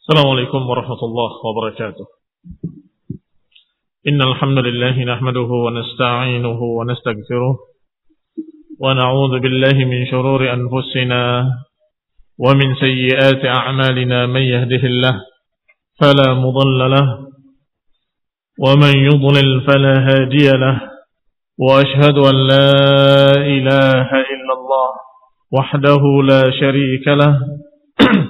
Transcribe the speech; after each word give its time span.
السلام 0.00 0.26
عليكم 0.32 0.70
ورحمة 0.70 1.00
الله 1.02 1.30
وبركاته. 1.46 2.06
إن 4.08 4.22
الحمد 4.22 4.58
لله 4.58 5.04
نحمده 5.04 5.50
ونستعينه 5.64 6.60
ونستغفره 6.62 7.56
ونعوذ 8.80 9.32
بالله 9.40 9.76
من 9.84 10.06
شرور 10.06 10.52
أنفسنا 10.52 11.22
ومن 12.38 12.74
سيئات 12.74 13.44
أعمالنا 13.44 14.26
من 14.26 14.40
يهده 14.40 14.82
الله 14.88 15.14
فلا 16.00 16.34
مضل 16.34 16.90
له 16.90 17.06
ومن 18.58 18.94
يضلل 19.04 19.60
فلا 19.60 19.94
هادي 20.08 20.48
له 20.64 20.80
وأشهد 21.58 22.16
أن 22.18 22.36
لا 22.52 22.72
إله 23.36 24.08
إلا 24.32 24.52
الله 24.58 24.90
وحده 25.52 26.02
لا 26.24 26.42
شريك 26.60 27.08
له 27.08 27.34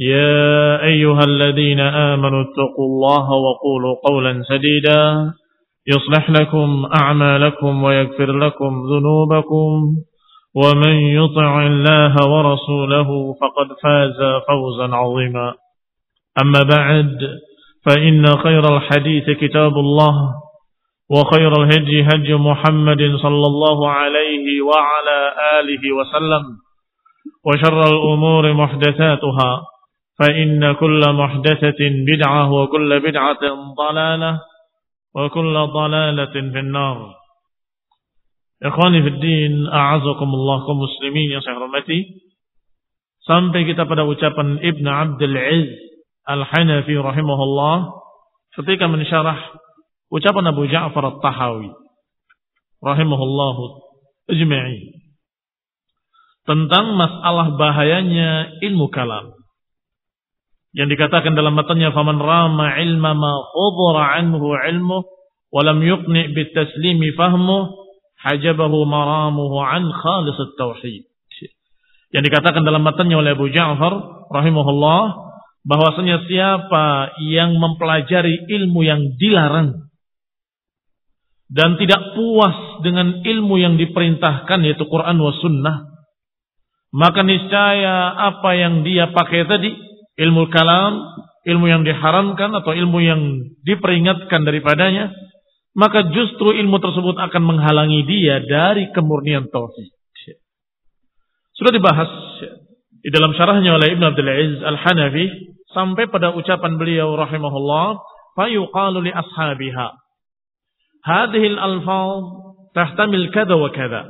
يا 0.00 0.82
أيها 0.82 1.20
الذين 1.24 1.80
آمنوا 1.80 2.42
اتقوا 2.42 2.86
الله 2.86 3.30
وقولوا 3.30 3.94
قولا 4.08 4.42
سديدا 4.42 5.32
يصلح 5.88 6.30
لكم 6.30 6.88
أعمالكم 7.00 7.84
ويغفر 7.84 8.32
لكم 8.32 8.82
ذنوبكم 8.92 9.94
ومن 10.54 10.94
يطع 10.94 11.66
الله 11.66 12.14
ورسوله 12.26 13.34
فقد 13.40 13.68
فاز 13.82 14.18
فوزا 14.48 14.94
عظيما. 14.96 15.54
أما 16.42 16.60
بعد 16.74 17.18
فإن 17.86 18.26
خير 18.26 18.76
الحديث 18.76 19.30
كتاب 19.30 19.72
الله 19.72 20.14
وخير 21.10 21.52
الهدي 21.52 22.02
هدي 22.02 22.34
محمد 22.34 23.16
صلى 23.22 23.46
الله 23.46 23.90
عليه 23.90 24.62
وعلى 24.62 25.18
آله 25.60 25.82
وسلم 25.98 26.42
وشر 27.46 27.82
الأمور 27.84 28.52
محدثاتها. 28.52 29.69
فإن 30.20 30.72
كل 30.72 31.02
محدثة 31.12 31.80
بدعة 31.80 32.52
وكل 32.52 32.90
بدعة 33.00 33.44
ضلالة 33.72 34.32
وكل 35.16 35.54
ضلالة 35.54 36.34
في 36.52 36.58
النار 36.60 36.98
Ikhwani 38.60 39.00
fi 39.00 39.10
din, 39.24 39.64
a'azakumullah 39.72 40.68
kaum 40.68 40.84
muslimin 40.84 41.32
yang 41.32 41.40
saya. 41.40 41.56
Sampai 43.24 43.64
kita 43.64 43.88
pada 43.88 44.04
ucapan 44.04 44.60
Ibn 44.60 44.84
Abdul 44.84 45.32
Aziz 45.32 45.80
Al-Hanafi 46.28 46.92
rahimahullah 46.92 47.76
ketika 48.60 48.84
mensyarah 48.84 49.56
ucapan 50.12 50.52
Abu 50.52 50.68
Ja'far 50.68 51.04
At-Tahawi 51.08 51.72
rahimahullah 52.84 53.56
ajma'in 54.28 54.92
tentang 56.44 57.00
masalah 57.00 57.56
bahayanya 57.56 58.60
ilmu 58.60 58.92
kalam. 58.92 59.39
Yang 60.70 60.88
dikatakan 60.94 61.34
dalam 61.34 61.58
matanya 61.58 61.90
faman 61.90 62.22
rama 62.22 62.78
ilma 62.78 63.10
ma 63.14 63.32
khudra 63.50 64.22
anhu 64.22 64.54
ilmu 64.54 64.98
wa 65.50 65.60
lam 65.66 65.82
yuqni 65.82 66.30
bitaslimi 66.30 67.10
fahmu 67.18 67.74
hajabahu 68.22 68.86
maramuhu 68.86 69.58
an 69.58 69.90
khalis 69.90 70.38
tauhid. 70.54 71.10
Yang 72.10 72.22
dikatakan 72.30 72.62
dalam 72.62 72.86
matanya 72.86 73.18
oleh 73.18 73.34
Abu 73.34 73.50
Ja'far 73.50 74.26
rahimahullah 74.30 75.02
bahwasanya 75.66 76.24
siapa 76.30 77.18
yang 77.26 77.58
mempelajari 77.58 78.48
ilmu 78.48 78.80
yang 78.86 79.00
dilarang 79.18 79.90
dan 81.50 81.74
tidak 81.82 82.14
puas 82.14 82.80
dengan 82.86 83.20
ilmu 83.26 83.58
yang 83.58 83.74
diperintahkan 83.74 84.58
yaitu 84.64 84.86
Quran 84.86 85.18
wa 85.18 85.34
sunnah 85.34 85.76
maka 86.94 87.26
niscaya 87.26 88.14
apa 88.14 88.50
yang 88.54 88.86
dia 88.86 89.10
pakai 89.10 89.44
tadi 89.50 89.70
ilmu 90.20 90.52
kalam 90.52 91.00
ilmu 91.48 91.66
yang 91.66 91.82
diharamkan 91.88 92.52
atau 92.52 92.76
ilmu 92.76 92.98
yang 93.00 93.20
diperingatkan 93.64 94.44
daripadanya 94.44 95.08
maka 95.72 96.04
justru 96.12 96.52
ilmu 96.52 96.82
tersebut 96.82 97.16
akan 97.16 97.42
menghalangi 97.46 98.02
dia 98.04 98.42
dari 98.42 98.90
kemurnian 98.90 99.48
tauhid. 99.48 99.88
Sudah 101.54 101.72
dibahas 101.76 102.10
di 103.00 103.08
dalam 103.12 103.36
syarahnya 103.36 103.76
oleh 103.76 103.94
Ibn 103.94 104.02
Abdul 104.12 104.28
Aziz 104.28 104.60
Al-Hanafi 104.64 105.24
sampai 105.70 106.08
pada 106.08 106.34
ucapan 106.34 106.80
beliau 106.80 107.14
rahimahullah, 107.14 108.00
fayuqalu 108.34 109.08
li 109.08 109.12
ashabiha 109.12 109.88
hadhihi 111.04 111.56
al-alfaz 111.56 112.24
tahtamil 112.76 113.28
kada 113.32 113.56
wa 113.56 113.72
kada 113.72 114.08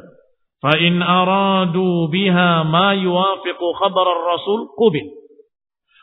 fa 0.59 0.75
in 0.79 0.99
aradu 0.99 2.11
biha 2.11 2.67
ma 2.67 2.95
yuwafiqu 2.99 3.67
khabar 3.79 4.07
ar-rasul 4.11 4.75
qubil 4.75 5.20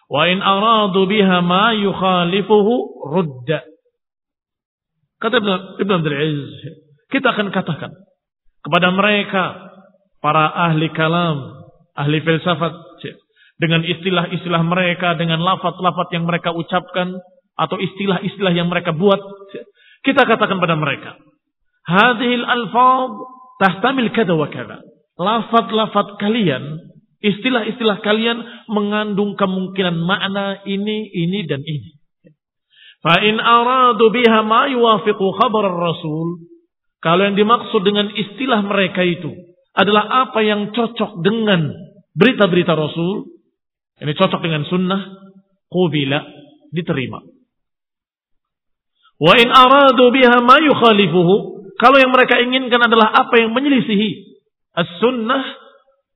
wa 0.07 0.23
in 0.27 0.39
aradu 0.39 1.07
biha 1.07 1.43
ma 1.43 1.75
yukhalifuhu 1.75 2.73
rudda 3.11 3.63
Kata 5.17 5.41
Ibn 5.81 5.91
Abdul 5.97 6.13
Aziz, 6.13 6.77
kita 7.09 7.33
akan 7.33 7.49
katakan 7.49 7.89
kepada 8.61 8.93
mereka, 8.93 9.73
para 10.21 10.45
ahli 10.69 10.93
kalam, 10.93 11.57
ahli 11.97 12.21
filsafat, 12.21 12.73
dengan 13.57 13.81
istilah-istilah 13.81 14.61
mereka, 14.61 15.17
dengan 15.17 15.41
lafat-lafat 15.41 16.13
yang 16.13 16.29
mereka 16.29 16.53
ucapkan, 16.53 17.17
atau 17.57 17.81
istilah-istilah 17.81 18.53
yang 18.53 18.69
mereka 18.69 18.93
buat, 18.93 19.17
kita 20.05 20.21
katakan 20.29 20.61
pada 20.61 20.77
mereka, 20.77 21.17
hadhil 21.89 22.45
alfad 22.45 23.11
tahtamil 23.57 24.13
kada 24.13 24.37
wa 24.37 24.45
kada. 24.53 24.85
Lafat-lafat 25.17 26.21
kalian, 26.21 26.77
istilah-istilah 27.23 28.01
kalian 28.05 28.67
mengandung 28.69 29.33
kemungkinan 29.39 29.97
makna 29.97 30.61
ini, 30.65 31.09
ini, 31.09 31.39
dan 31.49 31.61
ini. 31.65 31.97
Fa'in 33.01 33.37
aradu 33.37 34.09
biha 34.09 34.41
ma 34.41 34.67
yuwafiqu 34.67 35.25
khabar 35.37 35.69
rasul. 35.69 36.43
Kalau 36.97 37.29
yang 37.29 37.37
dimaksud 37.37 37.85
dengan 37.85 38.09
istilah 38.09 38.65
mereka 38.65 39.05
itu 39.05 39.31
adalah 39.77 40.25
apa 40.25 40.41
yang 40.41 40.73
cocok 40.73 41.21
dengan 41.21 41.69
berita-berita 42.17 42.73
Rasul. 42.73 43.29
Ini 44.01 44.11
cocok 44.17 44.41
dengan 44.41 44.65
sunnah. 44.65 45.01
Qubila. 45.69 46.25
Diterima. 46.73 47.21
Wa 49.21 49.33
in 49.37 49.49
aradu 49.53 50.09
biha 50.09 50.41
ma 50.41 50.57
yukhalifuhu. 50.57 51.35
Kalau 51.77 52.01
yang 52.01 52.09
mereka 52.09 52.41
inginkan 52.41 52.81
adalah 52.81 53.13
apa 53.13 53.37
yang 53.37 53.53
menyelisihi. 53.53 54.41
As-sunnah. 54.73 55.45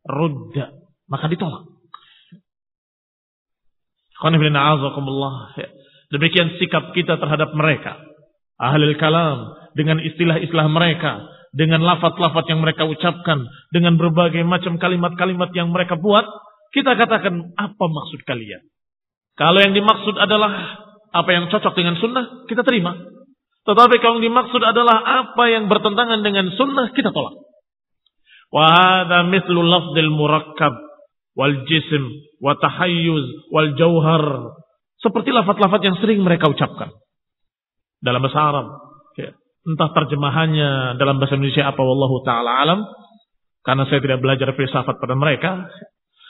Rudda. 0.02 0.81
Maka 1.12 1.28
ditolak. 1.28 1.68
Azakumullah. 4.24 5.52
Demikian 6.08 6.56
sikap 6.56 6.96
kita 6.96 7.20
terhadap 7.20 7.52
mereka. 7.52 8.00
Ahlul 8.56 8.96
kalam 8.96 9.58
dengan 9.74 10.00
istilah-istilah 10.00 10.68
mereka, 10.72 11.26
dengan 11.52 11.84
lafat-lafat 11.84 12.46
yang 12.48 12.62
mereka 12.64 12.88
ucapkan, 12.88 13.44
dengan 13.74 13.98
berbagai 14.00 14.46
macam 14.46 14.78
kalimat-kalimat 14.80 15.52
yang 15.52 15.74
mereka 15.74 15.98
buat, 16.00 16.24
kita 16.72 16.96
katakan 16.96 17.52
apa 17.58 17.86
maksud 17.90 18.24
kalian? 18.24 18.64
Kalau 19.36 19.60
yang 19.60 19.74
dimaksud 19.74 20.16
adalah 20.16 20.52
apa 21.12 21.30
yang 21.34 21.50
cocok 21.50 21.74
dengan 21.76 21.98
sunnah, 21.98 22.46
kita 22.48 22.62
terima. 22.64 22.94
Tetapi 23.66 23.96
kalau 24.00 24.22
yang 24.22 24.32
dimaksud 24.32 24.62
adalah 24.62 25.26
apa 25.26 25.44
yang 25.50 25.66
bertentangan 25.68 26.22
dengan 26.22 26.54
sunnah, 26.56 26.94
kita 26.94 27.10
tolak. 27.10 27.36
Wahada 28.52 29.26
mithlu 29.32 29.64
lafdil 29.64 30.12
murakkab 30.12 30.91
wal 31.38 31.56
jism 31.68 32.04
wa 32.44 32.56
tahayyuz 32.60 33.52
wal 33.52 33.72
jauhar 33.78 34.26
seperti 35.02 35.34
lafat-lafat 35.34 35.82
yang 35.82 35.98
sering 35.98 36.22
mereka 36.22 36.46
ucapkan. 36.48 36.94
Dalam 38.02 38.22
bahasa 38.22 38.40
Arab. 38.42 38.68
Ya. 39.18 39.34
Entah 39.66 39.90
terjemahannya 39.94 40.98
dalam 40.98 41.18
bahasa 41.18 41.38
Indonesia 41.38 41.70
apa 41.70 41.82
wallahu 41.82 42.22
ta'ala 42.22 42.52
alam. 42.62 42.80
Karena 43.62 43.86
saya 43.90 44.02
tidak 44.02 44.22
belajar 44.22 44.54
filsafat 44.54 44.98
pada 44.98 45.14
mereka. 45.18 45.70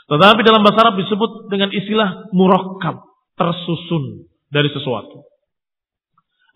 Tetapi 0.07 0.41
dalam 0.43 0.63
bahasa 0.63 0.87
Arab 0.87 0.99
disebut 0.99 1.47
dengan 1.47 1.71
istilah 1.71 2.27
murakkab, 2.35 2.99
tersusun 3.39 4.27
dari 4.51 4.67
sesuatu. 4.67 5.23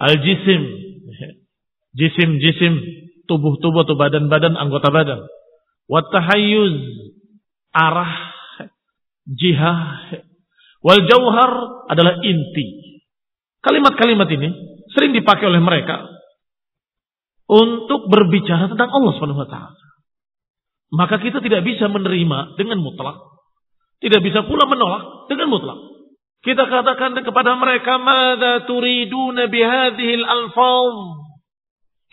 Al-jisim, 0.03 0.61
jisim-jisim, 1.95 2.73
tubuh-tubuh 3.31 3.87
atau 3.87 3.95
badan-badan, 3.95 4.59
anggota 4.59 4.91
badan. 4.91 5.23
Wattahayyuz, 5.87 6.75
arah, 7.75 8.31
jihah. 9.27 10.15
Wal 10.79 11.03
jauhar 11.03 11.51
adalah 11.91 12.23
inti. 12.23 13.01
Kalimat-kalimat 13.59 14.29
ini 14.31 14.49
sering 14.93 15.11
dipakai 15.11 15.49
oleh 15.49 15.59
mereka 15.59 16.05
untuk 17.51 18.07
berbicara 18.07 18.69
tentang 18.71 18.89
Allah 18.93 19.11
Subhanahu 19.17 19.41
wa 19.43 19.49
taala. 19.49 19.81
Maka 20.93 21.19
kita 21.19 21.41
tidak 21.41 21.65
bisa 21.65 21.89
menerima 21.89 22.55
dengan 22.55 22.79
mutlak. 22.79 23.17
Tidak 23.99 24.21
bisa 24.21 24.45
pula 24.45 24.69
menolak 24.69 25.27
dengan 25.27 25.49
mutlak. 25.49 25.79
Kita 26.45 26.69
katakan 26.69 27.17
kepada 27.25 27.57
mereka, 27.57 27.97
"Mada 27.97 28.69
turiduna 28.69 29.49
bihadhil 29.49 30.21
alfaz?" 30.21 31.25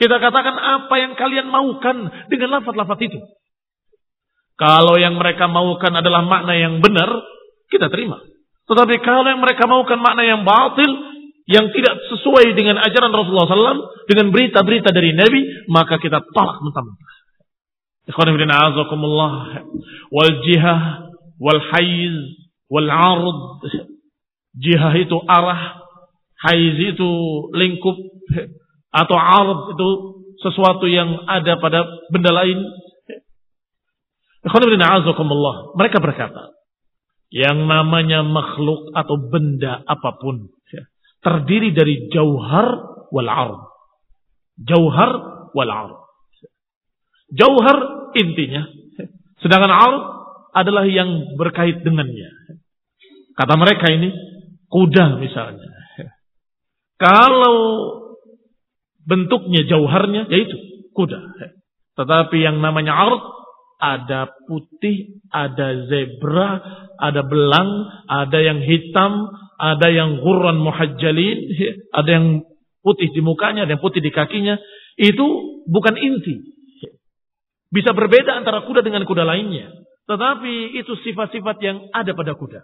Kita 0.00 0.16
katakan 0.16 0.56
apa 0.56 0.94
yang 0.96 1.12
kalian 1.20 1.52
maukan 1.52 2.08
dengan 2.32 2.58
lafaz-lafaz 2.58 2.96
itu. 3.04 3.20
Kalau 4.56 5.00
yang 5.00 5.16
mereka 5.16 5.48
maukan 5.48 5.92
adalah 5.96 6.22
makna 6.22 6.54
yang 6.54 6.78
benar, 6.84 7.08
kita 7.72 7.88
terima. 7.88 8.20
Tetapi 8.68 9.00
kalau 9.02 9.26
yang 9.26 9.42
mereka 9.42 9.66
maukan 9.66 9.98
makna 9.98 10.22
yang 10.22 10.46
batil, 10.46 10.90
yang 11.50 11.68
tidak 11.74 11.98
sesuai 12.14 12.54
dengan 12.54 12.78
ajaran 12.78 13.10
Rasulullah 13.10 13.50
SAW, 13.50 14.06
dengan 14.06 14.30
berita-berita 14.30 14.94
dari 14.94 15.10
Nabi, 15.16 15.66
maka 15.66 15.98
kita 15.98 16.22
tolak 16.30 16.62
mentah-mentah. 16.62 17.14
Ikhwanifidin 18.06 18.50
a'azakumullah. 18.50 19.32
Wal 20.10 20.32
jihah, 20.46 21.10
wal 21.42 21.62
haiz, 21.74 22.16
wal 22.70 22.90
ard. 22.90 23.66
Jihah 24.52 24.92
itu 25.00 25.16
arah, 25.26 25.82
haiz 26.46 26.76
itu 26.94 27.10
lingkup, 27.56 27.96
atau 28.92 29.16
ard 29.16 29.74
itu 29.74 29.88
sesuatu 30.42 30.86
yang 30.90 31.24
ada 31.26 31.58
pada 31.58 31.86
benda 32.10 32.30
lain. 32.34 32.58
Mereka 34.42 35.98
berkata, 36.02 36.52
yang 37.32 37.64
namanya 37.64 38.20
makhluk 38.26 38.92
atau 38.92 39.16
benda 39.16 39.80
apa 39.88 40.20
pun 40.20 40.52
terdiri 41.22 41.70
dari 41.72 42.10
jauhar 42.10 42.66
wal 43.08 43.30
ard. 43.30 43.62
Jauhar 44.58 45.10
wal 45.54 45.70
ard. 45.72 45.96
Jauhar 47.32 47.78
intinya. 48.18 48.68
Sedangkan 49.40 49.72
arud 49.72 50.04
adalah 50.52 50.84
yang 50.84 51.38
berkait 51.40 51.80
dengannya. 51.80 52.28
Kata 53.32 53.54
mereka 53.56 53.88
ini, 53.88 54.12
kuda 54.68 55.16
misalnya. 55.16 55.72
Kalau 57.00 57.58
bentuknya 59.08 59.64
jauharnya, 59.66 60.28
yaitu 60.28 60.54
kuda. 60.92 61.18
Tetapi 61.96 62.36
yang 62.44 62.60
namanya 62.60 62.92
arud, 62.92 63.24
ada 63.82 64.30
putih, 64.46 65.18
ada 65.34 65.90
zebra, 65.90 66.62
ada 67.02 67.26
belang, 67.26 67.70
ada 68.06 68.38
yang 68.38 68.62
hitam, 68.62 69.26
ada 69.58 69.90
yang 69.90 70.22
gurran 70.22 70.62
muhajjalin, 70.62 71.38
ada 71.90 72.06
yang 72.06 72.26
putih 72.86 73.10
di 73.10 73.18
mukanya, 73.18 73.66
ada 73.66 73.74
yang 73.74 73.82
putih 73.82 73.98
di 73.98 74.14
kakinya. 74.14 74.54
Itu 74.94 75.26
bukan 75.66 75.98
inti. 75.98 76.54
Bisa 77.74 77.90
berbeda 77.90 78.38
antara 78.38 78.62
kuda 78.62 78.86
dengan 78.86 79.02
kuda 79.02 79.26
lainnya. 79.26 79.74
Tetapi 80.06 80.78
itu 80.78 80.92
sifat-sifat 81.02 81.56
yang 81.64 81.90
ada 81.90 82.14
pada 82.14 82.38
kuda. 82.38 82.62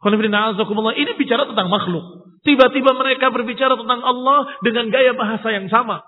Ini 0.00 1.12
bicara 1.20 1.44
tentang 1.44 1.68
makhluk. 1.68 2.32
Tiba-tiba 2.40 2.96
mereka 2.96 3.28
berbicara 3.28 3.76
tentang 3.76 4.00
Allah 4.00 4.48
dengan 4.64 4.88
gaya 4.88 5.12
bahasa 5.12 5.52
yang 5.52 5.68
sama. 5.68 6.00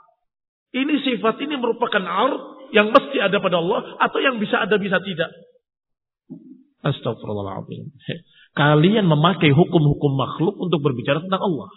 Ini 0.72 1.04
sifat 1.04 1.36
ini 1.44 1.60
merupakan 1.60 2.00
art 2.00 2.61
yang 2.72 2.90
mesti 2.90 3.20
ada 3.20 3.38
pada 3.38 3.60
Allah 3.60 4.00
atau 4.00 4.18
yang 4.18 4.40
bisa 4.40 4.64
ada 4.64 4.80
bisa 4.80 4.98
tidak. 5.04 5.30
Astagfirullahaladzim. 6.82 7.94
Kalian 8.52 9.06
memakai 9.06 9.54
hukum-hukum 9.54 10.12
makhluk 10.18 10.58
untuk 10.58 10.82
berbicara 10.82 11.22
tentang 11.22 11.40
Allah. 11.40 11.68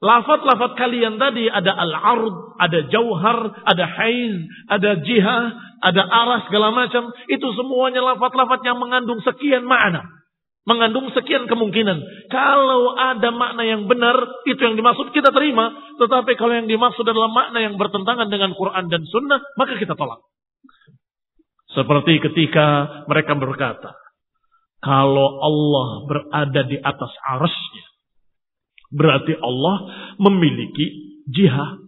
Lafat-lafat 0.00 0.80
kalian 0.80 1.20
tadi 1.20 1.44
ada 1.52 1.76
al-ard, 1.76 2.56
ada 2.56 2.88
jauhar, 2.88 3.52
ada 3.68 3.84
haiz, 3.84 4.34
ada 4.72 4.96
jihah, 5.04 5.44
ada 5.84 6.02
arah 6.04 6.40
segala 6.48 6.72
macam. 6.72 7.12
Itu 7.28 7.52
semuanya 7.52 8.00
lafat-lafat 8.00 8.64
yang 8.64 8.80
mengandung 8.80 9.20
sekian 9.20 9.68
makna. 9.68 10.04
Mengandung 10.68 11.08
sekian 11.16 11.48
kemungkinan. 11.48 12.28
Kalau 12.28 12.94
ada 12.94 13.32
makna 13.32 13.64
yang 13.64 13.88
benar, 13.88 14.44
itu 14.44 14.60
yang 14.60 14.76
dimaksud 14.76 15.10
kita 15.10 15.32
terima. 15.32 15.72
Tetapi 15.96 16.36
kalau 16.36 16.52
yang 16.52 16.68
dimaksud 16.68 17.02
adalah 17.02 17.32
makna 17.32 17.64
yang 17.64 17.80
bertentangan 17.80 18.28
dengan 18.28 18.52
Quran 18.52 18.92
dan 18.92 19.02
Sunnah, 19.08 19.40
maka 19.56 19.80
kita 19.80 19.96
tolak. 19.96 20.20
Seperti 21.72 22.20
ketika 22.20 22.66
mereka 23.08 23.32
berkata, 23.38 23.96
kalau 24.84 25.40
Allah 25.40 25.88
berada 26.06 26.62
di 26.66 26.76
atas 26.76 27.12
arasnya, 27.24 27.90
Berarti 28.90 29.38
Allah 29.38 29.86
memiliki 30.18 31.22
jihad. 31.30 31.78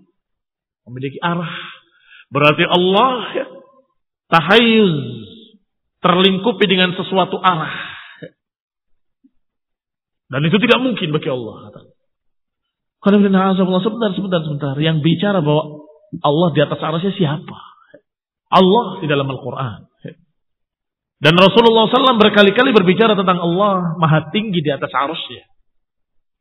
Memiliki 0.86 1.18
arah. 1.18 1.50
Berarti 2.30 2.64
Allah 2.66 3.26
tahayuz. 4.30 4.96
Terlingkupi 6.02 6.66
dengan 6.66 6.94
sesuatu 6.94 7.38
arah. 7.42 7.91
Dan 10.32 10.48
itu 10.48 10.56
tidak 10.56 10.80
mungkin 10.80 11.12
bagi 11.12 11.28
Allah. 11.28 11.84
Sebentar, 13.04 14.10
sebentar, 14.16 14.40
sebentar. 14.40 14.74
Yang 14.80 15.04
bicara 15.04 15.44
bahwa 15.44 15.84
Allah 16.24 16.48
di 16.56 16.60
atas 16.64 16.80
arasnya 16.80 17.12
siapa? 17.12 17.58
Allah 18.48 19.04
di 19.04 19.06
dalam 19.12 19.28
Al-Quran. 19.28 19.92
Dan 21.22 21.38
Rasulullah 21.38 21.86
SAW 21.86 22.18
berkali-kali 22.18 22.74
berbicara 22.74 23.12
tentang 23.14 23.38
Allah 23.38 23.94
maha 24.00 24.32
tinggi 24.32 24.58
di 24.58 24.72
atas 24.72 24.90
arusnya. 24.90 25.44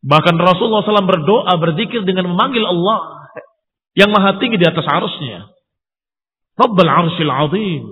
Bahkan 0.02 0.34
Rasulullah 0.40 0.82
SAW 0.82 1.06
berdoa, 1.06 1.54
berzikir 1.62 2.02
dengan 2.02 2.34
memanggil 2.34 2.66
Allah 2.66 3.30
yang 3.94 4.10
maha 4.10 4.40
tinggi 4.42 4.58
di 4.58 4.66
atas 4.66 4.88
arusnya. 4.88 5.52
Rabbal 6.58 6.90
arshil 6.90 7.30
azim. 7.30 7.84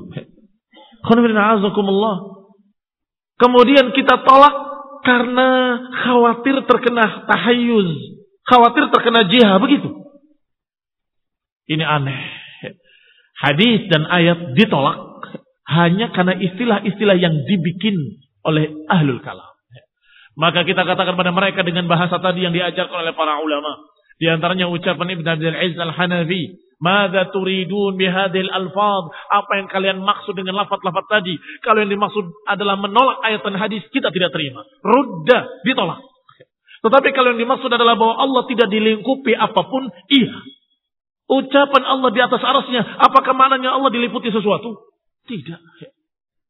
Kemudian 3.40 3.85
kita 3.94 4.26
tolak 4.26 4.69
karena 5.06 5.79
khawatir 6.06 6.63
terkena 6.65 7.25
tahayyuz. 7.25 7.89
Khawatir 8.47 8.89
terkena 8.89 9.27
jihad. 9.29 9.59
Begitu. 9.61 9.89
Ini 11.69 11.85
aneh. 11.85 12.21
Hadis 13.39 13.87
dan 13.87 14.03
ayat 14.09 14.57
ditolak 14.57 14.99
hanya 15.69 16.11
karena 16.11 16.35
istilah-istilah 16.35 17.15
yang 17.15 17.35
dibikin 17.45 17.95
oleh 18.44 18.83
ahlul 18.89 19.21
kalam. 19.21 19.47
Maka 20.39 20.63
kita 20.63 20.87
katakan 20.87 21.19
pada 21.19 21.35
mereka 21.35 21.68
dengan 21.68 21.85
bahasa 21.91 22.15
tadi 22.23 22.47
yang 22.47 22.56
diajarkan 22.56 23.03
oleh 23.06 23.13
para 23.13 23.44
ulama. 23.44 23.75
Di 24.19 24.27
antaranya 24.27 24.68
ucapan 24.71 25.19
Ibn 25.19 25.25
Abdul 25.35 25.56
Aziz 25.56 25.79
Al-Hanafi. 25.79 26.44
Mada 26.80 27.28
turidun 27.30 28.00
bihadil 28.00 28.48
alfad. 28.48 29.04
Apa 29.30 29.52
yang 29.59 29.68
kalian 29.68 30.00
maksud 30.00 30.31
dengan 30.33 30.64
lafad-lafad 30.64 31.06
tadi. 31.12 31.36
Kalau 31.59 31.83
yang 31.83 31.92
dimaksud 31.92 32.24
adalah 32.48 32.80
menolak 32.80 33.19
ayat 33.28 33.44
dan 33.44 33.59
hadis, 33.59 33.83
kita 33.92 34.07
tidak 34.16 34.31
terima. 34.31 34.64
Rudda, 34.80 35.68
ditolak. 35.68 36.00
Tetapi 36.80 37.12
kalau 37.12 37.36
yang 37.36 37.44
dimaksud 37.44 37.68
adalah 37.68 38.00
bahwa 38.00 38.16
Allah 38.24 38.48
tidak 38.48 38.71
dilingkupi 38.71 39.36
apa 39.36 39.62
pun, 39.68 39.92
iya. 40.07 40.31
Ucapan 41.30 41.83
Allah 41.83 42.09
di 42.16 42.21
atas 42.24 42.42
arasnya, 42.42 42.81
apakah 43.04 43.36
maknanya 43.36 43.76
Allah 43.76 43.92
diliputi 43.92 44.31
sesuatu? 44.31 44.80
Tidak. 45.28 45.59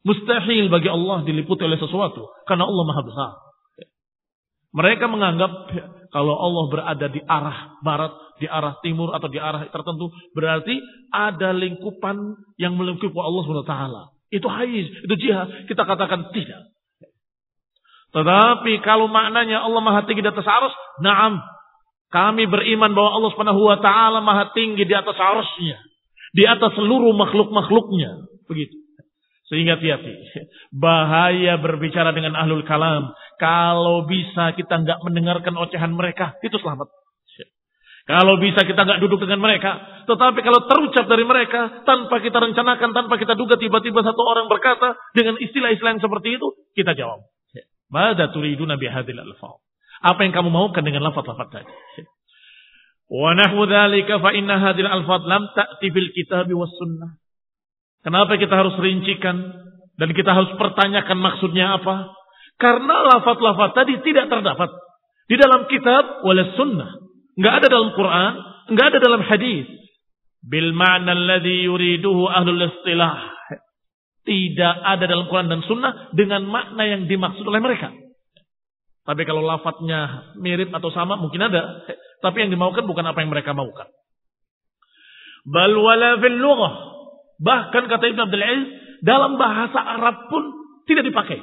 Mustahil 0.08 0.72
bagi 0.72 0.88
Allah 0.88 1.26
diliputi 1.28 1.66
oleh 1.66 1.76
sesuatu. 1.76 2.30
Karena 2.48 2.70
Allah 2.70 2.84
maha 2.88 3.02
besar. 3.04 3.49
Mereka 4.70 5.10
menganggap 5.10 5.52
kalau 6.14 6.36
Allah 6.38 6.66
berada 6.70 7.08
di 7.10 7.22
arah 7.26 7.82
barat, 7.82 8.14
di 8.38 8.46
arah 8.46 8.78
timur 8.82 9.14
atau 9.14 9.30
di 9.30 9.42
arah 9.42 9.66
tertentu, 9.70 10.14
berarti 10.34 10.78
ada 11.10 11.54
lingkupan 11.54 12.18
yang 12.62 12.78
melingkupi 12.78 13.14
Allah 13.18 13.44
SWT. 13.46 13.76
Itu 14.30 14.46
haiz, 14.46 14.88
itu 15.06 15.16
jihad. 15.18 15.66
Kita 15.66 15.86
katakan 15.86 16.30
tidak. 16.34 16.70
Tetapi 18.10 18.82
kalau 18.82 19.06
maknanya 19.06 19.62
Allah 19.62 19.82
maha 19.86 20.02
tinggi 20.06 20.26
di 20.26 20.30
atas 20.30 20.46
arus, 20.46 20.74
naam. 21.02 21.42
Kami 22.10 22.50
beriman 22.50 22.98
bahwa 22.98 23.22
Allah 23.22 23.30
Subhanahu 23.38 23.62
wa 23.70 23.78
taala 23.78 24.18
maha 24.22 24.50
tinggi 24.58 24.82
di 24.82 24.96
atas 24.98 25.14
arusnya, 25.14 25.78
di 26.34 26.42
atas 26.46 26.74
seluruh 26.74 27.14
makhluk-makhluknya. 27.14 28.26
Begitu. 28.50 28.82
Sehingga 29.50 29.78
hati-hati. 29.78 30.14
Bahaya 30.74 31.58
berbicara 31.58 32.14
dengan 32.14 32.38
ahlul 32.38 32.66
kalam. 32.66 33.14
Kalau 33.40 34.04
bisa 34.04 34.52
kita 34.54 34.84
nggak 34.84 35.00
mendengarkan 35.08 35.56
ocehan 35.56 35.96
mereka, 35.96 36.36
itu 36.44 36.60
selamat. 36.60 36.92
Kalau 38.10 38.42
bisa 38.42 38.66
kita 38.66 38.90
nggak 38.90 39.06
duduk 39.06 39.22
dengan 39.22 39.38
mereka, 39.38 40.02
tetapi 40.10 40.42
kalau 40.42 40.66
terucap 40.66 41.06
dari 41.06 41.22
mereka 41.22 41.86
tanpa 41.86 42.18
kita 42.18 42.42
rencanakan, 42.42 42.90
tanpa 42.90 43.22
kita 43.22 43.38
duga 43.38 43.54
tiba-tiba 43.54 44.02
satu 44.02 44.26
orang 44.26 44.50
berkata 44.50 44.98
dengan 45.14 45.38
istilah-istilah 45.38 45.94
yang 45.94 46.02
seperti 46.02 46.42
itu, 46.42 46.58
kita 46.74 46.98
jawab. 46.98 47.22
Mada 47.86 48.34
turidu 48.34 48.66
nabi 48.66 48.90
hadil 48.90 49.18
alfa. 49.18 49.62
Apa 50.02 50.26
yang 50.26 50.34
kamu 50.34 50.50
maukan 50.50 50.82
dengan 50.82 51.06
lafaz-lafaz 51.06 51.54
tadi? 51.54 51.74
Wa 53.14 53.38
nahwu 53.38 53.70
dzalika 53.70 54.18
fa 54.18 54.34
inna 54.34 54.58
hadil 54.58 54.90
alfaz 54.90 55.22
lam 55.30 55.46
ta'ti 55.54 55.94
fil 55.94 56.10
kitab 56.10 56.50
was 56.58 56.74
sunnah. 56.82 57.14
Kenapa 58.02 58.42
kita 58.42 58.58
harus 58.58 58.74
rincikan 58.82 59.54
dan 60.02 60.10
kita 60.18 60.34
harus 60.34 60.50
pertanyakan 60.58 61.18
maksudnya 61.22 61.78
apa? 61.78 62.10
Karena 62.60 62.96
lafaz-lafaz 63.16 63.72
tadi 63.72 64.04
tidak 64.04 64.28
terdapat 64.28 64.70
di 65.32 65.40
dalam 65.40 65.64
kitab 65.72 66.28
wala 66.28 66.44
sunnah 66.60 67.10
Enggak 67.40 67.56
ada 67.64 67.68
dalam 67.72 67.96
Quran, 67.96 68.34
enggak 68.76 68.86
ada 68.92 69.00
dalam 69.00 69.22
hadis. 69.24 69.64
Bil 70.44 70.76
ma'na 70.76 71.16
alladhi 71.16 71.72
yuriduhu 71.72 72.28
ahlul 72.28 72.60
istilah. 72.68 73.32
Tidak 74.28 74.76
ada 74.84 75.08
dalam 75.08 75.32
Quran 75.32 75.48
dan 75.48 75.64
Sunnah 75.64 76.12
dengan 76.12 76.44
makna 76.44 76.84
yang 76.84 77.08
dimaksud 77.08 77.48
oleh 77.48 77.64
mereka. 77.64 77.96
Tapi 79.08 79.24
kalau 79.24 79.42
lafadznya 79.42 80.36
mirip 80.38 80.70
atau 80.76 80.92
sama 80.92 81.16
mungkin 81.16 81.48
ada. 81.48 81.88
Tapi 82.20 82.44
yang 82.44 82.52
dimaukan 82.52 82.84
bukan 82.84 83.08
apa 83.08 83.24
yang 83.24 83.32
mereka 83.32 83.56
maukan. 83.56 83.88
Bal 85.48 85.74
wala. 85.80 86.20
Bahkan 87.40 87.84
kata 87.88 88.04
Ibn 88.04 88.20
Abdul 88.28 88.44
Aziz, 88.44 88.68
dalam 89.00 89.40
bahasa 89.40 89.80
Arab 89.80 90.28
pun 90.28 90.44
tidak 90.86 91.08
dipakai. 91.08 91.40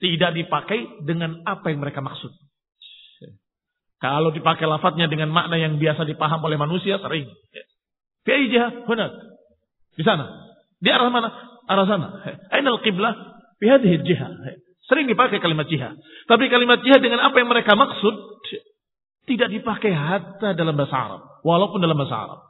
Tidak 0.00 0.30
dipakai 0.32 1.04
dengan 1.04 1.44
apa 1.44 1.68
yang 1.68 1.84
mereka 1.84 2.00
maksud. 2.00 2.32
Kalau 4.00 4.32
dipakai 4.32 4.64
lafadznya 4.64 5.12
dengan 5.12 5.28
makna 5.28 5.60
yang 5.60 5.76
biasa 5.76 6.08
dipaham 6.08 6.40
oleh 6.40 6.56
manusia 6.56 6.96
sering. 7.04 7.28
Fi 8.24 8.48
jihah 8.48 8.88
hunat. 8.88 9.12
Di 9.92 10.00
sana. 10.00 10.48
Di 10.80 10.88
arah 10.88 11.12
mana? 11.12 11.28
Arah 11.68 11.84
sana. 11.84 12.08
Ainal 12.56 12.80
qiblah 12.80 13.12
fi 13.60 13.68
hadhihi. 13.68 14.00
Sering 14.88 15.04
dipakai 15.04 15.36
kalimat 15.44 15.68
jihah. 15.68 15.92
Tapi 16.24 16.48
kalimat 16.48 16.80
jihah 16.80 16.96
dengan 16.96 17.20
apa 17.20 17.36
yang 17.36 17.52
mereka 17.52 17.76
maksud 17.76 18.40
tidak 19.28 19.52
dipakai 19.52 19.94
hatta 19.94 20.56
dalam 20.58 20.74
bahasa 20.74 20.96
Arab, 20.96 21.22
walaupun 21.46 21.78
dalam 21.78 21.94
bahasa 21.94 22.16
Arab. 22.18 22.40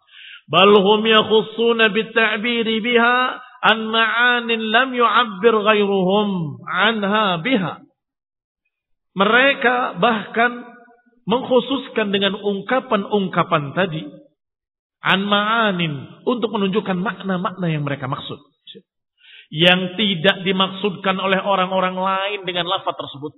Bal 0.48 0.72
hum 0.72 1.02
yakhussuna 1.04 1.92
bit-ta'biri 1.92 2.80
biha 2.80 3.18
an 3.60 3.78
ma'anin 3.88 4.60
lam 4.72 4.90
yu'abbir 4.96 5.54
ghairuhum 5.54 6.60
anha 6.64 7.40
biha. 7.44 7.84
Mereka 9.16 10.00
bahkan 10.00 10.64
mengkhususkan 11.28 12.10
dengan 12.10 12.38
ungkapan-ungkapan 12.40 13.76
tadi. 13.76 14.02
An 15.00 15.24
ma'anin 15.24 16.24
untuk 16.28 16.52
menunjukkan 16.52 16.96
makna-makna 17.00 17.66
yang 17.72 17.84
mereka 17.84 18.04
maksud. 18.08 18.40
Yang 19.50 19.98
tidak 19.98 20.46
dimaksudkan 20.46 21.18
oleh 21.18 21.40
orang-orang 21.42 21.96
lain 21.96 22.40
dengan 22.46 22.68
lafaz 22.70 22.94
tersebut. 22.94 23.34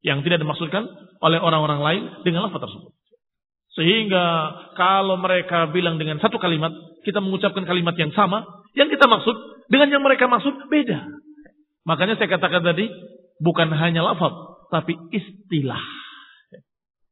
Yang 0.00 0.24
tidak 0.24 0.38
dimaksudkan 0.40 0.82
oleh 1.20 1.38
orang-orang 1.42 1.80
lain 1.82 2.02
dengan 2.24 2.48
lafaz 2.48 2.64
tersebut 2.64 2.99
sehingga 3.78 4.24
kalau 4.74 5.14
mereka 5.20 5.70
bilang 5.70 5.96
dengan 5.96 6.18
satu 6.18 6.38
kalimat 6.42 6.74
kita 7.06 7.22
mengucapkan 7.22 7.62
kalimat 7.64 7.94
yang 7.94 8.10
sama 8.14 8.44
yang 8.74 8.90
kita 8.90 9.06
maksud 9.06 9.34
dengan 9.70 9.88
yang 9.88 10.02
mereka 10.02 10.26
maksud 10.26 10.66
beda 10.66 11.06
makanya 11.86 12.18
saya 12.18 12.28
katakan 12.28 12.66
tadi 12.66 12.90
bukan 13.38 13.70
hanya 13.72 14.02
lafaz 14.02 14.34
tapi 14.74 14.98
istilah 15.14 15.80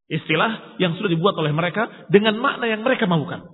Istilah 0.08 0.80
yang 0.80 0.96
sudah 0.96 1.12
dibuat 1.12 1.36
oleh 1.36 1.52
mereka 1.52 2.08
dengan 2.08 2.40
makna 2.40 2.64
yang 2.64 2.80
mereka 2.80 3.04
mahukan. 3.04 3.44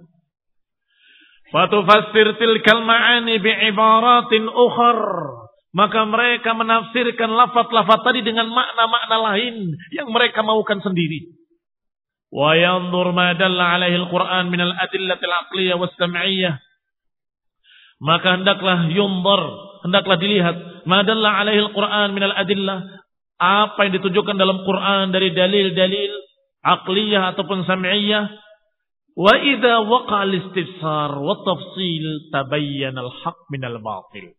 Fatufassir 1.50 2.38
tilkal 2.38 2.86
ma'ani 2.86 3.42
bi'ibaratin 3.42 4.46
ukhar. 4.46 5.02
Maka 5.74 6.06
mereka 6.06 6.54
menafsirkan 6.54 7.26
lafat-lafat 7.34 8.06
tadi 8.06 8.22
dengan 8.22 8.46
makna-makna 8.46 9.16
lain 9.34 9.74
yang 9.90 10.06
mereka 10.14 10.46
mahukan 10.46 10.78
sendiri. 10.78 11.34
Ma 12.34 13.30
dalla 13.38 13.78
alaihi 13.78 13.94
al-Qur'an 13.94 14.50
min 14.50 14.58
al-adillatil 14.58 15.34
aqliyah 15.46 15.78
was 15.78 15.94
sam'iyah. 15.94 16.58
Maka 18.02 18.42
hendaklah 18.42 18.90
yunzar, 18.90 19.42
hendaklah 19.86 20.18
dilihat 20.18 20.56
ma 20.82 21.06
dalla 21.06 21.38
alaihi 21.38 21.62
al-Qur'an 21.70 22.10
min 22.10 22.26
al-adillah. 22.26 23.06
Apa 23.38 23.86
yang 23.86 24.02
ditunjukkan 24.02 24.34
dalam 24.34 24.66
Quran 24.66 25.14
dari 25.14 25.30
dalil-dalil 25.30 26.10
aqliyah 26.66 27.34
ataupun 27.34 27.62
sam'iyah 27.70 28.24
wa 29.14 29.34
idza 29.38 29.74
waqa 29.86 30.26
al-istifsar 30.26 31.14
wa 31.14 31.38
tafsil 31.46 32.34
tabayyana 32.34 32.98
al-haq 32.98 33.38
min 33.54 33.62
al-batil. 33.62 34.34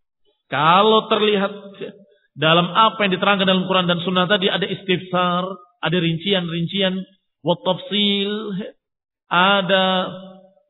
Kalau 0.52 1.08
terlihat 1.08 1.54
dalam 2.36 2.68
apa 2.76 3.08
yang 3.08 3.16
diterangkan 3.16 3.48
dalam 3.48 3.66
Quran 3.72 3.88
dan 3.88 4.04
Sunnah 4.04 4.28
tadi 4.28 4.52
ada 4.52 4.68
istifsar 4.68 5.48
ada 5.80 5.98
rincian-rincian 5.98 7.00
wa 7.46 7.56
tafsil 7.62 8.32
ada 9.30 9.86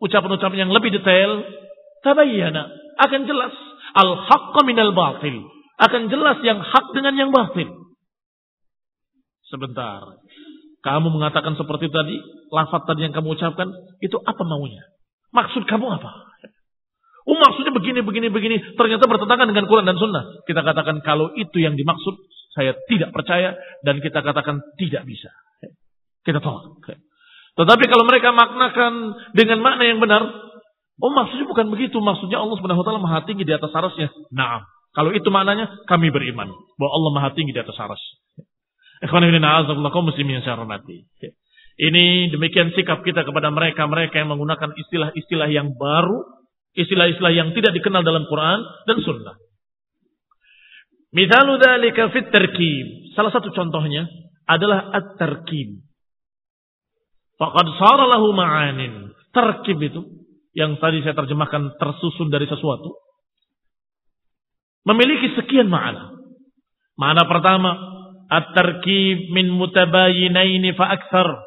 ucapan-ucapan 0.04 0.68
yang 0.68 0.74
lebih 0.76 0.92
detail 0.92 1.40
tabayyana 2.04 2.68
akan 3.00 3.22
jelas 3.24 3.56
al-haqq 3.96 4.56
min 4.68 4.76
al-batil 4.76 5.48
akan 5.80 6.12
jelas 6.12 6.40
yang 6.44 6.60
hak 6.60 6.86
dengan 6.92 7.16
yang 7.16 7.32
batil 7.32 7.72
sebentar 9.48 10.20
kamu 10.86 11.10
mengatakan 11.10 11.58
seperti 11.58 11.90
tadi, 11.90 12.22
lafaz 12.54 12.86
tadi 12.86 13.10
yang 13.10 13.14
kamu 13.18 13.34
ucapkan, 13.34 13.74
itu 14.06 14.22
apa 14.22 14.46
maunya? 14.46 14.86
Maksud 15.34 15.66
kamu 15.66 15.98
apa? 15.98 16.14
Oh 17.26 17.34
maksudnya 17.42 17.74
begini, 17.74 18.06
begini, 18.06 18.30
begini. 18.30 18.62
Ternyata 18.78 19.10
bertentangan 19.10 19.50
dengan 19.50 19.66
Quran 19.66 19.90
dan 19.90 19.98
Sunnah. 19.98 20.46
Kita 20.46 20.62
katakan 20.62 21.02
kalau 21.02 21.34
itu 21.34 21.58
yang 21.58 21.74
dimaksud, 21.74 22.14
saya 22.54 22.78
tidak 22.86 23.10
percaya. 23.18 23.58
Dan 23.82 23.98
kita 23.98 24.22
katakan 24.22 24.62
tidak 24.78 25.10
bisa. 25.10 25.34
Kita 26.26 26.42
tolak. 26.42 26.82
Tetapi 27.56 27.84
kalau 27.88 28.04
mereka 28.04 28.36
maknakan 28.36 29.16
dengan 29.32 29.64
makna 29.64 29.88
yang 29.88 30.04
benar, 30.04 30.28
oh 31.00 31.12
maksudnya 31.14 31.48
bukan 31.48 31.72
begitu. 31.72 32.02
Maksudnya 32.02 32.42
Allah 32.42 32.58
Subhanahu 32.60 32.82
Wa 32.84 32.86
Taala 32.90 33.00
maha 33.00 33.24
tinggi 33.24 33.48
di 33.48 33.54
atas 33.56 33.72
arasnya. 33.72 34.12
Nah, 34.34 34.66
kalau 34.92 35.14
itu 35.14 35.28
maknanya, 35.32 35.86
kami 35.88 36.12
beriman 36.12 36.52
bahwa 36.76 36.92
Allah 36.92 37.12
maha 37.16 37.30
tinggi 37.38 37.54
di 37.54 37.62
atas 37.62 37.78
aras. 37.78 38.02
Ini 41.76 42.06
demikian 42.32 42.72
sikap 42.72 43.04
kita 43.04 43.28
kepada 43.28 43.52
mereka-mereka 43.52 44.24
yang 44.24 44.32
menggunakan 44.32 44.72
istilah-istilah 44.80 45.52
yang 45.52 45.76
baru, 45.76 46.24
istilah-istilah 46.80 47.32
yang 47.36 47.52
tidak 47.52 47.76
dikenal 47.76 48.08
dalam 48.08 48.24
Quran 48.28 48.64
dan 48.88 48.98
Sunnah. 49.04 49.36
Mithalu 51.12 51.60
dzalika 51.60 52.12
fit 52.12 52.28
tarkib. 52.32 53.16
Salah 53.16 53.32
satu 53.32 53.52
contohnya 53.52 54.08
adalah 54.48 54.92
at-tarkib. 54.96 55.85
Faqad 57.36 57.68
sara 57.80 58.06
lahu 58.08 58.32
ma'anin. 58.32 59.12
Tarkib 59.36 59.80
itu 59.84 60.02
yang 60.56 60.80
tadi 60.80 61.04
saya 61.04 61.16
terjemahkan 61.18 61.76
tersusun 61.76 62.32
dari 62.32 62.48
sesuatu 62.48 62.96
memiliki 64.86 65.34
sekian 65.36 65.68
makna. 65.68 66.14
Makna 66.96 67.28
pertama, 67.28 67.72
At-tarkib 68.26 69.30
min 69.30 69.54
mutabayinaini 69.54 70.74
fa 70.74 70.90
akthar. 70.98 71.46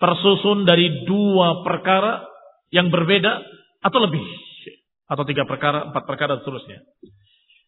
Tersusun 0.00 0.64
dari 0.64 1.04
dua 1.04 1.60
perkara 1.60 2.24
yang 2.72 2.88
berbeda 2.88 3.44
atau 3.84 3.98
lebih. 4.00 4.24
Atau 5.04 5.28
tiga 5.28 5.44
perkara, 5.44 5.92
empat 5.92 6.04
perkara 6.08 6.36
dan 6.36 6.40
seterusnya. 6.40 6.80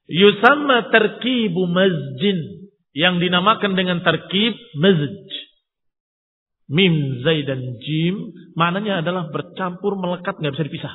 Yusamma 0.08 0.88
tarkibu 0.88 1.68
mazjin. 1.68 2.72
Yang 2.96 3.28
dinamakan 3.28 3.76
dengan 3.76 4.00
tarkib 4.00 4.56
mazj. 4.80 5.28
Mim, 6.66 7.22
zai, 7.22 7.46
dan 7.46 7.78
jim. 7.78 8.34
Maknanya 8.58 9.06
adalah 9.06 9.30
bercampur, 9.30 9.94
melekat, 9.94 10.38
nggak 10.42 10.54
bisa 10.54 10.66
dipisah. 10.66 10.94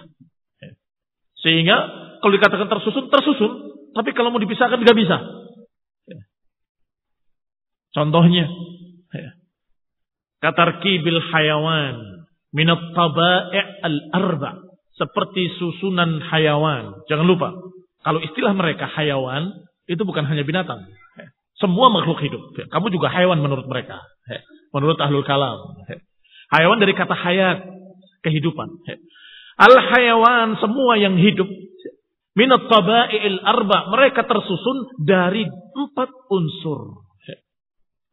Sehingga 1.42 1.78
kalau 2.22 2.34
dikatakan 2.38 2.68
tersusun, 2.70 3.10
tersusun. 3.10 3.52
Tapi 3.92 4.14
kalau 4.14 4.32
mau 4.32 4.40
dipisahkan 4.40 4.80
nggak 4.80 5.00
bisa. 5.00 5.18
Contohnya, 7.92 8.48
ya. 9.12 9.32
katarkibil 10.40 11.20
hayawan 11.28 12.24
minat 12.56 12.80
tabai' 12.96 13.84
al-arba 13.84 14.64
seperti 14.96 15.52
susunan 15.60 16.24
hayawan. 16.24 17.04
Jangan 17.12 17.28
lupa, 17.28 17.52
kalau 18.04 18.24
istilah 18.24 18.56
mereka 18.56 18.88
hayawan 18.88 19.52
itu 19.92 20.04
bukan 20.08 20.24
hanya 20.24 20.48
binatang. 20.48 20.88
Semua 21.60 21.92
makhluk 21.94 22.18
hidup. 22.24 22.42
Kamu 22.72 22.90
juga 22.90 23.12
hayawan 23.12 23.38
menurut 23.38 23.68
mereka. 23.68 24.02
Menurut 24.72 24.98
ahlul 25.00 25.28
kalam. 25.28 25.76
Hayawan 26.52 26.80
dari 26.80 26.96
kata 26.96 27.16
hayat, 27.16 27.60
kehidupan. 28.24 28.72
Al-hayawan 29.60 30.58
semua 30.60 30.96
yang 30.98 31.16
hidup 31.20 31.48
minat 32.34 32.66
taba'i'il 32.72 33.44
arba 33.44 33.92
mereka 33.92 34.24
tersusun 34.24 34.96
dari 35.04 35.44
empat 35.76 36.10
unsur 36.32 37.12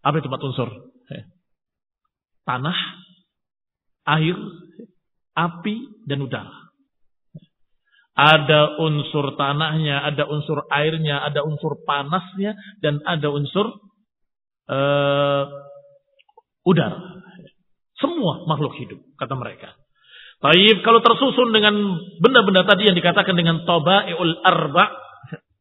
apa 0.03 0.25
itu 0.25 0.29
empat 0.31 0.45
unsur? 0.47 0.69
Tanah, 2.49 2.79
air, 4.17 4.37
api, 5.37 5.77
dan 6.09 6.25
udara. 6.25 6.73
Ada 8.19 8.81
unsur 8.83 9.37
tanahnya, 9.39 10.03
ada 10.03 10.27
unsur 10.27 10.67
airnya, 10.73 11.23
ada 11.23 11.45
unsur 11.45 11.85
panasnya, 11.85 12.57
dan 12.83 12.99
ada 13.05 13.29
unsur 13.31 13.69
uh, 14.73 15.45
udara. 16.69 17.25
Semua 17.97 18.45
makhluk 18.45 18.77
hidup, 18.77 19.01
kata 19.17 19.35
mereka. 19.35 19.73
Taib 20.39 20.87
kalau 20.87 21.03
tersusun 21.03 21.51
dengan 21.51 21.75
benda-benda 22.23 22.63
tadi 22.63 22.87
yang 22.87 22.95
dikatakan 22.95 23.35
dengan 23.35 23.67
toba'il 23.67 24.39
arba, 24.47 24.95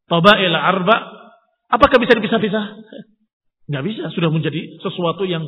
toba'il 0.06 0.54
arba, 0.54 0.96
apakah 1.72 1.98
bisa 1.98 2.14
dipisah-pisah? 2.14 2.66
Nggak 3.74 3.84
bisa, 3.84 4.04
sudah 4.14 4.30
menjadi 4.30 4.78
sesuatu 4.86 5.26
yang 5.26 5.44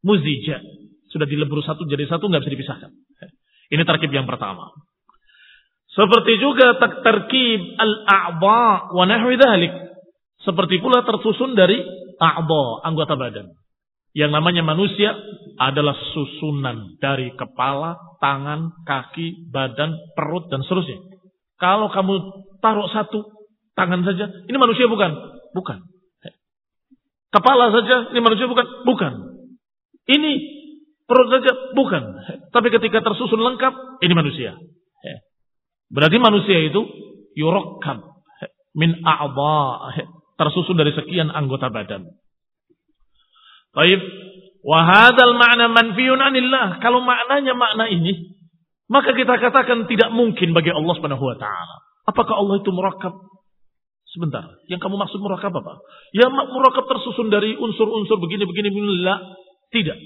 muzija. 0.00 0.64
Sudah 1.12 1.28
dilebur 1.28 1.60
satu 1.60 1.84
jadi 1.84 2.08
satu, 2.08 2.28
nggak 2.28 2.44
bisa 2.44 2.52
dipisahkan. 2.56 2.90
Ini 3.68 3.84
terkib 3.84 4.12
yang 4.16 4.24
pertama. 4.24 4.72
Seperti 5.92 6.40
juga 6.40 6.76
terkib 6.80 7.60
al-a'ba 7.76 8.92
wa 8.96 9.04
nahwi 9.04 9.36
dhalik. 9.36 9.72
Seperti 10.40 10.80
pula 10.80 11.04
tersusun 11.04 11.52
dari 11.52 11.80
a'ba, 12.16 12.86
anggota 12.86 13.12
badan. 13.18 13.52
Yang 14.16 14.30
namanya 14.34 14.62
manusia 14.64 15.14
adalah 15.60 15.94
susunan 16.14 16.96
dari 16.98 17.34
kepala, 17.36 17.98
tangan, 18.18 18.72
kaki, 18.88 19.50
badan, 19.52 19.94
perut, 20.16 20.48
dan 20.48 20.64
seterusnya. 20.64 20.98
Kalau 21.58 21.90
kamu 21.90 22.14
taruh 22.62 22.88
satu 22.90 23.26
tangan 23.74 24.06
saja, 24.06 24.30
ini 24.48 24.56
manusia 24.56 24.86
bukan? 24.86 25.12
Bukan. 25.52 25.78
Kepala 27.28 27.68
saja, 27.74 28.08
ini 28.10 28.20
manusia 28.24 28.48
bukan? 28.48 28.66
Bukan. 28.88 29.12
Ini 30.08 30.32
perut 31.04 31.28
saja, 31.28 31.52
bukan. 31.76 32.02
Tapi 32.48 32.68
ketika 32.72 33.04
tersusun 33.04 33.44
lengkap, 33.44 34.00
ini 34.00 34.14
manusia. 34.16 34.56
Berarti 35.88 36.16
manusia 36.20 36.58
itu 36.68 36.84
yurokkab 37.32 38.04
min 38.76 39.00
a'ba 39.00 39.88
tersusun 40.36 40.76
dari 40.76 40.92
sekian 40.92 41.32
anggota 41.32 41.72
badan. 41.72 42.06
Baik. 43.76 44.00
Wahadal 44.64 45.34
makna 45.38 45.70
manfiun 45.70 46.20
anillah. 46.20 46.82
Kalau 46.82 47.00
maknanya 47.00 47.54
makna 47.56 47.88
ini, 47.88 48.36
maka 48.90 49.14
kita 49.16 49.38
katakan 49.38 49.88
tidak 49.88 50.10
mungkin 50.12 50.52
bagi 50.52 50.72
Allah 50.74 50.94
Subhanahu 50.98 51.24
wa 51.24 51.36
taala. 51.38 51.76
Apakah 52.08 52.40
Allah 52.40 52.60
itu 52.60 52.72
murakab? 52.72 53.14
Sebentar, 54.08 54.40
yang 54.72 54.80
kamu 54.80 54.96
maksud 54.96 55.20
murakab 55.20 55.52
apa? 55.52 55.84
Ya 56.16 56.32
murakab 56.32 56.88
tersusun 56.88 57.28
dari 57.28 57.52
unsur-unsur 57.60 58.16
begini-begini 58.16 58.72
begini. 58.72 59.20
Tidak. 59.68 59.98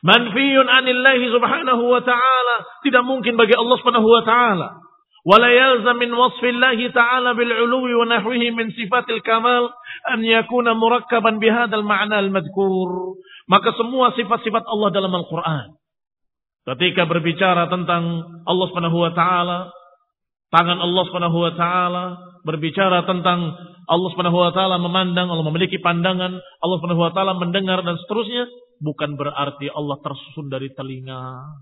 Manfiun 0.00 0.64
anillahi 0.64 1.28
subhanahu 1.28 1.82
wa 1.90 2.00
ta'ala. 2.00 2.56
Tidak 2.80 3.02
mungkin 3.04 3.36
bagi 3.36 3.52
Allah 3.52 3.76
subhanahu 3.76 4.08
wa 4.08 4.22
ta'ala. 4.24 4.68
ولا 5.25 5.49
يلزم 5.49 5.95
من 5.97 6.13
وصف 6.13 6.43
الله 6.43 6.79
تعالى 6.93 7.29
بالعلو 7.33 7.85
ونحوه 8.01 8.43
من 8.53 8.65
صفات 8.77 9.09
الكمال 9.09 9.63
أن 10.13 10.19
يكون 10.25 10.67
مركبا 10.71 11.31
بهذا 11.41 11.75
المعنى 11.75 12.19
المذكور 12.19 12.89
maka 13.45 13.73
semua 13.77 14.09
sifat-sifat 14.17 14.65
Allah 14.65 14.89
dalam 14.89 15.13
Al-Quran 15.13 15.77
ketika 16.65 17.05
berbicara 17.05 17.69
tentang 17.69 18.25
Allah 18.45 18.65
Subhanahu 18.69 18.97
wa 19.01 19.11
taala 19.13 19.69
tangan 20.49 20.81
Allah 20.81 21.03
Subhanahu 21.09 21.37
wa 21.37 21.53
taala 21.53 22.05
berbicara 22.41 23.05
tentang 23.05 23.53
Allah 23.85 24.09
Subhanahu 24.13 24.37
wa 24.37 24.49
taala 24.53 24.81
memandang 24.81 25.29
Allah 25.29 25.45
memiliki 25.45 25.77
pandangan 25.77 26.37
Allah 26.37 26.75
Subhanahu 26.81 27.05
wa 27.05 27.13
taala 27.13 27.37
mendengar 27.37 27.85
dan 27.85 27.97
seterusnya 28.01 28.49
bukan 28.81 29.13
berarti 29.13 29.69
Allah 29.69 29.97
tersusun 30.01 30.49
dari 30.49 30.73
telinga 30.73 31.53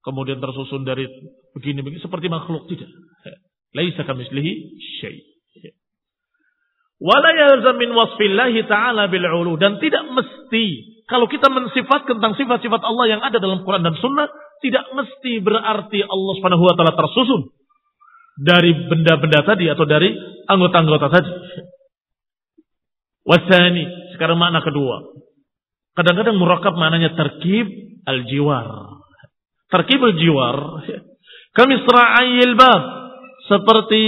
kemudian 0.00 0.40
tersusun 0.40 0.88
dari 0.88 1.04
begini-begini 1.55 2.03
seperti 2.03 2.27
makhluk 2.27 2.67
tidak. 2.67 2.91
Laisa 3.71 4.03
kamislihi 4.03 4.51
syai. 5.01 5.19
Wala 6.95 7.27
yalzam 7.35 7.75
min 7.75 7.91
wasfillahi 7.91 8.63
ta'ala 8.67 9.11
bil 9.11 9.27
ulu 9.27 9.59
dan 9.59 9.83
tidak 9.83 10.07
mesti 10.15 10.95
kalau 11.11 11.27
kita 11.27 11.51
mensifatkan 11.51 12.17
tentang 12.17 12.39
sifat-sifat 12.39 12.81
Allah 12.81 13.05
yang 13.11 13.21
ada 13.21 13.37
dalam 13.37 13.67
Quran 13.67 13.83
dan 13.83 13.99
Sunnah 13.99 14.31
tidak 14.63 14.87
mesti 14.95 15.43
berarti 15.43 15.99
Allah 16.01 16.33
Subhanahu 16.39 16.63
wa 16.63 16.73
taala 16.79 16.95
tersusun 16.95 17.51
dari 18.39 18.71
benda-benda 18.87 19.43
tadi 19.43 19.67
atau 19.67 19.83
dari 19.83 20.11
anggota-anggota 20.47 21.07
tadi. 21.11 21.31
Wasani, 23.25 24.15
sekarang 24.15 24.37
makna 24.37 24.61
kedua. 24.61 25.01
Kadang-kadang 25.97 26.37
murakab 26.37 26.77
maknanya 26.77 27.15
terkib 27.17 27.67
al-jiwar. 28.05 29.01
Terkibul 29.71 30.13
jiwar. 30.15 30.85
Kami 31.55 31.73
sera'ayil 31.87 32.53
bab. 32.59 32.83
Seperti 33.47 34.03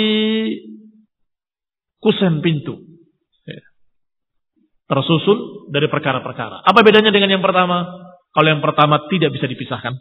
kusen 2.03 2.43
pintu. 2.43 2.83
Tersusun 4.87 5.71
dari 5.71 5.87
perkara-perkara. 5.91 6.63
Apa 6.63 6.79
bedanya 6.83 7.11
dengan 7.11 7.31
yang 7.31 7.43
pertama? 7.43 8.07
Kalau 8.31 8.47
yang 8.47 8.63
pertama 8.63 9.03
tidak 9.11 9.35
bisa 9.35 9.47
dipisahkan. 9.47 9.95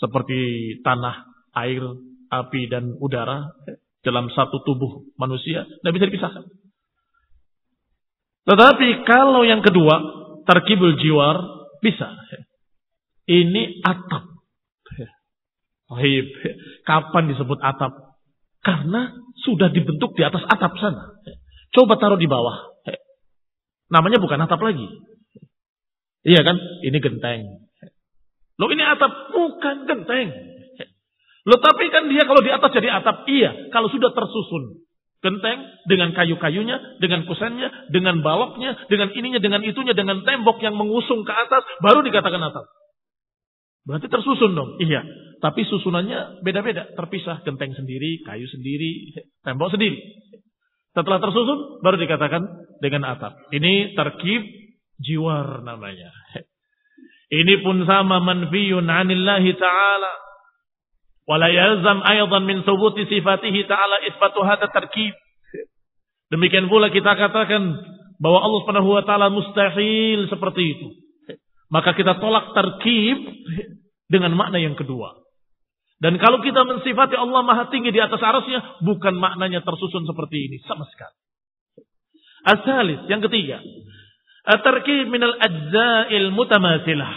Seperti 0.00 0.38
tanah, 0.80 1.28
air, 1.60 1.84
api, 2.32 2.68
dan 2.68 2.96
udara. 3.00 3.52
Dalam 4.00 4.32
satu 4.32 4.64
tubuh 4.64 5.12
manusia. 5.20 5.68
Tidak 5.68 5.92
bisa 5.92 6.08
dipisahkan. 6.08 6.44
Tetapi 8.48 9.04
kalau 9.04 9.44
yang 9.44 9.60
kedua, 9.60 9.96
terkibul 10.48 10.96
jiwar, 10.96 11.36
bisa. 11.84 12.16
Ini 13.28 13.84
atap. 13.84 14.29
Baik. 15.90 16.26
Kapan 16.86 17.34
disebut 17.34 17.58
atap? 17.58 18.14
Karena 18.62 19.10
sudah 19.42 19.74
dibentuk 19.74 20.14
di 20.14 20.22
atas 20.22 20.46
atap 20.46 20.78
sana. 20.78 21.18
Coba 21.74 21.98
taruh 21.98 22.20
di 22.20 22.30
bawah. 22.30 22.70
Namanya 23.90 24.22
bukan 24.22 24.38
atap 24.38 24.62
lagi. 24.62 24.86
Iya 26.22 26.46
kan? 26.46 26.56
Ini 26.86 26.98
genteng. 27.02 27.66
Loh 28.54 28.70
ini 28.70 28.84
atap? 28.86 29.34
Bukan 29.34 29.90
genteng. 29.90 30.28
Loh 31.48 31.58
tapi 31.58 31.90
kan 31.90 32.06
dia 32.06 32.22
kalau 32.22 32.38
di 32.44 32.54
atas 32.54 32.70
jadi 32.70 33.02
atap. 33.02 33.26
Iya. 33.26 33.74
Kalau 33.74 33.90
sudah 33.90 34.14
tersusun. 34.14 34.86
Genteng 35.20 35.58
dengan 35.84 36.16
kayu-kayunya, 36.16 36.96
dengan 36.96 37.28
kusennya, 37.28 37.92
dengan 37.92 38.24
baloknya, 38.24 38.88
dengan 38.88 39.12
ininya, 39.12 39.36
dengan 39.36 39.60
itunya, 39.60 39.92
dengan 39.92 40.24
tembok 40.24 40.64
yang 40.64 40.72
mengusung 40.80 41.28
ke 41.28 41.32
atas, 41.34 41.60
baru 41.84 42.00
dikatakan 42.00 42.40
atap. 42.40 42.64
Berarti 43.84 44.06
tersusun 44.12 44.52
dong. 44.52 44.76
Iya. 44.80 45.02
Tapi 45.40 45.64
susunannya 45.64 46.44
beda-beda. 46.44 46.92
Terpisah. 46.92 47.40
Genteng 47.44 47.72
sendiri, 47.72 48.20
kayu 48.24 48.44
sendiri, 48.48 49.16
tembok 49.40 49.72
sendiri. 49.72 49.96
Setelah 50.92 51.22
tersusun, 51.22 51.80
baru 51.80 51.96
dikatakan 51.96 52.42
dengan 52.82 53.08
atap. 53.14 53.48
Ini 53.54 53.94
terkib 53.94 54.42
jiwar 55.00 55.64
namanya. 55.64 56.10
Ini 57.30 57.62
pun 57.62 57.86
sama 57.86 58.18
manfiyun 58.18 58.90
anillahi 58.90 59.54
ta'ala. 59.54 60.12
Wala 61.30 61.46
yalzam 61.46 62.02
aydan 62.02 62.42
min 62.42 62.66
subuti 62.66 63.06
sifatihi 63.06 63.70
ta'ala 63.70 64.02
isbatu 64.10 64.42
hadha 64.42 64.66
terkib. 64.66 65.14
Demikian 66.34 66.66
pula 66.66 66.90
kita 66.90 67.14
katakan 67.14 67.70
bahwa 68.18 68.38
Allah 68.42 68.58
Subhanahu 68.66 68.90
wa 68.98 69.02
taala 69.06 69.30
mustahil 69.30 70.26
seperti 70.26 70.62
itu. 70.74 70.88
Maka 71.70 71.94
kita 71.94 72.18
tolak 72.18 72.50
terkib 72.50 73.18
dengan 74.10 74.34
makna 74.34 74.58
yang 74.58 74.74
kedua. 74.74 75.14
Dan 76.02 76.18
kalau 76.18 76.42
kita 76.42 76.66
mensifati 76.66 77.14
Allah 77.14 77.46
maha 77.46 77.70
tinggi 77.70 77.94
di 77.94 78.02
atas 78.02 78.18
arasnya, 78.18 78.82
bukan 78.82 79.14
maknanya 79.14 79.62
tersusun 79.62 80.02
seperti 80.02 80.50
ini. 80.50 80.56
Sama 80.66 80.82
sekali. 80.90 81.16
Asalis, 82.40 83.00
yang 83.06 83.22
ketiga. 83.22 83.62
At-tarkib 84.48 85.12
minal 85.12 85.36
ajza'il 85.38 86.34
mutamasilah. 86.34 87.12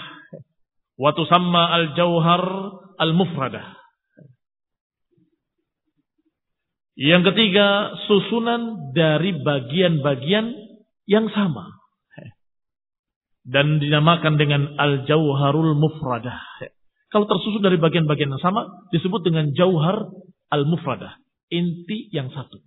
Wa 0.99 1.15
tusamma 1.17 1.73
al-jauhar 1.79 2.45
al-mufradah. 3.01 3.81
Yang 6.93 7.33
ketiga, 7.33 7.97
susunan 8.05 8.93
dari 8.93 9.33
bagian-bagian 9.41 10.53
yang 11.09 11.25
sama 11.33 11.82
dan 13.43 13.79
dinamakan 13.79 14.39
dengan 14.39 14.71
al-jauharul 14.79 15.75
mufradah. 15.75 16.39
Kalau 17.11 17.27
tersusun 17.27 17.61
dari 17.61 17.77
bagian-bagian 17.77 18.31
yang 18.31 18.43
sama 18.43 18.87
disebut 18.89 19.21
dengan 19.21 19.51
jauhar 19.53 20.09
al-mufradah, 20.49 21.19
inti 21.51 22.09
yang 22.15 22.31
satu. 22.31 22.63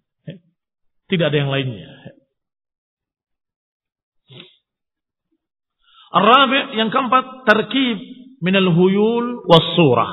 Tidak 1.06 1.26
ada 1.26 1.38
yang 1.38 1.50
lainnya. 1.50 1.86
Arabi 6.12 6.78
yang 6.78 6.90
keempat 6.90 7.46
terkib 7.46 7.98
minal 8.42 8.70
huyul 8.74 9.46
was 9.48 9.66
surah. 9.74 10.12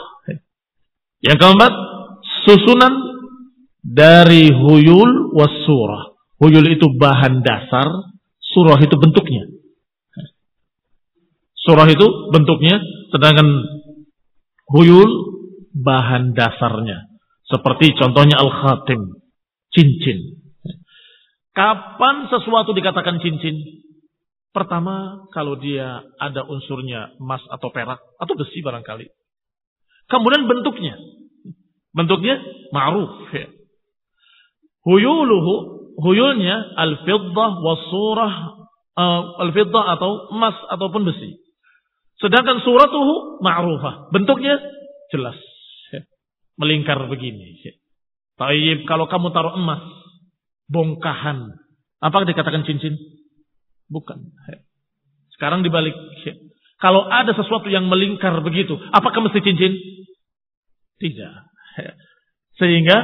Yang 1.23 1.37
keempat 1.39 1.73
susunan 2.45 2.93
dari 3.83 4.51
huyul 4.51 5.33
was 5.33 5.53
surah. 5.65 6.13
Huyul 6.41 6.75
itu 6.75 6.91
bahan 6.99 7.41
dasar, 7.45 7.87
surah 8.53 8.77
itu 8.83 8.95
bentuknya 8.99 9.47
Surah 11.63 11.87
itu 11.87 12.07
bentuknya, 12.35 12.75
sedangkan 13.15 13.47
huyul 14.67 15.11
bahan 15.71 16.35
dasarnya. 16.35 17.07
Seperti 17.47 17.95
contohnya 17.95 18.35
al-khatim, 18.39 19.19
cincin. 19.71 20.43
Kapan 21.53 22.27
sesuatu 22.27 22.75
dikatakan 22.75 23.21
cincin? 23.23 23.55
Pertama, 24.53 25.25
kalau 25.33 25.57
dia 25.57 26.03
ada 26.21 26.45
unsurnya 26.45 27.15
emas 27.17 27.41
atau 27.49 27.73
perak 27.73 28.01
atau 28.21 28.33
besi 28.37 28.61
barangkali. 28.61 29.07
Kemudian 30.09 30.45
bentuknya. 30.45 30.99
Bentuknya 31.93 32.41
ma'ruf. 32.73 33.33
Ya. 33.33 33.49
Huyuluhu, 34.83 35.53
huyulnya 35.95 36.75
al-fiddah 36.75 37.51
surah 37.87 38.33
uh, 38.97 39.21
al-fiddah 39.47 39.83
atau 39.97 40.33
emas 40.33 40.57
ataupun 40.73 41.05
besi. 41.07 41.42
Sedangkan 42.21 42.61
suratuhu 42.61 43.41
ma'rufah. 43.41 44.13
Bentuknya 44.13 44.59
jelas. 45.09 45.37
Melingkar 46.53 47.09
begini. 47.09 47.57
Taib 48.37 48.85
kalau 48.85 49.09
kamu 49.09 49.33
taruh 49.33 49.57
emas, 49.57 49.81
bongkahan. 50.69 51.49
Apa 52.03 52.25
dikatakan 52.29 52.65
cincin? 52.65 52.93
Bukan. 53.89 54.21
Sekarang 55.33 55.65
dibalik. 55.65 55.93
Kalau 56.77 57.07
ada 57.07 57.31
sesuatu 57.31 57.71
yang 57.71 57.87
melingkar 57.87 58.37
begitu, 58.43 58.75
apakah 58.91 59.23
mesti 59.23 59.39
cincin? 59.41 59.73
Tidak. 60.99 61.33
Sehingga 62.59 62.97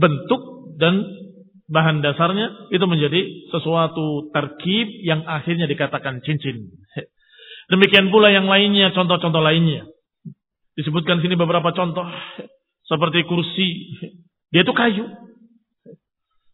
bentuk 0.00 0.72
dan 0.80 1.04
bahan 1.66 2.00
dasarnya 2.00 2.70
itu 2.70 2.86
menjadi 2.86 3.20
sesuatu 3.50 4.30
terkib 4.30 4.88
yang 5.02 5.26
akhirnya 5.26 5.66
dikatakan 5.66 6.22
cincin. 6.22 6.70
Demikian 7.66 8.14
pula 8.14 8.30
yang 8.30 8.46
lainnya, 8.46 8.94
contoh-contoh 8.94 9.42
lainnya. 9.42 9.90
Disebutkan 10.76 11.18
sini 11.24 11.34
beberapa 11.34 11.72
contoh 11.74 12.04
seperti 12.86 13.26
kursi. 13.26 13.68
Dia 14.54 14.62
itu 14.62 14.70
kayu. 14.76 15.04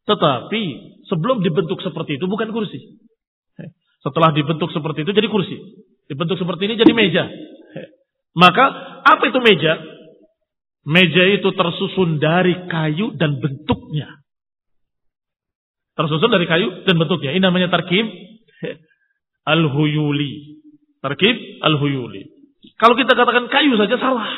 Tetapi 0.08 0.62
sebelum 1.06 1.44
dibentuk 1.44 1.82
seperti 1.84 2.16
itu 2.16 2.26
bukan 2.26 2.50
kursi. 2.50 3.02
Setelah 4.02 4.34
dibentuk 4.34 4.72
seperti 4.74 5.06
itu 5.06 5.12
jadi 5.14 5.28
kursi. 5.30 5.56
Dibentuk 6.10 6.40
seperti 6.40 6.66
ini 6.70 6.74
jadi 6.80 6.92
meja. 6.94 7.24
Maka 8.32 8.64
apa 9.04 9.28
itu 9.28 9.38
meja? 9.38 9.78
Meja 10.82 11.22
itu 11.30 11.52
tersusun 11.54 12.18
dari 12.18 12.66
kayu 12.66 13.14
dan 13.14 13.38
bentuknya. 13.38 14.22
Tersusun 15.94 16.32
dari 16.32 16.48
kayu 16.48 16.88
dan 16.88 16.96
bentuknya. 16.98 17.36
Ini 17.36 17.42
namanya 17.44 17.70
tarkib 17.70 18.08
al-huyuli. 19.46 20.61
Tarkib 21.02 21.36
al-huyuli. 21.66 22.30
Kalau 22.78 22.94
kita 22.94 23.18
katakan 23.18 23.50
kayu 23.50 23.74
saja 23.74 23.98
salah. 23.98 24.30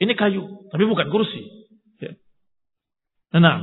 Ini 0.00 0.16
kayu, 0.16 0.68
tapi 0.72 0.84
bukan 0.88 1.06
kursi. 1.12 1.44
Nah, 3.34 3.58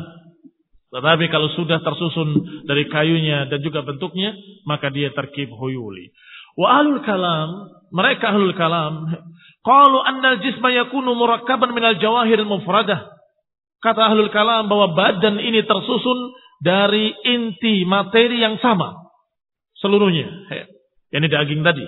tetapi 0.91 1.32
kalau 1.32 1.47
sudah 1.56 1.80
tersusun 1.80 2.30
dari 2.67 2.86
kayunya 2.91 3.47
dan 3.47 3.63
juga 3.63 3.82
bentuknya, 3.82 4.36
maka 4.67 4.91
dia 4.91 5.10
tarkib 5.15 5.47
huyuli. 5.56 6.12
Wa 6.60 6.84
ahlul 6.84 6.99
kalam, 7.08 7.49
mereka 7.95 8.36
ahlul 8.36 8.51
kalam, 8.60 9.08
qalu 9.63 9.99
anna 10.04 10.36
al-jisma 10.36 10.67
yakunu 10.75 11.15
murakkaban 11.15 11.71
minal 11.71 11.95
jawahir 11.95 12.43
mufradah. 12.43 13.08
Kata 13.80 14.12
ahlul 14.12 14.30
kalam 14.36 14.67
bahwa 14.67 14.91
badan 14.91 15.39
ini 15.39 15.63
tersusun 15.63 16.19
dari 16.60 17.15
inti 17.23 17.88
materi 17.88 18.43
yang 18.43 18.60
sama. 18.60 18.93
Seluruhnya. 19.80 20.27
Ini 21.12 21.28
daging 21.28 21.62
tadi. 21.62 21.84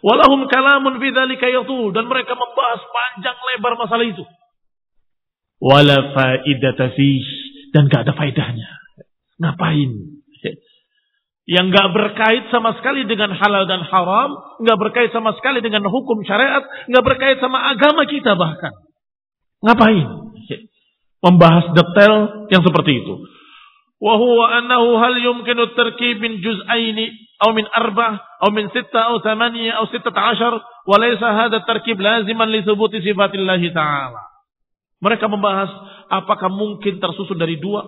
Walahum 0.00 0.46
kalamun 0.46 1.02
fi 1.02 1.10
dzalika 1.10 1.50
dan 1.94 2.04
mereka 2.06 2.32
membahas 2.38 2.80
panjang 2.86 3.34
lebar 3.34 3.74
masalah 3.74 4.06
itu. 4.06 4.22
Wala 5.58 6.14
faidata 6.14 6.94
dan 7.74 7.82
gak 7.90 8.06
ada 8.06 8.14
faedahnya. 8.14 8.68
Ngapain? 9.42 9.90
Yang 11.48 11.66
gak 11.74 11.88
berkait 11.96 12.44
sama 12.52 12.76
sekali 12.78 13.08
dengan 13.08 13.34
halal 13.34 13.66
dan 13.66 13.82
haram, 13.82 14.30
gak 14.62 14.78
berkait 14.78 15.10
sama 15.10 15.34
sekali 15.34 15.58
dengan 15.64 15.82
hukum 15.90 16.22
syariat, 16.22 16.62
gak 16.86 17.04
berkait 17.04 17.42
sama 17.42 17.58
agama 17.72 18.06
kita 18.06 18.38
bahkan. 18.38 18.70
Ngapain? 19.64 20.28
membahas 21.18 21.74
detail 21.74 22.46
yang 22.50 22.62
seperti 22.62 23.02
itu. 23.02 23.14
وهو 24.03 24.45
أنه 24.45 24.83
هل 25.05 25.25
يمكن 25.25 25.59
التركيب 25.59 26.21
من 26.21 26.41
جزئين 26.41 26.99
أو 27.47 27.53
من 27.53 27.65
أربع 27.77 28.19
أو 28.43 28.49
من 28.51 28.67
ستة 28.69 28.99
أو 28.99 29.19
ثمانية 29.19 29.71
أو 29.71 29.85
ستة 29.85 30.19
عشر 30.19 30.61
وليس 30.87 31.23
هذا 31.23 31.57
التركيب 31.57 32.01
لازما 32.01 32.43
لثبوت 32.43 32.95
صفات 32.95 33.33
الله 33.35 33.61
تعالى 33.73 34.21
mereka 35.03 35.27
membahas 35.27 35.67
apakah 36.07 36.47
mungkin 36.47 37.03
tersusun 37.03 37.35
dari 37.35 37.59
dua 37.59 37.83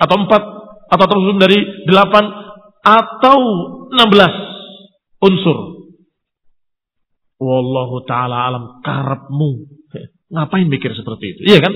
atau 0.00 0.16
empat 0.24 0.42
atau 0.88 1.04
tersusun 1.04 1.36
dari 1.36 1.84
delapan 1.84 2.32
atau 2.80 3.38
enam 3.92 4.08
belas 4.08 4.32
unsur. 5.20 5.84
Wallahu 7.38 8.08
taala 8.08 8.48
alam 8.48 8.64
karepmu. 8.80 9.68
Ngapain 10.32 10.68
mikir 10.68 10.96
seperti 10.96 11.36
itu? 11.36 11.40
Iya 11.52 11.60
kan? 11.60 11.72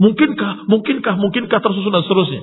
Mungkinkah, 0.00 0.64
mungkinkah, 0.64 1.14
mungkinkah 1.20 1.60
tersusun 1.60 1.92
dan 1.92 2.02
seterusnya. 2.08 2.42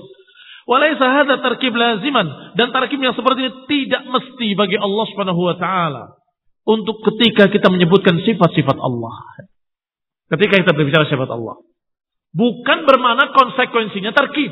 Walaysa 0.67 1.05
hadza 1.09 1.41
tarkib 1.41 1.73
laziman 1.73 2.53
dan 2.59 2.69
tarkib 2.75 2.99
yang 3.01 3.15
seperti 3.15 3.49
ini 3.49 3.53
tidak 3.65 4.03
mesti 4.05 4.47
bagi 4.53 4.77
Allah 4.77 5.05
Subhanahu 5.09 5.41
wa 5.41 5.55
taala 5.55 6.19
untuk 6.67 6.99
ketika 7.07 7.47
kita 7.47 7.71
menyebutkan 7.71 8.19
sifat-sifat 8.21 8.77
Allah. 8.77 9.15
Ketika 10.27 10.59
kita 10.59 10.71
berbicara 10.75 11.07
sifat 11.07 11.31
Allah. 11.31 11.63
Bukan 12.35 12.83
bermakna 12.83 13.31
konsekuensinya 13.31 14.11
tarkib. 14.11 14.51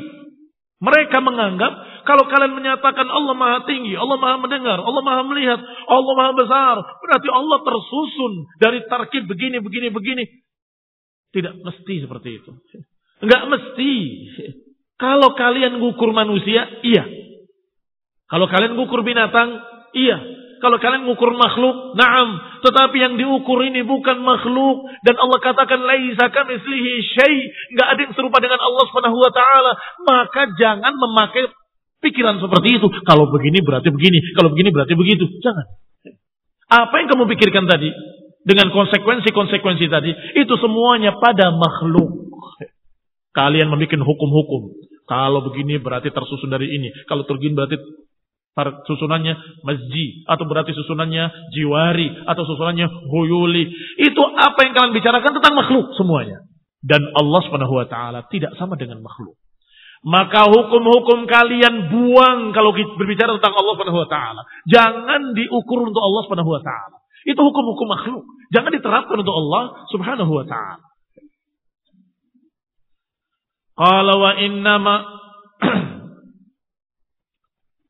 Mereka 0.80 1.20
menganggap 1.20 1.72
kalau 2.08 2.24
kalian 2.32 2.56
menyatakan 2.56 3.04
Allah 3.06 3.36
maha 3.36 3.68
tinggi, 3.68 3.92
Allah 3.92 4.16
maha 4.16 4.40
mendengar, 4.40 4.80
Allah 4.80 5.02
maha 5.04 5.22
melihat, 5.28 5.60
Allah 5.88 6.14
maha 6.16 6.32
besar. 6.32 6.76
Berarti 6.80 7.28
Allah 7.28 7.58
tersusun 7.60 8.32
dari 8.56 8.80
tarkib 8.88 9.28
begini, 9.28 9.60
begini, 9.60 9.92
begini. 9.92 10.24
Tidak 11.36 11.60
mesti 11.60 11.94
seperti 12.08 12.40
itu. 12.40 12.50
Enggak 13.20 13.42
mesti. 13.48 13.92
Kalau 14.96 15.36
kalian 15.36 15.76
ngukur 15.80 16.12
manusia, 16.12 16.68
iya. 16.84 17.04
Kalau 18.26 18.48
kalian 18.48 18.76
ngukur 18.76 19.04
binatang, 19.04 19.60
iya. 19.92 20.18
Kalau 20.56 20.80
kalian 20.80 21.04
ngukur 21.04 21.36
makhluk, 21.36 21.94
naam. 22.00 22.40
Tetapi 22.64 22.96
yang 22.96 23.14
diukur 23.20 23.60
ini 23.60 23.84
bukan 23.84 24.24
makhluk. 24.24 24.88
Dan 25.04 25.20
Allah 25.20 25.38
katakan, 25.44 25.84
Laisa 25.84 26.32
kamislihi 26.32 26.92
syai. 27.12 27.38
Enggak 27.76 27.88
ada 27.92 28.00
yang 28.08 28.14
serupa 28.16 28.40
dengan 28.40 28.60
Allah 28.60 28.84
subhanahu 28.88 29.20
wa 29.20 29.32
ta'ala. 29.32 29.72
Maka 30.00 30.42
jangan 30.56 30.96
memakai 30.96 31.52
pikiran 32.00 32.40
seperti 32.40 32.80
itu. 32.80 32.88
Kalau 33.04 33.28
begini 33.28 33.60
berarti 33.60 33.92
begini. 33.92 34.32
Kalau 34.32 34.48
begini 34.48 34.72
berarti 34.72 34.96
begitu. 34.96 35.28
Jangan. 35.44 35.66
Apa 36.66 37.04
yang 37.04 37.08
kamu 37.12 37.28
pikirkan 37.36 37.68
tadi? 37.68 37.92
Dengan 38.42 38.72
konsekuensi-konsekuensi 38.72 39.86
tadi. 39.92 40.10
Itu 40.40 40.56
semuanya 40.56 41.20
pada 41.20 41.52
makhluk. 41.52 42.26
Kalian 43.36 43.68
membuat 43.68 44.00
hukum-hukum. 44.00 44.72
Kalau 45.04 45.44
begini 45.44 45.76
berarti 45.76 46.08
tersusun 46.08 46.48
dari 46.48 46.72
ini. 46.72 46.88
Kalau 47.04 47.28
turgin 47.28 47.52
berarti 47.52 47.76
susunannya 48.88 49.36
masjid. 49.60 50.24
Atau 50.24 50.48
berarti 50.48 50.72
susunannya 50.72 51.52
jiwari. 51.52 52.24
Atau 52.24 52.48
susunannya 52.48 52.88
huyuli. 53.12 53.68
Itu 54.00 54.22
apa 54.24 54.64
yang 54.64 54.72
kalian 54.72 54.96
bicarakan 54.96 55.36
tentang 55.36 55.52
makhluk 55.52 55.92
semuanya. 56.00 56.48
Dan 56.80 57.04
Allah 57.12 57.44
ta'ala 57.84 58.20
tidak 58.32 58.56
sama 58.56 58.80
dengan 58.80 59.04
makhluk. 59.04 59.36
Maka 60.06 60.46
hukum-hukum 60.46 61.26
kalian 61.26 61.90
buang 61.90 62.54
kalau 62.54 62.70
berbicara 62.72 63.36
tentang 63.42 63.58
Allah 63.58 63.74
ta'ala. 64.06 64.42
Jangan 64.70 65.34
diukur 65.34 65.82
untuk 65.82 65.98
Allah 65.98 66.22
ta'ala. 66.62 66.96
Itu 67.26 67.42
hukum-hukum 67.42 67.90
makhluk. 67.90 68.24
Jangan 68.54 68.70
diterapkan 68.70 69.18
untuk 69.18 69.34
Allah 69.34 69.82
subhanahu 69.90 70.30
wa 70.30 70.46
ta'ala. 70.46 70.85
Qala 73.76 74.12
wa 74.16 74.30
innama 74.40 74.94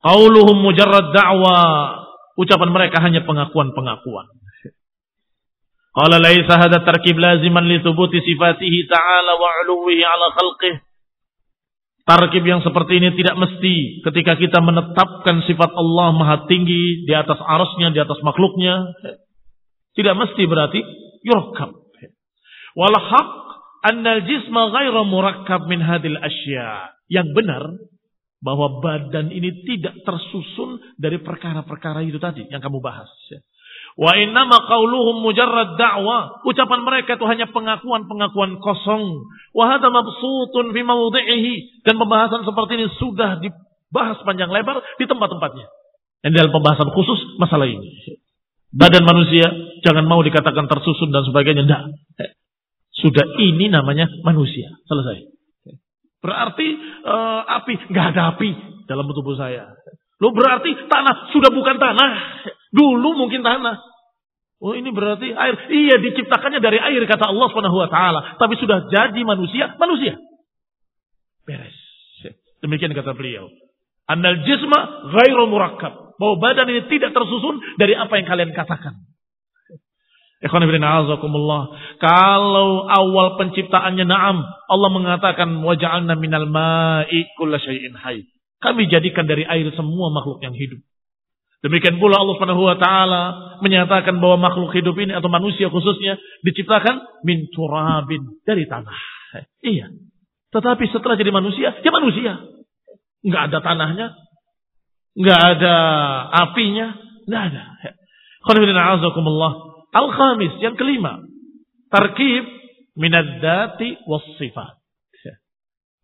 qauluhum 0.07 0.57
mujarrad 0.59 1.15
da'wa. 1.15 1.57
Ucapan 2.37 2.69
mereka 2.69 3.01
hanya 3.01 3.25
pengakuan-pengakuan. 3.25 4.27
Qala 5.97 6.21
laisa 6.21 6.59
hadha 6.61 6.85
tarkib 6.85 7.17
laziman 7.17 7.65
li 7.65 7.81
thubuti 7.81 8.21
sifatihi 8.21 8.85
ta'ala 8.85 9.33
wa 9.39 9.49
'uluwihi 9.63 10.03
'ala 10.05 10.35
khalqih. 10.35 10.85
Tarkib 12.07 12.43
yang 12.45 12.61
seperti 12.63 13.03
ini 13.03 13.11
tidak 13.19 13.35
mesti 13.35 14.05
ketika 14.05 14.39
kita 14.39 14.63
menetapkan 14.63 15.43
sifat 15.43 15.71
Allah 15.75 16.15
maha 16.15 16.47
tinggi 16.47 17.03
di 17.03 17.11
atas 17.11 17.35
arasnya, 17.41 17.91
di 17.91 17.99
atas 17.99 18.19
makhluknya. 18.23 18.95
Tidak 19.97 20.15
mesti 20.15 20.43
berarti 20.45 20.79
yurkab. 21.25 21.73
Wal 22.77 22.95
haq 22.95 23.46
annal 23.85 24.21
jisma 24.25 24.73
ghaira 24.73 25.01
murakkab 25.05 25.67
min 25.69 25.81
hadil 25.81 26.17
asya. 26.17 26.95
Yang 27.07 27.27
benar 27.35 27.63
Bahwa 28.37 28.85
badan 28.85 29.33
ini 29.33 29.65
tidak 29.65 29.97
tersusun 30.05 30.77
dari 31.01 31.17
perkara-perkara 31.17 32.05
itu 32.05 32.21
tadi 32.21 32.45
yang 32.45 32.61
kamu 32.61 32.85
bahas. 32.85 33.09
Wa 33.97 34.13
innama 34.13 34.61
qauluhum 34.69 35.25
mujarrad 35.25 35.73
da'wa. 35.73 36.45
Ucapan 36.45 36.85
mereka 36.85 37.17
itu 37.17 37.25
hanya 37.25 37.49
pengakuan-pengakuan 37.49 38.61
kosong. 38.61 39.25
Wa 39.57 39.73
hadha 39.73 39.89
mabsutun 39.89 40.69
fi 40.69 40.81
mawdi'ihi. 40.85 41.81
Dan 41.81 41.97
pembahasan 41.97 42.45
seperti 42.45 42.77
ini 42.77 42.87
sudah 43.01 43.41
dibahas 43.41 44.21
panjang 44.21 44.53
lebar 44.53 44.85
di 45.01 45.09
tempat-tempatnya. 45.09 45.65
Dan 46.21 46.37
dalam 46.37 46.53
pembahasan 46.53 46.93
khusus 46.93 47.41
masalah 47.41 47.65
ini. 47.65 47.89
Badan 48.69 49.01
manusia 49.01 49.49
jangan 49.81 50.05
mau 50.05 50.21
dikatakan 50.21 50.69
tersusun 50.69 51.09
dan 51.09 51.25
sebagainya. 51.25 51.65
Tidak. 51.65 52.36
Sudah 52.97 53.25
ini 53.37 53.69
namanya 53.69 54.09
manusia. 54.25 54.73
Selesai. 54.89 55.29
Berarti 56.21 56.67
uh, 57.05 57.41
api. 57.61 57.73
Nggak 57.93 58.05
ada 58.15 58.21
api 58.33 58.49
dalam 58.89 59.05
tubuh 59.13 59.37
saya. 59.37 59.69
Lo 60.17 60.33
berarti 60.33 60.73
tanah 60.89 61.29
sudah 61.29 61.53
bukan 61.53 61.77
tanah. 61.77 62.11
Dulu 62.73 63.13
mungkin 63.15 63.45
tanah. 63.45 63.77
Oh 64.57 64.73
ini 64.73 64.89
berarti 64.89 65.29
air. 65.29 65.69
Iya 65.69 66.01
diciptakannya 66.01 66.57
dari 66.57 66.81
air 66.81 67.05
kata 67.05 67.29
Allah 67.29 67.47
Subhanahu 67.53 67.77
wa 67.77 67.89
taala, 67.93 68.41
tapi 68.41 68.57
sudah 68.57 68.89
jadi 68.89 69.21
manusia, 69.21 69.77
manusia. 69.77 70.17
Beres. 71.45 71.77
Demikian 72.65 72.97
kata 72.97 73.13
beliau. 73.13 73.53
Annal 74.09 74.41
jisma 74.41 75.13
ghairu 75.13 75.45
murakkab. 75.45 76.17
Bahwa 76.17 76.41
badan 76.41 76.73
ini 76.73 76.89
tidak 76.89 77.13
tersusun 77.13 77.61
dari 77.77 77.93
apa 77.93 78.17
yang 78.17 78.25
kalian 78.25 78.51
katakan. 78.57 78.97
Kalau 81.97 82.69
awal 82.85 83.27
penciptaannya 83.41 84.05
na'am, 84.05 84.37
Allah 84.45 84.89
mengatakan 84.93 85.49
waja'alna 85.65 86.13
minal 86.13 86.45
ma'i 86.45 87.25
kulla 87.41 87.57
syai'in. 87.57 87.97
Kami 88.61 88.85
jadikan 88.85 89.25
dari 89.25 89.45
air 89.49 89.65
semua 89.73 90.13
makhluk 90.13 90.37
yang 90.45 90.53
hidup. 90.53 90.77
Demikian 91.65 91.97
pula 91.97 92.21
Allah 92.21 92.37
Subhanahu 92.37 92.69
wa 92.69 92.77
taala 92.77 93.23
menyatakan 93.65 94.21
bahwa 94.21 94.45
makhluk 94.45 94.77
hidup 94.77 94.93
ini 95.01 95.09
atau 95.17 95.25
manusia 95.25 95.73
khususnya 95.73 96.21
diciptakan 96.45 97.01
min 97.25 97.49
turabin 97.49 98.37
dari 98.45 98.69
tanah. 98.69 98.93
Iya. 99.65 99.89
Tetapi 100.53 100.85
setelah 100.93 101.17
jadi 101.17 101.33
manusia, 101.33 101.73
ya 101.81 101.89
manusia. 101.89 102.45
Enggak 103.25 103.49
ada 103.49 103.57
tanahnya, 103.65 104.07
enggak 105.17 105.41
ada 105.57 105.75
apinya, 106.45 106.93
enggak 107.25 107.43
ada. 107.51 107.63
Al-khamis 109.95 110.59
yang 110.59 110.75
kelima, 110.75 111.23
tarkib 111.87 112.43
minad-dati 112.97 114.03
was 114.09 114.25
sifat. 114.41 114.77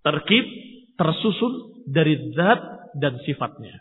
Tarkib 0.03 0.45
tersusun 0.99 1.83
dari 1.87 2.35
zat 2.35 2.59
dan 2.99 3.17
sifatnya. 3.23 3.79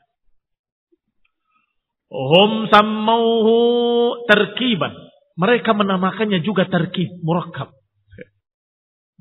Hum 2.12 2.70
sammauhu 2.70 3.58
terkiban. 4.30 4.94
Mereka 5.32 5.72
menamakannya 5.72 6.44
juga 6.44 6.68
terkib, 6.68 7.08
murakkab. 7.24 7.72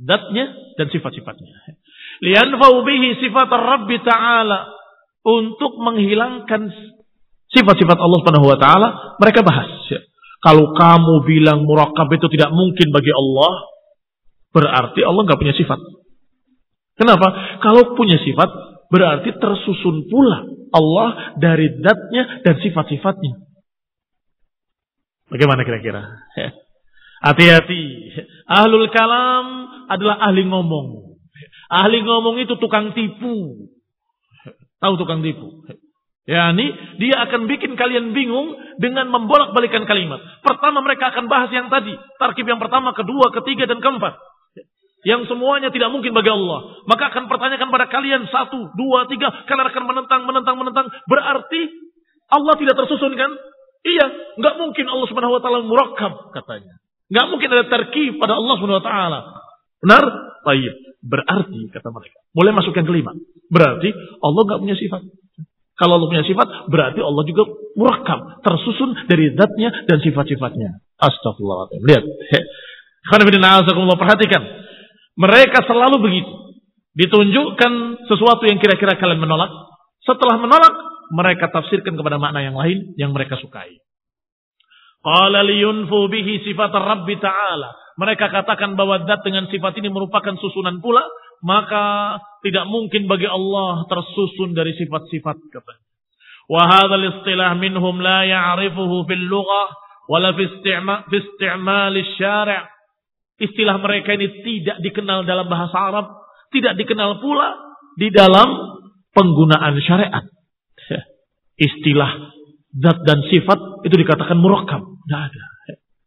Zatnya 0.02 0.50
dan 0.78 0.88
sifat-sifatnya. 0.92 1.78
Lianfau 2.26 2.84
bihi 2.84 3.22
sifat 3.22 3.50
Rabbi 3.50 3.98
Ta'ala. 4.02 4.82
Untuk 5.22 5.78
menghilangkan 5.78 6.74
sifat-sifat 7.54 7.98
Allah 8.02 8.18
Subhanahu 8.26 8.50
wa 8.50 8.58
taala, 8.58 8.90
mereka 9.22 9.46
bahas. 9.46 9.70
Kalau 10.42 10.74
kamu 10.74 11.22
bilang 11.30 11.70
murakkab 11.70 12.10
itu 12.18 12.26
tidak 12.34 12.50
mungkin 12.50 12.90
bagi 12.90 13.14
Allah, 13.14 13.54
berarti 14.50 15.06
Allah 15.06 15.22
nggak 15.30 15.40
punya 15.40 15.54
sifat. 15.54 15.78
Kenapa? 16.98 17.28
Kalau 17.62 17.94
punya 17.94 18.18
sifat, 18.18 18.50
berarti 18.90 19.38
tersusun 19.38 20.10
pula 20.10 20.46
Allah 20.74 21.38
dari 21.38 21.78
datnya 21.78 22.42
dan 22.42 22.58
sifat-sifatnya. 22.58 23.38
Bagaimana 25.30 25.62
kira-kira? 25.64 26.02
Hati-hati. 27.26 28.12
Ahlul 28.50 28.90
kalam 28.90 29.46
adalah 29.88 30.26
ahli 30.26 30.42
ngomong. 30.50 31.22
Ahli 31.70 32.02
ngomong 32.02 32.42
itu 32.42 32.58
tukang 32.58 32.98
tipu. 32.98 33.70
Tahu 34.82 34.94
tukang 34.98 35.22
tipu? 35.22 35.70
Ya, 36.30 36.54
ini 36.54 36.70
dia 37.02 37.18
akan 37.26 37.50
bikin 37.50 37.74
kalian 37.74 38.14
bingung 38.14 38.54
dengan 38.78 39.10
membolak-balikan 39.10 39.90
kalimat. 39.90 40.22
Pertama 40.46 40.86
mereka 40.86 41.10
akan 41.10 41.26
bahas 41.26 41.50
yang 41.50 41.66
tadi. 41.74 41.98
Tarkib 42.22 42.46
yang 42.46 42.62
pertama, 42.62 42.94
kedua, 42.94 43.34
ketiga, 43.42 43.66
dan 43.66 43.82
keempat. 43.82 44.22
Yang 45.02 45.34
semuanya 45.34 45.74
tidak 45.74 45.90
mungkin 45.90 46.14
bagi 46.14 46.30
Allah. 46.30 46.86
Maka 46.86 47.10
akan 47.10 47.26
pertanyakan 47.26 47.74
pada 47.74 47.90
kalian 47.90 48.30
satu, 48.30 48.70
dua, 48.78 49.10
tiga. 49.10 49.34
Kalian 49.50 49.66
akan 49.74 49.84
menentang, 49.90 50.22
menentang, 50.30 50.56
menentang. 50.62 50.86
Berarti 51.10 51.62
Allah 52.30 52.54
tidak 52.62 52.78
tersusun 52.78 53.18
kan? 53.18 53.32
Iya, 53.82 54.06
nggak 54.38 54.56
mungkin 54.62 54.86
Allah 54.94 55.08
Subhanahu 55.10 55.36
Wa 55.36 55.42
Taala 55.42 55.66
murakab 55.66 56.30
katanya. 56.38 56.78
Nggak 57.10 57.28
mungkin 57.34 57.50
ada 57.50 57.66
terkib 57.66 58.22
pada 58.22 58.38
Allah 58.38 58.56
Subhanahu 58.62 58.78
Wa 58.78 58.86
Taala. 58.86 59.20
Benar? 59.82 60.04
Baik. 60.46 60.74
Berarti 61.02 61.60
kata 61.74 61.90
mereka. 61.90 62.22
Boleh 62.30 62.54
masuk 62.54 62.78
yang 62.78 62.86
kelima. 62.86 63.18
Berarti 63.50 63.90
Allah 64.22 64.42
nggak 64.46 64.62
punya 64.62 64.78
sifat. 64.78 65.02
Kalau 65.82 65.98
Allah 65.98 66.10
punya 66.14 66.22
sifat, 66.22 66.70
berarti 66.70 67.02
Allah 67.02 67.26
juga 67.26 67.50
murakab, 67.74 68.46
tersusun 68.46 68.94
dari 69.10 69.34
zatnya 69.34 69.74
dan 69.90 69.98
sifat-sifatnya. 69.98 70.78
Astagfirullahaladzim. 71.02 71.82
Lihat. 71.82 72.04
Perhatikan. 73.98 74.42
Mereka 75.18 75.66
selalu 75.66 75.98
begitu. 76.06 76.34
Ditunjukkan 76.94 78.06
sesuatu 78.06 78.46
yang 78.46 78.62
kira-kira 78.62 78.94
kalian 78.94 79.26
menolak. 79.26 79.50
Setelah 80.06 80.38
menolak, 80.38 80.76
mereka 81.18 81.50
tafsirkan 81.50 81.98
kepada 81.98 82.22
makna 82.22 82.46
yang 82.46 82.54
lain 82.54 82.94
yang 83.02 83.10
mereka 83.10 83.42
sukai. 83.42 83.82
Qala 85.02 85.42
liyunfu 85.42 86.14
sifat 86.46 86.72
Rabbi 86.78 87.18
Ta'ala. 87.18 87.74
Mereka 87.98 88.30
katakan 88.30 88.78
bahwa 88.78 89.02
zat 89.10 89.26
dengan 89.26 89.50
sifat 89.50 89.82
ini 89.82 89.90
merupakan 89.90 90.38
susunan 90.38 90.78
pula. 90.78 91.02
Maka 91.42 92.18
tidak 92.46 92.70
mungkin 92.70 93.10
bagi 93.10 93.26
Allah 93.26 93.86
tersusun 93.90 94.54
dari 94.54 94.78
sifat-sifat 94.78 95.38
katanya. 95.50 95.84
Istilah 96.52 97.58
minhum 97.58 97.98
la 98.02 98.28
ya'rifuhu 98.28 99.08
fil 99.10 99.26
lughah 99.26 99.68
wala 100.12 100.36
fi 100.38 100.46
isti'mal 100.46 101.96
Istilah 103.42 103.76
mereka 103.82 104.14
ini 104.14 104.28
tidak 104.46 104.78
dikenal 104.86 105.26
dalam 105.26 105.50
bahasa 105.50 105.74
Arab, 105.74 106.06
tidak 106.54 106.78
dikenal 106.78 107.18
pula 107.18 107.58
di 107.98 108.14
dalam 108.14 108.78
penggunaan 109.18 109.82
syariat. 109.82 110.22
Istilah 111.58 112.38
zat 112.78 113.02
dan 113.02 113.26
sifat 113.34 113.82
itu 113.90 113.96
dikatakan 113.98 114.38
murakab. 114.38 114.86
Tidak 114.86 115.22
ada. 115.26 115.44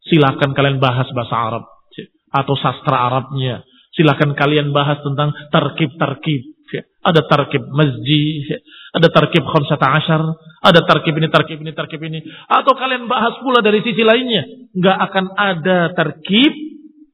Silahkan 0.04 0.54
kalian 0.54 0.78
bahas 0.78 1.08
bahasa 1.10 1.34
Arab 1.34 1.64
atau 2.30 2.54
sastra 2.54 3.08
Arabnya. 3.10 3.66
Silahkan 3.94 4.34
kalian 4.34 4.74
bahas 4.74 4.98
tentang 5.06 5.30
tarkib-tarkib. 5.54 6.54
Ada 7.04 7.22
tarkib 7.30 7.62
masjid, 7.70 8.58
ada 8.90 9.06
tarkib 9.12 9.46
khamsata 9.46 9.86
asyar, 10.02 10.22
ada 10.58 10.80
tarkib 10.82 11.14
ini, 11.14 11.30
tarkib 11.30 11.62
ini, 11.62 11.70
tarkib 11.70 12.02
ini. 12.02 12.18
Atau 12.50 12.74
kalian 12.74 13.06
bahas 13.06 13.38
pula 13.38 13.62
dari 13.62 13.84
sisi 13.86 14.02
lainnya. 14.02 14.42
Nggak 14.74 14.98
akan 14.98 15.24
ada 15.38 15.78
tarkib 15.94 16.50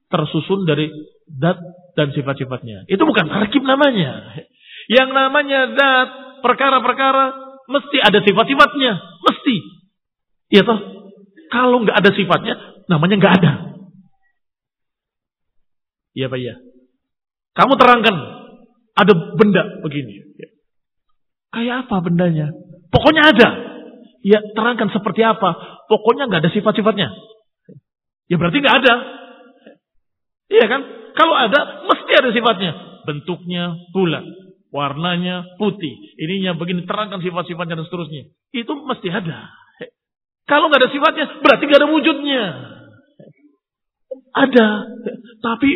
tersusun 0.08 0.64
dari 0.64 0.88
zat 1.36 1.60
dan 1.98 2.16
sifat-sifatnya. 2.16 2.88
Itu 2.88 3.04
bukan 3.04 3.28
tarkib 3.28 3.60
namanya. 3.60 4.40
Yang 4.88 5.10
namanya 5.12 5.60
zat, 5.76 6.08
perkara-perkara, 6.40 7.24
mesti 7.68 7.98
ada 8.00 8.24
sifat-sifatnya. 8.24 8.92
Mesti. 9.20 9.56
Ya 10.48 10.64
toh? 10.64 10.80
Kalau 11.52 11.84
nggak 11.84 11.98
ada 12.00 12.10
sifatnya, 12.16 12.54
namanya 12.88 13.20
nggak 13.20 13.34
ada. 13.42 13.52
Iya 16.16 16.26
Pak 16.26 16.40
ya. 16.40 16.69
Kamu 17.54 17.72
terangkan, 17.74 18.14
ada 18.94 19.12
benda 19.34 19.62
begini. 19.82 20.22
Kayak 21.50 21.86
apa 21.86 21.96
bendanya? 22.06 22.54
Pokoknya 22.94 23.22
ada. 23.34 23.48
Ya 24.22 24.38
terangkan 24.54 24.92
seperti 24.94 25.26
apa. 25.26 25.82
Pokoknya 25.90 26.30
nggak 26.30 26.46
ada 26.46 26.52
sifat-sifatnya. 26.54 27.08
Ya 28.30 28.36
berarti 28.38 28.62
nggak 28.62 28.76
ada. 28.84 28.94
Iya 30.50 30.66
kan? 30.70 30.80
Kalau 31.18 31.34
ada, 31.34 31.86
mesti 31.90 32.12
ada 32.14 32.30
sifatnya. 32.30 33.02
Bentuknya 33.02 33.74
bulat. 33.90 34.22
Warnanya 34.70 35.58
putih. 35.58 36.14
Ininya 36.14 36.54
begini 36.54 36.86
terangkan 36.86 37.18
sifat-sifatnya 37.18 37.82
dan 37.82 37.86
seterusnya. 37.90 38.30
Itu 38.54 38.78
mesti 38.86 39.10
ada. 39.10 39.50
Kalau 40.46 40.70
nggak 40.70 40.82
ada 40.86 40.90
sifatnya, 40.94 41.26
berarti 41.42 41.62
nggak 41.66 41.80
ada 41.82 41.90
wujudnya. 41.90 42.44
Ada. 44.30 44.68
Tapi 45.42 45.70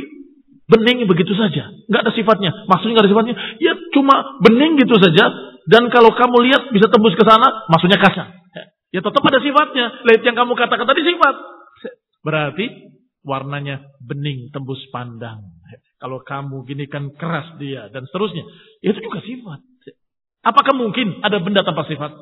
bening 0.70 1.04
begitu 1.04 1.32
saja. 1.36 1.72
Nggak 1.88 2.02
ada 2.08 2.12
sifatnya. 2.12 2.50
Maksudnya 2.68 2.92
nggak 2.96 3.04
ada 3.04 3.12
sifatnya. 3.12 3.34
Ya 3.60 3.72
cuma 3.92 4.40
bening 4.40 4.80
gitu 4.80 4.96
saja. 4.96 5.24
Dan 5.64 5.88
kalau 5.88 6.12
kamu 6.12 6.44
lihat 6.44 6.62
bisa 6.76 6.92
tembus 6.92 7.16
ke 7.16 7.24
sana, 7.24 7.64
maksudnya 7.72 7.96
kasar. 7.96 8.36
Ya 8.92 9.00
tetap 9.02 9.24
ada 9.24 9.40
sifatnya. 9.40 10.04
Lihat 10.06 10.22
yang 10.22 10.36
kamu 10.36 10.54
katakan 10.54 10.86
tadi 10.86 11.02
sifat. 11.02 11.34
Berarti 12.24 12.94
warnanya 13.24 13.82
bening 14.04 14.52
tembus 14.52 14.80
pandang. 14.92 15.40
Kalau 15.96 16.20
kamu 16.20 16.68
gini 16.68 16.84
kan 16.84 17.10
keras 17.16 17.56
dia 17.56 17.88
dan 17.88 18.04
seterusnya. 18.04 18.44
Itu 18.84 19.00
juga 19.00 19.24
sifat. 19.24 19.60
Apakah 20.44 20.76
mungkin 20.76 21.24
ada 21.24 21.40
benda 21.40 21.64
tanpa 21.64 21.88
sifat? 21.88 22.12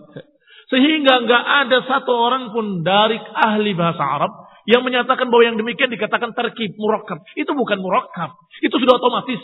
Sehingga 0.71 1.27
nggak 1.27 1.45
ada 1.67 1.79
satu 1.91 2.15
orang 2.15 2.55
pun 2.55 2.87
dari 2.87 3.19
ahli 3.19 3.75
bahasa 3.75 4.01
Arab 4.01 4.33
yang 4.69 4.87
menyatakan 4.87 5.27
bahwa 5.27 5.43
yang 5.43 5.57
demikian 5.59 5.91
dikatakan 5.91 6.35
terkib, 6.39 6.79
murakkab. 6.79 7.23
Itu 7.35 7.51
bukan 7.55 7.83
murakkab. 7.83 8.35
Itu 8.63 8.79
sudah 8.79 8.95
otomatis. 8.99 9.41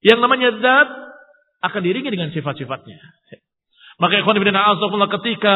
Yang 0.00 0.18
namanya 0.24 0.48
zat 0.58 0.88
akan 1.62 1.80
diringi 1.84 2.10
dengan 2.10 2.32
sifat-sifatnya. 2.32 2.98
Maka 4.02 4.18
ikhwan 4.18 4.40
ibn 4.40 4.50
a'azakullah 4.50 5.10
ketika 5.20 5.54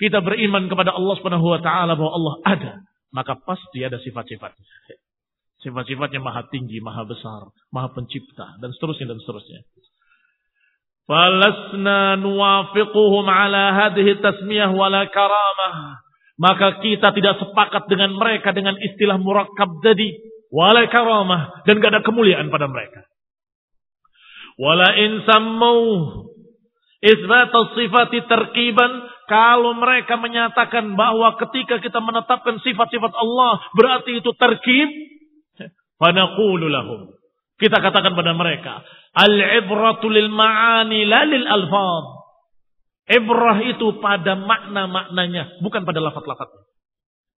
kita 0.00 0.18
beriman 0.24 0.66
kepada 0.66 0.90
Allah 0.90 1.14
Subhanahu 1.20 1.54
wa 1.54 1.60
taala 1.62 1.94
bahwa 1.94 2.12
Allah 2.18 2.34
ada, 2.42 2.72
maka 3.14 3.38
pasti 3.38 3.84
ada 3.84 4.00
sifat-sifatnya. 4.02 4.66
Sifat-sifatnya 5.62 6.20
maha 6.20 6.44
tinggi, 6.50 6.82
maha 6.82 7.06
besar, 7.06 7.48
maha 7.70 7.94
pencipta 7.94 8.58
dan 8.58 8.74
seterusnya 8.74 9.14
dan 9.14 9.18
seterusnya. 9.22 9.60
Falasna 11.04 12.16
nuwafiquhum 12.18 13.24
ala 13.28 13.76
hadhihi 13.76 14.18
tasmiyah 14.18 14.72
wala 14.72 15.06
karamah. 15.08 16.03
Maka 16.34 16.82
kita 16.82 17.14
tidak 17.14 17.38
sepakat 17.38 17.86
dengan 17.86 18.14
mereka 18.18 18.50
dengan 18.50 18.74
istilah 18.78 19.18
murakkab 19.22 19.78
tadi. 19.82 20.10
Wala 20.50 20.86
karamah. 20.90 21.62
Dan 21.66 21.78
gak 21.78 21.94
ada 21.94 22.02
kemuliaan 22.02 22.50
pada 22.50 22.66
mereka. 22.66 23.06
Wala 24.54 24.94
in 24.98 25.22
sammau 25.26 25.78
isbat 27.02 27.54
sifati 27.74 28.26
terkiban. 28.26 29.12
Kalau 29.24 29.72
mereka 29.72 30.20
menyatakan 30.20 31.00
bahwa 31.00 31.32
ketika 31.40 31.80
kita 31.80 31.96
menetapkan 31.96 32.60
sifat-sifat 32.60 33.12
Allah 33.16 33.56
berarti 33.72 34.20
itu 34.20 34.30
terkib. 34.36 34.90
Fanaqulu. 35.96 36.68
Kita 37.54 37.78
katakan 37.78 38.18
pada 38.18 38.34
mereka, 38.34 38.82
al-ibratu 39.14 40.10
lil 40.10 40.26
ma'ani 40.28 41.06
la 41.06 41.22
lil 41.22 41.46
alfaz. 41.46 42.23
Ibrah 43.04 43.60
itu 43.68 44.00
pada 44.00 44.32
makna-maknanya, 44.32 45.60
bukan 45.60 45.84
pada 45.84 46.00
lafaz-lafaznya. 46.00 46.64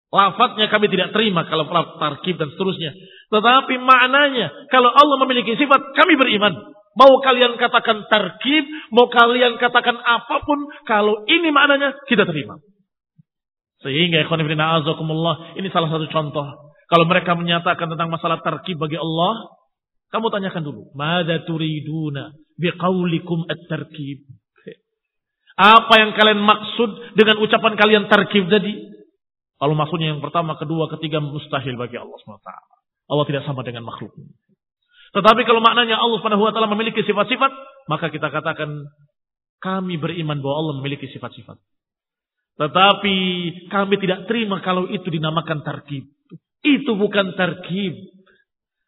Lafaznya 0.07 0.71
kami 0.71 0.87
tidak 0.87 1.11
terima 1.11 1.43
kalau 1.51 1.67
tarkib 1.99 2.39
dan 2.39 2.47
seterusnya. 2.55 2.95
Tetapi 3.27 3.75
maknanya, 3.75 4.71
kalau 4.71 4.87
Allah 4.87 5.19
memiliki 5.27 5.59
sifat, 5.59 5.91
kami 5.91 6.15
beriman. 6.15 6.55
Mau 6.95 7.19
kalian 7.19 7.59
katakan 7.59 8.07
tarkib, 8.07 8.63
mau 8.95 9.11
kalian 9.11 9.59
katakan 9.59 9.99
apa 9.99 10.41
pun, 10.47 10.59
kalau 10.87 11.27
ini 11.27 11.51
maknanya, 11.51 11.99
kita 12.07 12.23
terima. 12.23 12.55
Sehingga 13.83 14.23
ikhwan 14.23 14.41
ini 14.41 15.67
salah 15.69 15.89
satu 15.91 16.07
contoh. 16.07 16.47
Kalau 16.87 17.05
mereka 17.05 17.35
menyatakan 17.35 17.91
tentang 17.91 18.07
masalah 18.07 18.39
tarkib 18.39 18.79
bagi 18.79 18.95
Allah, 18.95 19.51
kamu 20.07 20.31
tanyakan 20.31 20.63
dulu, 20.63 20.81
"Mada 20.95 21.43
turiduna 21.43 22.31
biqaulikum 22.55 23.43
at-tarkib?" 23.51 24.23
Apa 25.57 25.93
yang 25.97 26.13
kalian 26.13 26.37
maksud 26.37 27.17
dengan 27.17 27.41
ucapan 27.41 27.73
kalian 27.73 28.05
tarkib 28.05 28.45
tadi? 28.45 28.77
Kalau 29.57 29.73
maksudnya 29.73 30.13
yang 30.13 30.21
pertama, 30.21 30.53
kedua, 30.53 30.85
ketiga 30.93 31.17
mustahil 31.17 31.73
bagi 31.73 31.97
Allah 31.97 32.13
SWT. 32.13 32.49
Allah 33.09 33.25
tidak 33.25 33.43
sama 33.49 33.65
dengan 33.65 33.81
makhluk. 33.89 34.13
Tetapi 35.17 35.41
kalau 35.49 35.57
maknanya 35.65 35.97
Allah 35.97 36.21
SWT 36.21 36.61
memiliki 36.77 37.01
sifat-sifat, 37.01 37.51
maka 37.89 38.13
kita 38.13 38.29
katakan 38.29 38.85
kami 39.57 39.97
beriman 39.97 40.37
bahwa 40.45 40.55
Allah 40.61 40.75
memiliki 40.77 41.09
sifat-sifat. 41.09 41.57
Tetapi 42.57 43.17
kami 43.73 43.95
tidak 43.97 44.29
terima 44.29 44.61
kalau 44.61 44.85
itu 44.93 45.09
dinamakan 45.09 45.65
tarkib. 45.65 46.05
Itu 46.61 46.93
bukan 46.93 47.33
tarkib. 47.33 47.97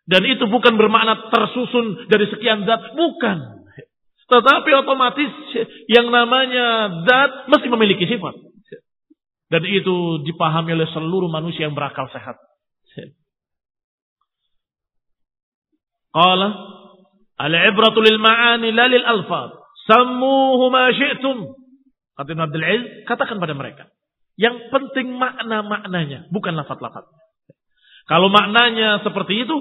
Dan 0.10 0.26
itu 0.26 0.46
bukan 0.50 0.74
bermakna 0.78 1.34
tersusun 1.34 2.10
dari 2.10 2.30
sekian 2.30 2.66
zat, 2.66 2.98
bukan. 2.98 3.59
Tetapi 4.30 4.70
otomatis 4.78 5.32
yang 5.90 6.14
namanya 6.14 7.02
zat 7.10 7.50
mesti 7.50 7.68
memiliki 7.74 8.06
sifat. 8.06 8.38
Dan 9.50 9.66
itu 9.66 10.22
dipahami 10.30 10.78
oleh 10.78 10.86
seluruh 10.94 11.26
manusia 11.26 11.66
yang 11.66 11.74
berakal 11.74 12.06
sehat. 12.14 12.38
Qala 16.14 16.50
al-ibratu 17.42 18.02
lil 18.06 18.22
ma'ani 18.22 18.70
la 18.70 18.86
lil 18.86 19.02
alfaz. 19.02 19.58
Sammuhu 19.90 20.70
ma 20.70 20.94
syi'tum. 20.94 21.58
Kata 22.14 22.30
Ibn 22.30 22.46
Abdul 22.46 22.62
Aziz, 22.62 22.86
katakan 23.10 23.42
pada 23.42 23.58
mereka. 23.58 23.90
Yang 24.38 24.70
penting 24.70 25.18
makna-maknanya, 25.18 26.30
bukan 26.30 26.54
lafaz-lafaz. 26.54 27.10
Kalau 28.06 28.30
maknanya 28.30 29.02
seperti 29.02 29.50
itu, 29.50 29.56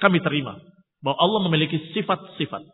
kami 0.00 0.24
terima 0.24 0.56
bahwa 1.04 1.16
Allah 1.20 1.40
memiliki 1.50 1.92
sifat-sifat. 1.92 2.64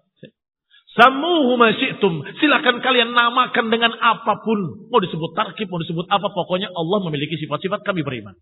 Samuhu 0.94 1.58
masyitum. 1.58 2.22
Silakan 2.38 2.78
kalian 2.78 3.10
namakan 3.10 3.66
dengan 3.66 3.98
apa 3.98 4.38
pun. 4.46 4.86
Mau 4.94 5.02
disebut 5.02 5.34
tarkib, 5.34 5.66
mau 5.66 5.82
disebut 5.82 6.06
apa. 6.06 6.30
Pokoknya 6.30 6.70
Allah 6.70 6.98
memiliki 7.10 7.34
sifat-sifat 7.34 7.82
kami 7.82 8.06
beriman. 8.06 8.38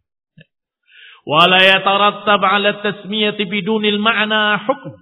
Ala 1.24 1.60
hukum. 4.68 4.92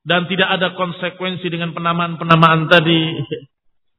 Dan 0.00 0.24
tidak 0.32 0.48
ada 0.48 0.72
konsekuensi 0.80 1.44
dengan 1.52 1.76
penamaan-penamaan 1.76 2.72
tadi. 2.72 3.20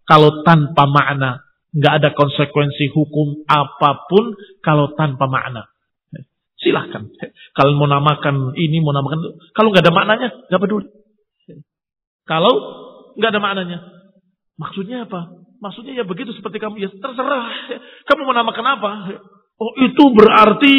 Kalau 0.10 0.42
tanpa 0.42 0.90
makna. 0.90 1.46
Nggak 1.72 1.94
ada 2.04 2.10
konsekuensi 2.18 2.92
hukum 2.92 3.48
apa 3.48 4.10
pun 4.10 4.34
kalau 4.66 4.98
tanpa 4.98 5.30
makna. 5.30 5.70
Silahkan. 6.58 7.06
Kalau 7.54 7.72
mau 7.78 7.86
namakan 7.86 8.58
ini, 8.58 8.82
mau 8.82 8.98
namakan 8.98 9.24
itu. 9.24 9.32
Kalau 9.54 9.70
nggak 9.70 9.86
ada 9.86 9.94
maknanya, 9.94 10.28
nggak 10.50 10.62
peduli. 10.62 11.01
Kalau 12.32 12.54
nggak 13.20 13.30
ada 13.36 13.42
maknanya. 13.44 13.80
Maksudnya 14.56 15.04
apa? 15.04 15.36
Maksudnya 15.60 16.00
ya 16.00 16.08
begitu 16.08 16.32
seperti 16.32 16.64
kamu. 16.64 16.80
Ya 16.80 16.88
terserah. 16.88 17.76
Kamu 18.08 18.24
mau 18.24 18.32
namakan 18.32 18.68
apa? 18.80 18.92
Oh 19.60 19.76
itu 19.84 20.04
berarti 20.16 20.78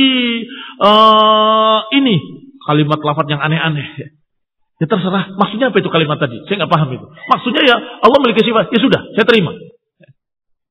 uh, 0.80 1.92
ini. 1.92 2.16
Kalimat 2.62 3.04
lafaz 3.04 3.26
yang 3.28 3.42
aneh-aneh. 3.44 3.84
Ya 4.80 4.86
terserah. 4.88 5.36
Maksudnya 5.36 5.68
apa 5.68 5.76
itu 5.76 5.92
kalimat 5.92 6.16
tadi? 6.16 6.40
Saya 6.48 6.64
nggak 6.64 6.72
paham 6.72 6.88
itu. 6.96 7.06
Maksudnya 7.28 7.62
ya 7.68 7.76
Allah 8.00 8.18
memiliki 8.24 8.48
sifat. 8.48 8.72
Ya 8.72 8.80
sudah, 8.80 9.00
saya 9.12 9.26
terima. 9.28 9.52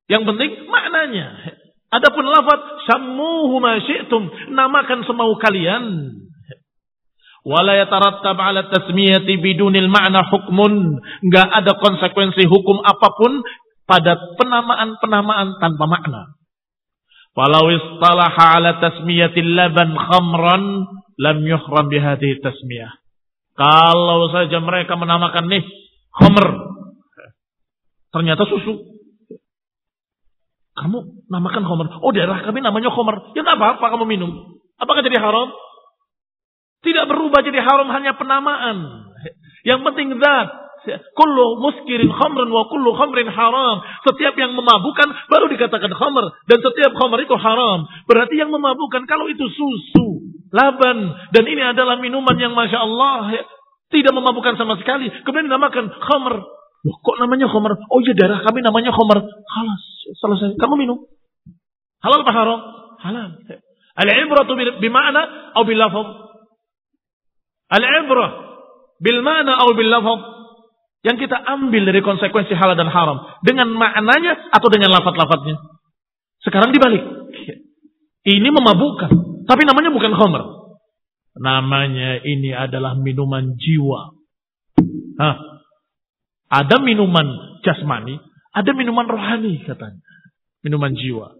Yang 0.09 0.23
penting 0.33 0.49
maknanya. 0.65 1.27
Adapun 1.91 2.23
ma 2.25 3.73
syi'tum, 3.83 4.23
namakan 4.55 5.03
semau 5.05 5.35
kalian. 5.37 6.15
Wala 7.41 7.73
yatarattab 7.73 8.37
'ala 8.37 8.69
tasmiyati 8.69 9.41
bidunil 9.41 9.89
ma'na 9.89 10.21
hukmun. 10.29 11.01
Enggak 11.25 11.47
ada 11.49 11.73
konsekuensi 11.81 12.45
hukum 12.45 12.85
apa 12.85 13.09
pun 13.17 13.41
pada 13.89 14.13
penamaan-penamaan 14.37 15.57
tanpa 15.57 15.85
makna. 15.89 16.37
Walau 17.33 17.73
istalaha 17.73 18.61
'ala 18.61 18.77
tasmiyatil 18.77 19.57
laban 19.57 19.97
khamran 19.97 20.63
lam 21.17 21.37
yuhram 21.41 21.89
bihadhihi 21.89 22.45
tasmiyah. 22.45 22.93
Kalau 23.57 24.29
saja 24.29 24.61
mereka 24.61 24.93
menamakan 24.95 25.49
nih 25.49 25.65
khamr 26.13 26.45
ternyata 28.11 28.43
susu 28.45 28.91
kamu 30.81 31.27
namakan 31.27 31.63
khomer. 31.67 31.87
Oh 31.99 32.09
daerah 32.15 32.41
kami 32.41 32.63
namanya 32.63 32.89
khomer. 32.89 33.35
Ya 33.37 33.43
apa-apa 33.43 33.85
kamu 33.91 34.05
minum. 34.07 34.61
Apakah 34.81 35.03
jadi 35.03 35.19
haram? 35.19 35.51
Tidak 36.81 37.05
berubah 37.05 37.45
jadi 37.45 37.61
haram 37.61 37.89
hanya 37.93 38.17
penamaan. 38.17 39.05
Yang 39.61 39.79
penting 39.85 40.17
zat. 40.17 40.49
Kullu 41.13 41.61
muskirin 41.61 42.09
khamrin 42.09 42.49
wa 42.49 42.65
kullu 42.65 42.97
khamrin 42.97 43.29
haram. 43.29 43.85
Setiap 44.01 44.33
yang 44.33 44.57
memabukkan 44.57 45.29
baru 45.29 45.45
dikatakan 45.53 45.93
khamr. 45.93 46.25
Dan 46.49 46.57
setiap 46.65 46.97
khamr 46.97 47.21
itu 47.21 47.37
haram. 47.37 47.85
Berarti 48.09 48.33
yang 48.41 48.49
memabukkan 48.49 49.05
kalau 49.05 49.29
itu 49.29 49.45
susu, 49.53 50.25
laban. 50.49 51.13
Dan 51.29 51.45
ini 51.45 51.61
adalah 51.61 52.01
minuman 52.01 52.33
yang 52.41 52.57
Masya 52.57 52.81
Allah 52.81 53.29
tidak 53.93 54.13
memabukkan 54.17 54.57
sama 54.57 54.81
sekali. 54.81 55.13
Kemudian 55.21 55.45
dinamakan 55.53 55.85
khamr. 56.01 56.33
Loh, 56.81 56.97
kok 57.05 57.21
namanya 57.21 57.45
khamr? 57.45 57.77
Oh 57.93 58.01
iya 58.01 58.17
darah 58.17 58.41
kami 58.41 58.65
namanya 58.65 58.89
khamr. 58.89 59.21
Halas, 59.21 59.83
selesai. 60.17 60.57
Kamu 60.57 60.81
minum. 60.81 61.05
Halal 62.01 62.25
apa 62.25 62.33
haram? 62.33 62.59
Halal. 63.05 63.29
Al-ibratu 64.01 64.57
bima'na 64.81 65.53
atau 65.53 65.61
bil 65.61 65.77
lafaz? 65.77 66.30
Al-ibrah 67.71 68.31
bil 68.99 69.19
ma'na 69.23 69.55
atau 69.55 69.73
bil 69.73 69.87
lafaz? 69.87 70.21
Yang 71.01 71.25
kita 71.25 71.33
ambil 71.39 71.89
dari 71.89 72.05
konsekuensi 72.05 72.53
halal 72.53 72.77
dan 72.77 72.91
haram 72.91 73.25
dengan 73.41 73.73
maknanya 73.73 74.53
atau 74.53 74.69
dengan 74.69 74.93
lafaz-lafaznya. 74.93 75.57
Sekarang 76.45 76.69
dibalik. 76.69 77.01
Ini 78.21 78.49
memabukkan, 78.53 79.09
tapi 79.49 79.65
namanya 79.65 79.89
bukan 79.89 80.13
khamr. 80.13 80.43
Namanya 81.41 82.21
ini 82.21 82.53
adalah 82.53 82.93
minuman 82.93 83.57
jiwa. 83.57 84.13
Hah? 85.17 85.35
Ada 86.51 86.77
minuman 86.83 87.57
jasmani, 87.65 88.21
ada 88.53 88.69
minuman 88.77 89.09
rohani 89.09 89.63
katanya. 89.65 90.05
Minuman 90.61 90.93
jiwa. 90.93 91.33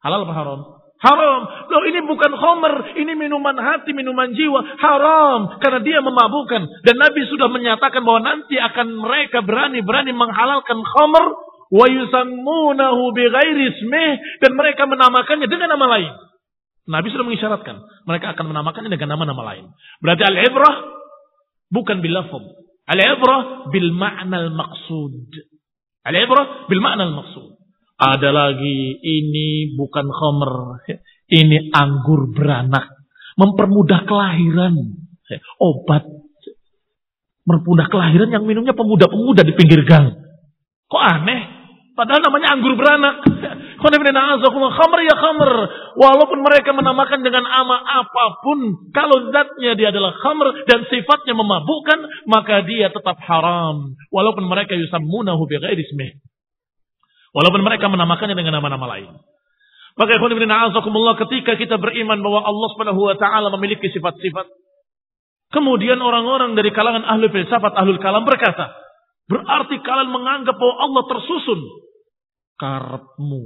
Halal 0.00 0.24
apa 0.24 0.32
haram? 0.32 0.60
Haram. 1.00 1.40
Loh 1.72 1.82
ini 1.88 2.04
bukan 2.04 2.32
khomer. 2.36 2.92
Ini 2.92 3.16
minuman 3.16 3.56
hati, 3.56 3.96
minuman 3.96 4.36
jiwa. 4.36 4.60
Haram. 4.76 5.56
Karena 5.56 5.80
dia 5.80 5.98
memabukkan. 6.04 6.84
Dan 6.84 6.96
Nabi 7.00 7.24
sudah 7.24 7.48
menyatakan 7.48 8.04
bahwa 8.04 8.20
nanti 8.20 8.60
akan 8.60 9.00
mereka 9.00 9.40
berani-berani 9.40 10.12
menghalalkan 10.12 10.76
ismih. 13.72 14.20
Dan 14.44 14.52
mereka 14.60 14.84
menamakannya 14.84 15.48
dengan 15.48 15.72
nama 15.72 15.88
lain. 15.96 16.12
Nabi 16.84 17.08
sudah 17.08 17.24
mengisyaratkan. 17.24 17.80
Mereka 18.04 18.36
akan 18.36 18.44
menamakannya 18.52 18.92
dengan 18.92 19.16
nama-nama 19.16 19.56
lain. 19.56 19.72
Berarti 20.04 20.24
al-ibrah 20.28 20.84
bukan 21.72 22.04
bil 22.04 22.12
lafaz. 22.12 22.44
Al-ibrah 22.84 23.72
bil 23.72 23.88
ma'na 23.96 24.36
al-maqsud. 24.50 25.32
Al-ibrah 26.04 26.68
bil 26.68 26.82
ma'na 26.84 27.08
al-maqsud. 27.08 27.59
Ada 28.00 28.32
lagi, 28.32 28.96
ini 28.96 29.76
bukan 29.76 30.08
khomer. 30.08 30.80
Ini 31.28 31.68
anggur 31.76 32.32
beranak. 32.32 32.88
Mempermudah 33.36 34.08
kelahiran. 34.08 34.72
Obat. 35.60 36.08
Mempermudah 37.44 37.92
kelahiran 37.92 38.32
yang 38.32 38.48
minumnya 38.48 38.72
pemuda-pemuda 38.72 39.44
di 39.44 39.52
pinggir 39.52 39.84
gang. 39.84 40.16
Kok 40.88 41.02
aneh? 41.04 41.60
Padahal 41.92 42.24
namanya 42.24 42.56
anggur 42.56 42.72
beranak. 42.80 43.20
Khamr 43.80 44.98
ya 45.04 45.16
khamr. 45.20 45.52
Walaupun 46.00 46.40
mereka 46.40 46.72
menamakan 46.72 47.20
dengan 47.20 47.44
ama 47.44 47.84
apa 47.84 48.40
pun. 48.40 48.88
Kalau 48.96 49.28
zatnya 49.28 49.76
dia 49.76 49.92
adalah 49.92 50.16
khamr 50.16 50.64
dan 50.64 50.88
sifatnya 50.88 51.36
memabukkan. 51.36 52.24
Maka 52.24 52.64
dia 52.64 52.88
tetap 52.88 53.20
haram. 53.28 53.92
Walaupun 54.08 54.48
mereka 54.48 54.72
yusammunahu 54.72 55.44
ismih. 55.52 56.16
Walaupun 57.30 57.62
mereka 57.62 57.86
menamakannya 57.86 58.34
dengan 58.34 58.58
nama-nama 58.58 58.86
lain. 58.98 59.14
Maka 59.98 60.10
ikhwan 60.16 60.34
ibn 60.34 60.50
a'azakumullah 60.50 61.18
ketika 61.26 61.58
kita 61.58 61.78
beriman 61.78 62.22
bahwa 62.22 62.46
Allah 62.46 62.68
Subhanahu 62.74 63.00
wa 63.10 63.16
taala 63.18 63.50
memiliki 63.54 63.90
sifat-sifat. 63.90 64.46
Kemudian 65.50 65.98
orang-orang 65.98 66.54
dari 66.54 66.70
kalangan 66.70 67.02
ahli 67.02 67.26
filsafat, 67.26 67.74
ahli 67.74 67.98
kalam 67.98 68.22
berkata, 68.22 68.70
berarti 69.26 69.82
kalian 69.82 70.10
menganggap 70.14 70.54
bahwa 70.54 70.74
Allah 70.78 71.02
tersusun. 71.10 71.60
Karepmu. 72.58 73.44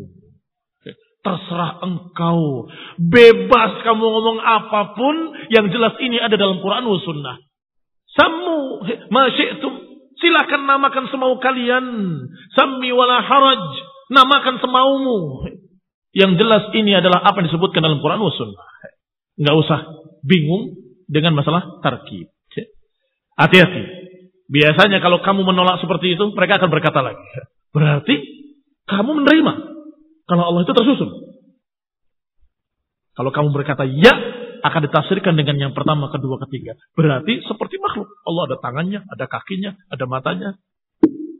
Terserah 1.24 1.80
engkau. 1.80 2.68
Bebas 3.00 3.80
kamu 3.80 4.04
ngomong 4.04 4.38
apa 4.44 4.92
pun. 4.92 5.32
Yang 5.48 5.72
jelas 5.72 5.96
ini 6.04 6.20
ada 6.20 6.36
dalam 6.36 6.60
Quran 6.60 6.84
wa 6.84 7.00
sunnah. 7.00 7.36
Samu 8.12 8.84
masyi'tum 9.08 9.72
Silakan 10.24 10.64
namakan 10.64 11.04
semau 11.12 11.36
kalian. 11.36 11.84
Sami 12.56 12.88
wala 12.96 13.20
haraj. 13.20 13.60
Namakan 14.08 14.56
semaumu. 14.56 15.44
Yang 16.16 16.40
jelas 16.40 16.64
ini 16.72 16.96
adalah 16.96 17.20
apa 17.20 17.44
yang 17.44 17.52
disebutkan 17.52 17.84
dalam 17.84 18.00
Quran 18.00 18.24
wa 18.24 18.32
sunnah. 18.32 18.64
Nggak 19.36 19.56
usah 19.60 19.80
bingung 20.24 20.80
dengan 21.04 21.36
masalah 21.36 21.84
tarkib. 21.84 22.32
Hati-hati. 23.36 23.84
Biasanya 24.48 25.04
kalau 25.04 25.20
kamu 25.20 25.44
menolak 25.44 25.84
seperti 25.84 26.16
itu, 26.16 26.24
mereka 26.32 26.56
akan 26.56 26.70
berkata 26.72 27.04
lagi. 27.04 27.20
Berarti 27.74 28.14
kamu 28.88 29.10
menerima 29.20 29.52
kalau 30.24 30.44
Allah 30.48 30.62
itu 30.64 30.72
tersusun. 30.72 31.10
Kalau 33.14 33.30
kamu 33.30 33.52
berkata 33.52 33.84
ya, 33.84 34.14
akan 34.64 34.80
ditafsirkan 34.88 35.36
dengan 35.36 35.60
yang 35.60 35.72
pertama, 35.76 36.08
kedua, 36.08 36.40
ketiga. 36.48 36.72
Berarti 36.96 37.44
seperti 37.44 37.76
makhluk. 37.76 38.08
Allah 38.24 38.42
ada 38.48 38.56
tangannya, 38.64 39.04
ada 39.12 39.28
kakinya, 39.28 39.76
ada 39.92 40.08
matanya. 40.08 40.56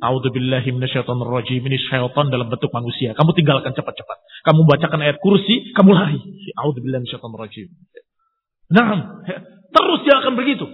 A'udzubillahi 0.05 0.68
minasyaitonirrajim. 0.77 1.64
Ini 1.64 1.79
syaitan 1.89 2.29
dalam 2.29 2.53
bentuk 2.53 2.68
manusia. 2.77 3.16
Kamu 3.16 3.33
tinggalkan 3.33 3.72
cepat-cepat. 3.72 4.18
Kamu 4.45 4.68
bacakan 4.68 5.01
ayat 5.01 5.16
kursi, 5.25 5.72
kamu 5.72 5.97
lari. 5.97 6.20
A'udzubillahi 6.61 7.09
minasyaitonirrajim. 7.09 7.72
Nah, 8.77 9.25
terus 9.72 10.01
dia 10.05 10.20
akan 10.20 10.37
begitu. 10.37 10.68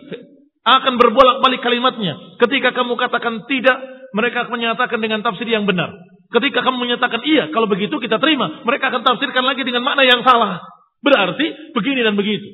Akan 0.67 0.99
berbolak-balik 0.99 1.63
kalimatnya. 1.63 2.19
Ketika 2.43 2.75
kamu 2.75 2.99
katakan 2.99 3.47
tidak, 3.47 3.79
mereka 4.11 4.51
akan 4.51 4.59
menyatakan 4.59 4.99
dengan 4.99 5.23
tafsir 5.23 5.47
yang 5.47 5.71
benar. 5.71 5.95
Ketika 6.35 6.67
kamu 6.67 6.83
menyatakan 6.83 7.23
iya, 7.23 7.47
kalau 7.55 7.71
begitu 7.71 7.95
kita 8.03 8.19
terima. 8.19 8.67
Mereka 8.67 8.91
akan 8.91 9.07
tafsirkan 9.07 9.47
lagi 9.47 9.63
dengan 9.63 9.87
makna 9.87 10.03
yang 10.03 10.27
salah. 10.27 10.80
Berarti 11.01 11.73
begini 11.73 12.01
dan 12.05 12.17
begitu. 12.17 12.49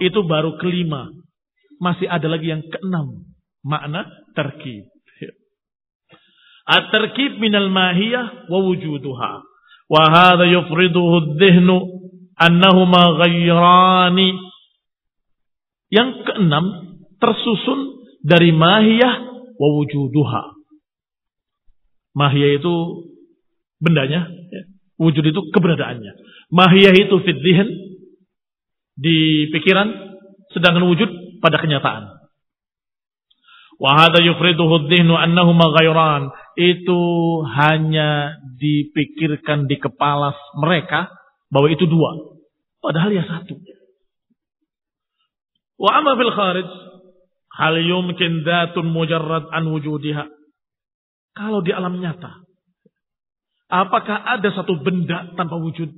Itu 0.00 0.20
baru 0.28 0.60
kelima. 0.60 1.08
Masih 1.80 2.08
ada 2.08 2.28
lagi 2.28 2.52
yang 2.52 2.62
keenam. 2.68 3.24
Makna 3.64 4.08
terkib. 4.36 4.92
At-terkib 6.62 7.42
minal 7.42 7.68
mahiyah 7.68 8.46
wa 8.48 8.58
wujuduha. 8.62 9.32
Wa 9.90 10.02
hadha 10.08 10.46
yufriduhu 10.46 11.36
dhihnu 11.36 11.76
annahuma 12.38 13.18
ghayrani. 13.18 14.38
Yang 15.92 16.10
keenam 16.24 16.64
tersusun 17.20 18.02
dari 18.24 18.54
mahiyah 18.54 19.14
wa 19.58 19.68
wujuduha. 19.80 20.42
Mahiyah 22.12 22.60
itu 22.60 22.74
bendanya, 23.82 24.28
Wujud 25.02 25.24
itu 25.26 25.40
keberadaannya. 25.50 26.12
Mahiyah 26.54 26.94
itu 26.94 27.16
fitzihin 27.26 27.68
di 28.94 29.50
pikiran, 29.50 29.90
sedangkan 30.54 30.86
wujud 30.86 31.10
pada 31.42 31.58
kenyataan. 31.58 32.22
Wahada 33.82 34.22
yufriduhu 34.22 34.86
dhihnu 34.86 35.18
annahuma 35.18 35.74
ghairan. 35.74 36.30
Itu 36.54 37.00
hanya 37.42 38.38
dipikirkan 38.62 39.66
di 39.66 39.82
kepala 39.82 40.38
mereka 40.54 41.10
bahwa 41.50 41.66
itu 41.66 41.82
dua. 41.90 42.38
Padahal 42.78 43.10
ya 43.10 43.26
satu. 43.26 43.58
Wa 45.82 45.98
amma 45.98 46.14
fil 46.14 46.30
kharij 46.30 46.68
hal 47.58 47.74
yumkin 47.82 48.46
dhatun 48.46 48.86
mujarrad 48.86 49.50
an 49.50 49.66
wujudiha. 49.66 50.30
Kalau 51.34 51.64
di 51.64 51.74
alam 51.74 51.98
nyata 51.98 52.51
Apakah 53.72 54.20
ada 54.36 54.52
satu 54.52 54.76
benda 54.84 55.32
tanpa 55.32 55.56
wujud? 55.56 55.88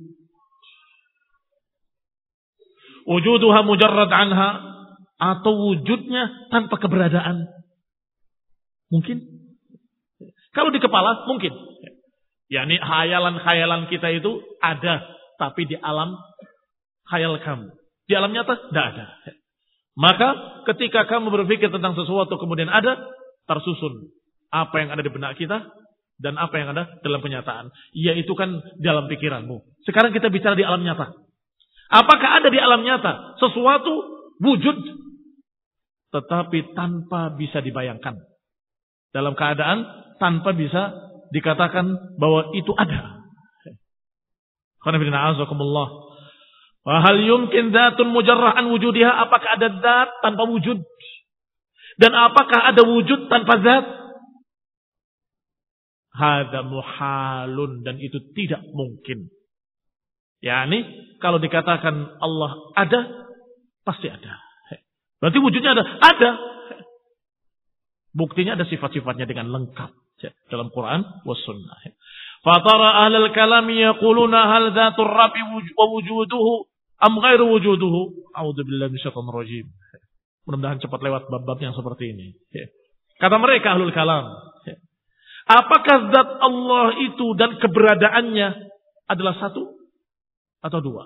Wujuduha 3.03 3.67
mujarrad 3.67 4.07
anha 4.15 4.49
atau 5.19 5.51
wujudnya 5.51 6.47
tanpa 6.55 6.79
keberadaan? 6.79 7.51
Mungkin. 8.87 9.19
Kalau 10.55 10.71
di 10.71 10.79
kepala 10.79 11.27
mungkin. 11.27 11.51
yakni 12.45 12.77
khayalan-khayalan 12.77 13.89
kita 13.89 14.07
itu 14.21 14.39
ada 14.61 15.01
tapi 15.35 15.67
di 15.67 15.75
alam 15.75 16.15
khayal 17.11 17.35
kamu. 17.43 17.75
Di 18.07 18.13
alam 18.15 18.31
nyata 18.31 18.71
tidak 18.71 18.85
ada. 18.95 19.05
Maka 19.99 20.27
ketika 20.71 21.11
kamu 21.11 21.27
berpikir 21.27 21.73
tentang 21.73 21.97
sesuatu 21.97 22.39
kemudian 22.39 22.71
ada, 22.71 22.95
tersusun 23.49 24.15
apa 24.53 24.75
yang 24.79 24.95
ada 24.95 25.03
di 25.03 25.11
benak 25.11 25.35
kita 25.35 25.67
dan 26.19 26.39
apa 26.39 26.55
yang 26.55 26.71
ada 26.71 26.99
dalam 27.03 27.19
kenyataan. 27.19 27.71
Ya 27.91 28.15
itu 28.15 28.31
kan 28.35 28.63
dalam 28.79 29.11
pikiranmu. 29.11 29.61
Sekarang 29.83 30.15
kita 30.15 30.31
bicara 30.31 30.55
di 30.55 30.63
alam 30.63 30.83
nyata. 30.83 31.11
Apakah 31.91 32.41
ada 32.41 32.49
di 32.49 32.57
alam 32.57 32.81
nyata 32.81 33.37
sesuatu 33.39 33.93
wujud 34.41 34.77
tetapi 36.15 36.71
tanpa 36.71 37.35
bisa 37.35 37.59
dibayangkan. 37.59 38.15
Dalam 39.11 39.35
keadaan 39.35 39.83
tanpa 40.15 40.55
bisa 40.55 40.95
dikatakan 41.35 42.15
bahwa 42.15 42.55
itu 42.55 42.71
ada. 42.75 43.19
Hal 46.85 47.17
yumkin 47.17 47.73
datun 47.73 48.13
mujarrahan 48.13 48.69
wujudiha. 48.69 49.11
Apakah 49.27 49.57
ada 49.59 49.67
dat 49.81 50.09
tanpa 50.21 50.45
wujud? 50.47 50.77
Dan 51.97 52.11
apakah 52.13 52.69
ada 52.69 52.85
wujud 52.85 53.27
tanpa 53.27 53.59
zat? 53.59 54.04
Hada 56.15 56.63
muhalun 56.63 57.83
dan 57.83 57.99
itu 57.99 58.23
tidak 58.31 58.63
mungkin. 58.71 59.27
Yani 60.39 60.79
kalau 61.19 61.43
dikatakan 61.43 62.21
Allah 62.23 62.51
ada, 62.79 63.27
pasti 63.83 64.07
ada. 64.07 64.39
Berarti 65.19 65.39
wujudnya 65.41 65.73
ada. 65.75 65.83
Ada. 65.99 66.31
Buktinya 68.15 68.55
ada 68.55 68.63
sifat-sifatnya 68.67 69.27
dengan 69.27 69.51
lengkap. 69.51 69.91
Dalam 70.47 70.71
Quran 70.71 71.03
was 71.27 71.41
sunnah. 71.43 71.75
Fatara 72.45 73.03
ahlal 73.03 73.33
kalami 73.35 73.83
yaquluna 73.83 74.47
hal 74.47 74.71
dhatur 74.71 75.09
rabi 75.09 75.41
wa 75.75 75.85
wujuduhu 75.91 76.69
am 77.01 77.13
ghairu 77.19 77.51
wujuduhu. 77.51 78.31
A'udzubillahi 78.37 78.93
minasyaitonir 78.95 79.35
rajim. 79.35 79.65
Mudah-mudahan 80.45 80.77
cepat 80.77 80.99
lewat 81.01 81.23
bab-bab 81.27 81.57
yang 81.57 81.73
seperti 81.73 82.13
ini. 82.13 82.37
Kata 83.17 83.41
mereka 83.41 83.73
ahlul 83.75 83.91
kalam. 83.91 84.29
Apakah 85.45 86.09
zat 86.09 86.29
Allah 86.41 86.97
itu 87.05 87.37
dan 87.37 87.61
keberadaannya 87.61 88.47
adalah 89.05 89.33
satu 89.37 89.77
atau 90.65 90.79
dua? 90.81 91.05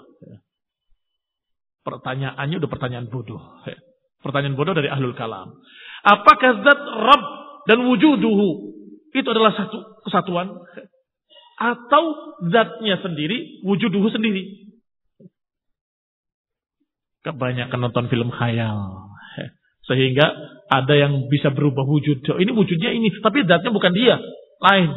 Pertanyaannya 1.83 2.55
udah 2.63 2.71
pertanyaan 2.71 3.11
bodoh. 3.11 3.39
Pertanyaan 4.23 4.55
bodoh 4.55 4.75
dari 4.75 4.87
ahlul 4.87 5.15
kalam. 5.15 5.59
Apakah 6.07 6.63
zat 6.63 6.79
Rabb 6.79 7.25
dan 7.67 7.83
wujuduhu 7.83 8.49
itu 9.11 9.27
adalah 9.27 9.51
satu 9.51 9.99
kesatuan? 10.07 10.55
atau 11.59 12.03
zatnya 12.47 13.03
sendiri, 13.03 13.61
wujuduhu 13.67 14.07
sendiri. 14.15 14.71
Kebanyakan 17.19 17.79
nonton 17.83 18.07
film 18.07 18.31
khayal. 18.31 19.08
Sehingga 19.89 20.25
ada 20.69 20.93
yang 20.93 21.25
bisa 21.33 21.49
berubah 21.49 21.81
wujud. 21.81 22.21
Ini 22.21 22.51
wujudnya 22.53 22.93
ini, 22.93 23.09
tapi 23.25 23.41
zatnya 23.49 23.73
bukan 23.73 23.89
dia, 23.89 24.21
lain. 24.61 24.89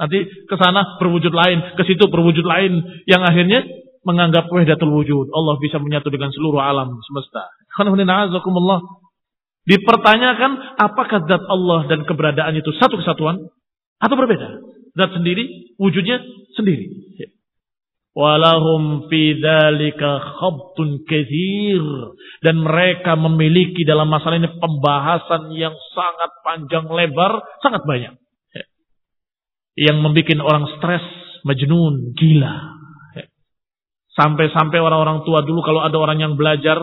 Nanti 0.00 0.18
ke 0.48 0.56
sana 0.56 0.96
berwujud 0.96 1.32
lain, 1.36 1.76
ke 1.76 1.82
situ 1.84 2.08
berwujud 2.08 2.44
lain 2.48 2.80
yang 3.04 3.20
akhirnya 3.20 3.60
menganggap 4.08 4.48
wahdatul 4.48 4.90
wujud. 4.90 5.28
Allah 5.30 5.60
bisa 5.60 5.78
menyatu 5.78 6.08
dengan 6.08 6.32
seluruh 6.32 6.58
alam 6.58 6.96
semesta. 7.04 7.52
Dipertanyakan 9.62 10.50
apakah 10.74 11.22
zat 11.30 11.44
Allah 11.46 11.86
dan 11.86 12.02
keberadaan 12.02 12.58
itu 12.58 12.74
satu 12.82 12.98
kesatuan 12.98 13.46
atau 14.02 14.16
berbeda? 14.18 14.58
Zat 14.98 15.10
sendiri, 15.14 15.76
wujudnya 15.78 16.18
sendiri. 16.58 16.88
Walahum 18.12 19.08
fi 19.08 19.40
dzalika 19.40 20.20
khabtun 20.36 21.00
katsir 21.08 21.80
dan 22.44 22.60
mereka 22.60 23.16
memiliki 23.16 23.88
dalam 23.88 24.12
masalah 24.12 24.36
ini 24.36 24.52
pembahasan 24.60 25.48
yang 25.56 25.72
sangat 25.96 26.30
panjang 26.44 26.92
lebar, 26.92 27.40
sangat 27.64 27.80
banyak. 27.88 28.12
Yang 29.80 29.96
membuat 30.04 30.44
orang 30.44 30.64
stres, 30.76 31.04
majnun, 31.48 32.12
gila. 32.12 32.76
Sampai-sampai 34.12 34.76
orang-orang 34.76 35.24
tua 35.24 35.40
dulu 35.40 35.64
kalau 35.64 35.80
ada 35.80 35.96
orang 35.96 36.20
yang 36.20 36.36
belajar 36.36 36.76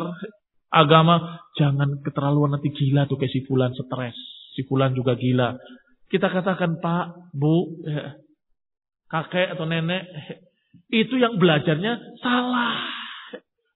agama, 0.73 1.45
jangan 1.53 2.01
keterlaluan 2.01 2.57
nanti 2.57 2.73
gila 2.73 3.05
tuh 3.05 3.21
kayak 3.21 3.29
si 3.29 3.45
fulan 3.45 3.69
stres. 3.77 4.17
Si 4.57 4.65
fulan 4.65 4.97
juga 4.97 5.13
gila. 5.13 5.53
Kita 6.09 6.25
katakan 6.25 6.81
Pak, 6.81 7.37
Bu, 7.37 7.85
kakek 9.13 9.53
atau 9.53 9.69
nenek, 9.69 10.09
itu 10.89 11.15
yang 11.21 11.37
belajarnya 11.37 12.19
salah. 12.19 12.81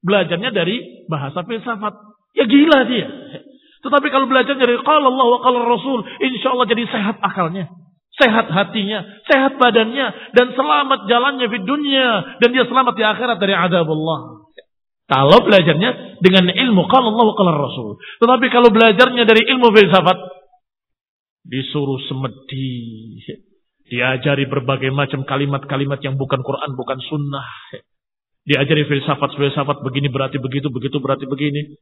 Belajarnya 0.04 0.52
dari 0.52 1.06
bahasa 1.08 1.46
filsafat. 1.46 1.94
Ya 2.34 2.50
gila 2.50 2.80
dia. 2.90 3.08
Tetapi 3.84 4.08
kalau 4.10 4.26
belajar 4.26 4.58
dari 4.58 4.80
kalau 4.82 5.12
Allah 5.14 5.28
wa 5.28 5.40
qala 5.44 5.60
Rasul, 5.68 6.02
insya 6.24 6.56
Allah 6.56 6.68
jadi 6.68 6.84
sehat 6.90 7.22
akalnya. 7.22 7.70
Sehat 8.14 8.46
hatinya, 8.46 9.02
sehat 9.26 9.58
badannya, 9.58 10.38
dan 10.38 10.54
selamat 10.54 11.10
jalannya 11.10 11.50
di 11.50 11.60
dunia. 11.66 12.38
Dan 12.38 12.54
dia 12.54 12.66
selamat 12.70 12.94
di 12.94 13.04
akhirat 13.04 13.38
dari 13.42 13.58
adab 13.58 13.90
Allah. 13.90 14.44
Kalau 15.04 15.44
belajarnya 15.44 16.22
dengan 16.24 16.48
ilmu 16.48 16.88
kalau 16.88 17.12
Allah 17.12 17.36
kalau 17.36 17.54
Rasul. 17.54 17.90
Tetapi 18.24 18.46
kalau 18.50 18.72
belajarnya 18.72 19.28
dari 19.28 19.46
ilmu 19.52 19.70
filsafat 19.76 20.18
disuruh 21.44 22.00
semedi, 22.08 23.20
diajari 23.88 24.48
berbagai 24.48 24.90
macam 24.90 25.28
kalimat-kalimat 25.28 26.00
yang 26.02 26.16
bukan 26.16 26.40
Quran, 26.40 26.72
bukan 26.76 27.00
sunnah. 27.04 27.48
Diajari 28.44 28.84
filsafat-filsafat 28.88 29.84
begini 29.84 30.12
berarti 30.12 30.40
begitu, 30.40 30.68
begitu 30.68 31.00
berarti 31.00 31.28
begini. 31.28 31.80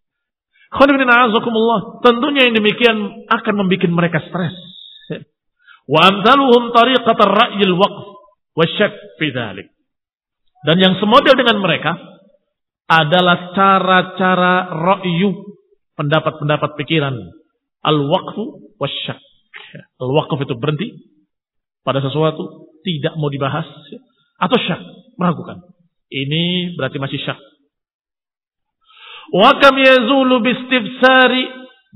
Tentunya 2.06 2.42
yang 2.48 2.56
demikian 2.56 2.98
akan 3.28 3.54
membuat 3.60 3.92
mereka 3.92 4.20
stres. 4.30 4.56
Wa 5.90 6.08
tariqat 6.24 7.18
ar-ra'yil 7.18 7.76
waqf 7.76 8.06
wa 8.56 8.66
syak 8.78 8.94
fi 9.18 9.34
Dan 10.62 10.78
yang 10.78 10.94
semodel 11.02 11.34
dengan 11.34 11.58
mereka 11.60 11.98
adalah 12.92 13.56
cara-cara 13.56 14.56
ra'yu, 14.76 15.56
pendapat-pendapat 15.96 16.76
pikiran. 16.76 17.16
Al-waqfu 17.82 18.76
wasyak. 18.78 19.18
Al-waqf 19.98 20.38
itu 20.44 20.56
berhenti 20.60 20.88
pada 21.82 22.00
sesuatu, 22.02 22.70
tidak 22.86 23.18
mau 23.18 23.30
dibahas, 23.30 23.66
atau 24.42 24.58
syak, 24.58 24.82
meragukan. 25.18 25.62
Ini 26.12 26.76
berarti 26.76 26.98
masih 26.98 27.22
syak. 27.22 27.40
Wa 29.32 29.56
kam 29.64 29.80
yazulu 29.80 30.44
bistifsari 30.44 31.48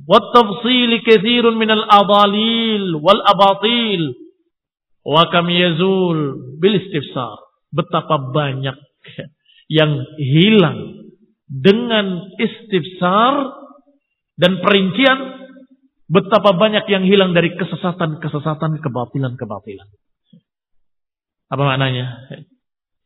wa 0.07 0.19
tafsili 0.31 1.03
kathirun 1.03 1.59
minal 1.59 1.83
adalil 1.83 3.01
wal 3.03 3.19
abatil. 3.27 4.15
Wa 5.03 5.27
kam 5.33 5.51
yazul 5.51 6.39
bil 6.63 6.79
istifsar. 6.79 7.43
Betapa 7.75 8.31
banyak 8.31 8.77
yang 9.67 9.99
hilang 10.15 11.11
dengan 11.49 12.23
istifsar 12.39 13.51
dan 14.39 14.63
perincian 14.63 15.44
betapa 16.09 16.53
banyak 16.55 16.85
yang 16.89 17.03
hilang 17.05 17.31
dari 17.33 17.53
kesesatan-kesesatan, 17.57 18.81
kebatilan-kebatilan. 18.81 19.87
Apa 21.49 21.61
maknanya? 21.61 22.29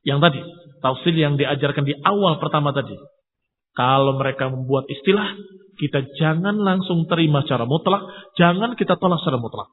Yang 0.03 0.19
tadi, 0.23 0.39
tafsir 0.79 1.13
yang 1.15 1.35
diajarkan 1.35 1.83
di 1.83 1.95
awal 2.03 2.39
pertama 2.39 2.71
tadi. 2.71 2.95
Kalau 3.75 4.15
mereka 4.15 4.51
membuat 4.51 4.87
istilah, 4.91 5.35
kita 5.79 6.11
jangan 6.19 6.59
langsung 6.59 7.07
terima 7.07 7.43
secara 7.47 7.63
mutlak, 7.63 8.03
jangan 8.35 8.75
kita 8.75 8.99
tolak 8.99 9.23
secara 9.23 9.39
mutlak. 9.39 9.71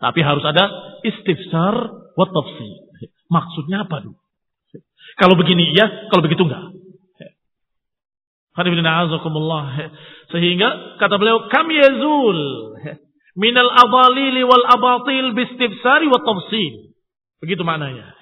Tapi 0.00 0.20
harus 0.22 0.44
ada 0.46 0.96
istifsar 1.02 1.74
wa 2.14 2.26
tafsir. 2.30 2.88
Maksudnya 3.30 3.86
apa 3.86 4.02
dulu? 4.02 4.18
Kalau 5.18 5.34
begini 5.34 5.74
iya, 5.74 6.08
kalau 6.08 6.22
begitu 6.22 6.46
enggak. 6.46 6.79
Sehingga 10.30 10.98
kata 10.98 11.14
beliau 11.16 11.46
kami 11.48 11.78
yazul 11.78 12.38
minal 13.38 13.70
adalili 13.70 14.42
wal 14.42 14.66
abatil 14.66 15.32
bistifsari 15.38 16.10
wa 16.10 16.18
tafsil. 16.20 16.90
Begitu 17.40 17.62
maknanya. 17.62 18.14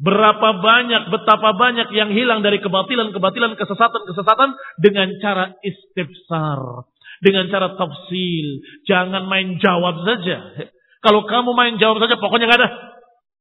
Berapa 0.00 0.64
banyak, 0.64 1.12
betapa 1.12 1.52
banyak 1.60 1.92
yang 1.92 2.08
hilang 2.16 2.40
dari 2.40 2.56
kebatilan-kebatilan, 2.64 3.52
kesesatan-kesesatan 3.60 4.56
dengan 4.80 5.12
cara 5.20 5.52
istifsar. 5.60 6.88
Dengan 7.20 7.52
cara 7.52 7.76
tafsil. 7.76 8.46
Jangan 8.88 9.28
main 9.28 9.60
jawab 9.60 10.00
saja. 10.08 10.56
Kalau 11.04 11.28
kamu 11.28 11.52
main 11.52 11.76
jawab 11.76 12.00
saja, 12.00 12.16
pokoknya 12.16 12.48
nggak 12.48 12.60
ada. 12.64 12.70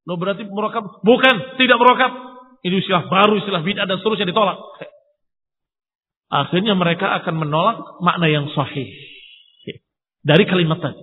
Lo 0.04 0.20
berarti 0.20 0.44
merokap? 0.52 1.00
Bukan, 1.00 1.56
tidak 1.56 1.80
merokap. 1.80 2.12
Ini 2.60 2.76
istilah 2.76 3.08
baru, 3.08 3.40
istilah 3.40 3.64
bid'ah 3.64 3.88
dan 3.88 4.04
seterusnya 4.04 4.28
ditolak. 4.28 4.60
Akhirnya 6.30 6.78
mereka 6.78 7.10
akan 7.22 7.36
menolak 7.42 7.78
makna 8.06 8.30
yang 8.30 8.46
sahih. 8.54 8.90
Dari 10.22 10.46
kalimat 10.46 10.78
tadi. 10.78 11.02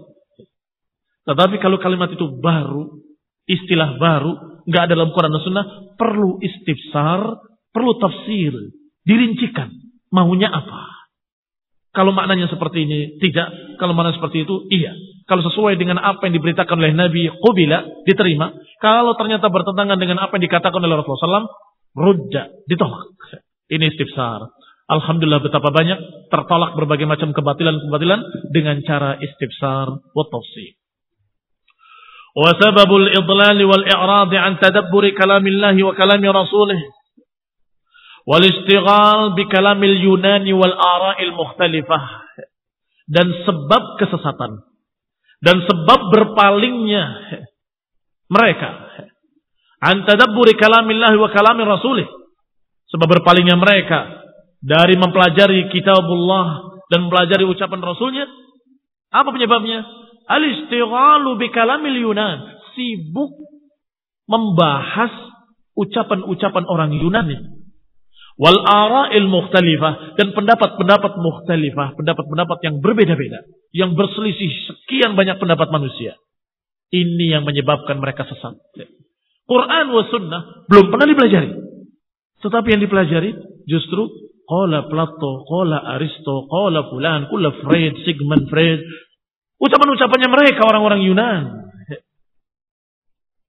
Tetapi 1.27 1.59
kalau 1.59 1.83
kalimat 1.83 2.07
itu 2.15 2.39
baru, 2.39 3.03
istilah 3.51 3.99
baru, 3.99 4.63
nggak 4.71 4.83
ada 4.87 4.95
dalam 4.95 5.11
Quran 5.11 5.35
dan 5.35 5.43
Sunnah, 5.43 5.67
perlu 5.99 6.39
istifsar, 6.39 7.43
perlu 7.75 7.99
tafsir, 7.99 8.55
dirincikan. 9.03 9.75
Maunya 10.15 10.47
apa? 10.47 11.11
Kalau 11.91 12.15
maknanya 12.15 12.47
seperti 12.47 12.87
ini, 12.87 13.19
tidak. 13.19 13.81
Kalau 13.83 13.97
maknanya 13.97 14.23
seperti 14.23 14.47
itu, 14.47 14.69
iya. 14.71 14.95
Kalau 15.27 15.43
sesuai 15.43 15.75
dengan 15.75 15.99
apa 15.99 16.29
yang 16.31 16.39
diberitakan 16.39 16.77
oleh 16.79 16.95
Nabi 16.95 17.27
Qubila, 17.43 18.07
diterima. 18.07 18.55
Kalau 18.79 19.19
ternyata 19.19 19.51
bertentangan 19.51 19.99
dengan 19.99 20.23
apa 20.23 20.39
yang 20.39 20.45
dikatakan 20.47 20.79
oleh 20.79 20.95
Rasulullah 21.03 21.43
SAW, 21.43 21.51
rujja, 21.97 22.53
ditolak. 22.71 23.11
Ini 23.67 23.91
istifsar. 23.91 24.47
Alhamdulillah 24.87 25.43
betapa 25.43 25.75
banyak 25.75 26.31
tertolak 26.31 26.79
berbagai 26.79 27.11
macam 27.11 27.35
kebatilan-kebatilan 27.35 28.21
dengan 28.55 28.79
cara 28.87 29.19
istifsar 29.19 29.91
wa 29.99 30.25
tafsir. 30.31 30.79
Wa 32.39 32.55
sababul 32.55 33.11
idlal 33.11 33.59
wal 33.67 33.83
i'rad 33.83 34.31
an 34.31 34.63
tadabbur 34.63 35.03
kalamillahi 35.11 35.83
wa 35.83 35.91
kalami 35.91 36.31
rasulih. 36.31 36.79
Wal 38.31 38.47
istighal 38.47 39.35
bi 39.35 39.51
kalamil 39.51 39.99
yunani 40.07 40.55
wal 40.55 40.75
ara'il 40.75 41.35
mukhtalifah. 41.35 42.03
Dan 43.11 43.27
sebab 43.43 43.99
kesesatan. 43.99 44.71
Dan 45.43 45.67
sebab 45.67 46.15
berpalingnya 46.15 47.05
mereka. 48.31 48.87
Antadabburi 49.83 50.55
kalamillahi 50.55 51.19
wa 51.19 51.31
kalami 51.35 51.63
rasulih. 51.67 52.07
Sebab 52.87 53.19
berpalingnya 53.19 53.59
mereka 53.59 54.26
dari 54.61 54.95
mempelajari 54.97 55.69
kitabullah 55.73 56.81
dan 56.89 57.07
mempelajari 57.07 57.45
ucapan 57.45 57.81
rasulnya 57.83 58.27
apa 59.11 59.29
penyebabnya? 59.31 59.87
Al-istighalu 60.27 61.39
bi 61.39 61.49
kalamil 61.55 61.99
yunan. 61.99 62.59
Sibuk 62.75 63.33
membahas 64.27 65.13
ucapan-ucapan 65.79 66.65
orang 66.67 66.93
Yunani 66.93 67.37
wal 68.37 68.61
ara'il 68.61 69.31
mukhtalifah. 69.31 70.19
Dan 70.19 70.35
pendapat-pendapat 70.35 71.13
mukhtalifah. 71.17 71.97
Pendapat-pendapat 71.97 72.59
yang 72.67 72.83
berbeda-beda. 72.83 73.47
Yang 73.71 73.91
berselisih 73.95 74.53
sekian 74.69 75.15
banyak 75.15 75.39
pendapat 75.39 75.71
manusia. 75.71 76.19
Ini 76.91 77.39
yang 77.39 77.43
menyebabkan 77.47 77.99
mereka 77.99 78.27
sesat. 78.27 78.59
Quran 79.47 79.87
wa 79.95 80.03
sunnah 80.11 80.43
belum 80.67 80.91
pernah 80.91 81.07
dipelajari. 81.07 81.51
Tetapi 82.43 82.69
yang 82.69 82.83
dipelajari 82.83 83.31
justru 83.67 84.07
qala 84.47 84.87
Plato, 84.87 85.43
qala 85.45 85.83
Aristo, 85.99 86.47
qala 86.47 86.87
fulan, 86.89 87.27
kula 87.29 87.51
Freud, 87.61 87.95
Sigmund 88.07 88.47
Freud. 88.47 88.81
Ucapan-ucapannya 89.59 90.29
mereka 90.31 90.63
orang-orang 90.65 91.03
Yunan. 91.03 91.43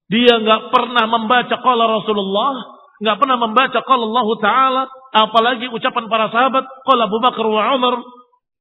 Dia 0.07 0.39
nggak 0.39 0.73
pernah 0.73 1.05
membaca 1.05 1.55
qala 1.61 1.83
Rasulullah, 2.01 2.53
nggak 2.99 3.17
pernah 3.21 3.37
membaca 3.37 3.79
qala 3.85 4.03
Allah 4.09 4.27
Taala, 4.41 4.83
apalagi 5.13 5.69
ucapan 5.69 6.09
para 6.09 6.33
sahabat 6.33 6.65
qala 6.83 7.05
Abu 7.05 7.19
Bakar 7.21 7.45
wa 7.45 7.63
Umar 7.77 7.95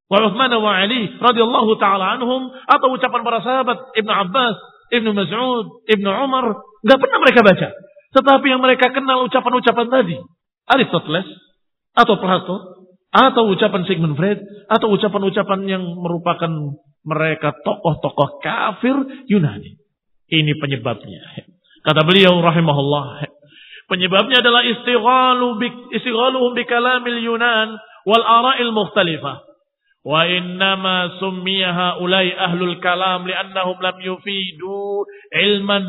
wa 0.06 0.18
Uthman 0.22 0.52
wa 0.62 0.70
Ali 0.70 1.10
radhiyallahu 1.18 1.82
taala 1.82 2.14
anhum 2.14 2.46
atau 2.70 2.94
ucapan 2.94 3.26
para 3.26 3.42
sahabat 3.42 3.90
Ibnu 3.98 4.12
Abbas, 4.12 4.54
Ibnu 4.94 5.10
Mas'ud, 5.10 5.82
Ibnu 5.90 6.06
Umar, 6.06 6.62
nggak 6.86 6.98
pernah 7.02 7.18
mereka 7.26 7.40
baca. 7.42 7.68
Tetapi 8.14 8.46
yang 8.46 8.62
mereka 8.62 8.94
kenal 8.94 9.26
ucapan-ucapan 9.26 9.86
tadi, 9.90 10.16
Aristoteles 10.70 11.26
atau 11.96 12.14
Plato 12.20 12.56
atau 13.08 13.42
ucapan 13.48 13.82
Sigmund 13.88 14.20
Freud 14.20 14.44
atau 14.68 14.92
ucapan-ucapan 14.92 15.60
yang 15.64 15.82
merupakan 15.96 16.76
mereka 17.06 17.56
tokoh-tokoh 17.64 18.42
kafir 18.44 19.24
Yunani. 19.30 19.80
Ini 20.26 20.52
penyebabnya. 20.58 21.22
Kata 21.86 22.02
beliau 22.02 22.42
rahimahullah. 22.42 23.30
Penyebabnya 23.86 24.42
adalah 24.42 24.66
istighalu 24.66 25.62
bi 25.62 25.68
istighaluhum 25.94 26.58
bi 26.58 26.66
kalamil 26.66 27.22
Yunan 27.22 27.78
wal 28.02 28.26
ara'il 28.26 28.74
mukhtalifah. 28.74 29.46
Wa 30.02 30.26
innama 30.26 31.18
summiya 31.22 31.70
haulai 31.70 32.34
ahlul 32.34 32.78
kalam 32.82 33.26
li'annahum 33.26 33.78
lam 33.78 33.96
yufidu 34.02 35.06
ilman 35.30 35.86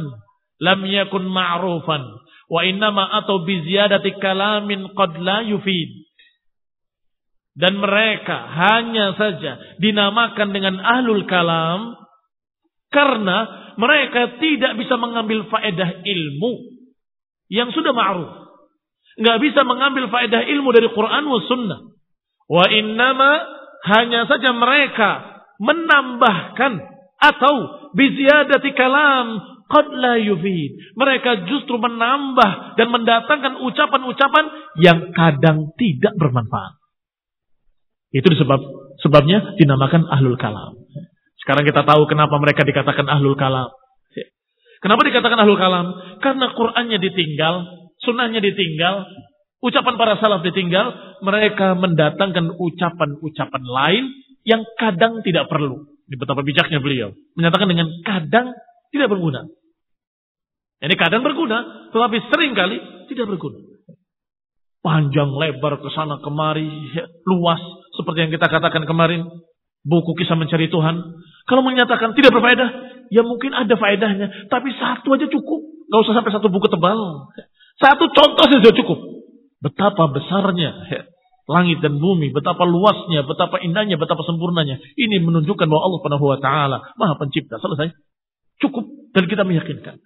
lam 0.62 0.80
yakun 0.86 1.26
ma'rufan. 1.26 2.06
Wa 2.48 2.64
innama 2.64 3.04
atau 3.24 3.44
bi 3.44 3.60
ziyadati 3.68 4.16
kalamin 4.24 4.96
qad 4.96 5.20
la 5.20 5.44
yufid. 5.44 6.08
Dan 7.58 7.82
mereka 7.82 8.38
hanya 8.54 9.18
saja 9.18 9.58
dinamakan 9.82 10.54
dengan 10.54 10.78
ahlul 10.78 11.26
kalam 11.26 11.98
karena 12.94 13.38
mereka 13.82 14.38
tidak 14.38 14.78
bisa 14.78 14.96
mengambil 14.96 15.44
faedah 15.50 16.06
ilmu 16.06 16.54
yang 17.50 17.74
sudah 17.74 17.92
ma'ruf. 17.92 18.32
Nggak 19.18 19.38
bisa 19.42 19.66
mengambil 19.66 20.06
faedah 20.14 20.46
ilmu 20.46 20.70
dari 20.70 20.88
Quran 20.94 21.24
wa 21.26 21.40
sunnah. 21.50 21.80
Wa 22.48 22.66
innama 22.72 23.32
hanya 23.90 24.30
saja 24.30 24.54
mereka 24.54 25.42
menambahkan 25.58 26.74
atau 27.18 27.56
biziadati 27.98 28.78
kalam 28.78 29.57
qad 29.68 29.92
yufid. 30.24 30.96
Mereka 30.96 31.48
justru 31.48 31.76
menambah 31.78 32.80
dan 32.80 32.88
mendatangkan 32.92 33.64
ucapan-ucapan 33.64 34.46
yang 34.80 35.12
kadang 35.12 35.76
tidak 35.76 36.16
bermanfaat. 36.16 36.80
Itu 38.12 38.28
disebab 38.32 38.60
sebabnya 39.04 39.56
dinamakan 39.60 40.08
ahlul 40.08 40.40
kalam. 40.40 40.80
Sekarang 41.44 41.64
kita 41.68 41.84
tahu 41.84 42.08
kenapa 42.08 42.36
mereka 42.40 42.64
dikatakan 42.64 43.08
ahlul 43.08 43.36
kalam. 43.36 43.72
Kenapa 44.78 45.02
dikatakan 45.04 45.38
ahlul 45.42 45.60
kalam? 45.60 45.88
Karena 46.22 46.54
Qur'annya 46.54 47.02
ditinggal, 47.02 47.66
sunnahnya 48.06 48.40
ditinggal, 48.40 49.04
ucapan 49.62 49.96
para 49.98 50.22
salaf 50.22 50.46
ditinggal, 50.46 51.18
mereka 51.26 51.74
mendatangkan 51.74 52.54
ucapan-ucapan 52.56 53.64
lain 53.66 54.06
yang 54.46 54.64
kadang 54.78 55.26
tidak 55.26 55.50
perlu. 55.50 55.88
Ini 56.08 56.16
betapa 56.16 56.46
bijaknya 56.46 56.80
beliau. 56.80 57.12
Menyatakan 57.36 57.68
dengan 57.68 57.90
kadang 58.06 58.56
tidak 58.94 59.08
berguna. 59.12 59.48
Ini 60.78 60.94
kadang 60.94 61.26
berguna, 61.26 61.90
tetapi 61.90 62.18
sering 62.30 62.54
kali 62.54 62.78
tidak 63.10 63.34
berguna. 63.34 63.58
Panjang 64.86 65.34
lebar 65.34 65.82
ke 65.82 65.90
sana 65.92 66.22
kemari, 66.22 66.70
luas 67.26 67.60
seperti 67.98 68.30
yang 68.30 68.32
kita 68.32 68.48
katakan 68.48 68.86
kemarin 68.86 69.26
buku 69.84 70.14
kisah 70.22 70.38
mencari 70.38 70.70
Tuhan. 70.70 70.96
Kalau 71.50 71.64
menyatakan 71.66 72.14
tidak 72.14 72.36
berfaedah, 72.36 72.70
ya 73.10 73.26
mungkin 73.26 73.56
ada 73.58 73.74
faedahnya. 73.74 74.52
Tapi 74.52 74.70
satu 74.78 75.18
aja 75.18 75.26
cukup. 75.32 75.62
Gak 75.88 76.00
usah 76.04 76.14
sampai 76.20 76.32
satu 76.36 76.48
buku 76.52 76.68
tebal. 76.68 77.00
Satu 77.80 78.06
contoh 78.12 78.46
saja 78.46 78.70
cukup. 78.76 79.00
Betapa 79.64 80.12
besarnya 80.14 80.76
langit 81.48 81.80
dan 81.80 81.98
bumi, 81.98 82.36
betapa 82.36 82.68
luasnya, 82.68 83.24
betapa 83.24 83.58
indahnya, 83.64 83.96
betapa 83.96 84.22
sempurnanya. 84.28 84.78
Ini 85.00 85.24
menunjukkan 85.24 85.66
bahwa 85.66 85.82
Allah 85.88 85.98
Subhanahu 86.04 86.26
wa 86.28 86.40
taala 86.44 86.78
Maha 87.00 87.16
Pencipta. 87.16 87.58
Selesai. 87.58 87.96
Cukup 88.58 88.86
dan 89.14 89.24
kita 89.30 89.46
meyakinkan. 89.46 89.98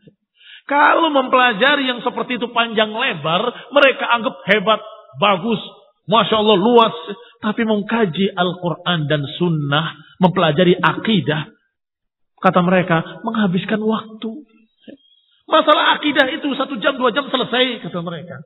Kalau 0.69 1.09
mempelajari 1.11 1.89
yang 1.89 1.99
seperti 1.99 2.39
itu 2.39 2.47
panjang 2.55 2.93
lebar, 2.93 3.43
mereka 3.75 4.07
anggap 4.07 4.39
hebat, 4.47 4.79
bagus, 5.19 5.59
Masya 6.07 6.35
Allah 6.39 6.57
luas. 6.57 6.95
Tapi 7.41 7.65
mengkaji 7.65 8.37
Al-Quran 8.37 9.09
dan 9.09 9.25
Sunnah, 9.41 9.97
mempelajari 10.21 10.77
akidah, 10.77 11.49
kata 12.37 12.61
mereka, 12.61 13.21
menghabiskan 13.25 13.81
waktu. 13.81 14.45
Masalah 15.49 15.97
akidah 15.97 16.29
itu 16.31 16.53
satu 16.53 16.77
jam, 16.77 17.01
dua 17.01 17.09
jam 17.11 17.25
selesai, 17.27 17.81
kata 17.81 17.99
mereka. 18.05 18.45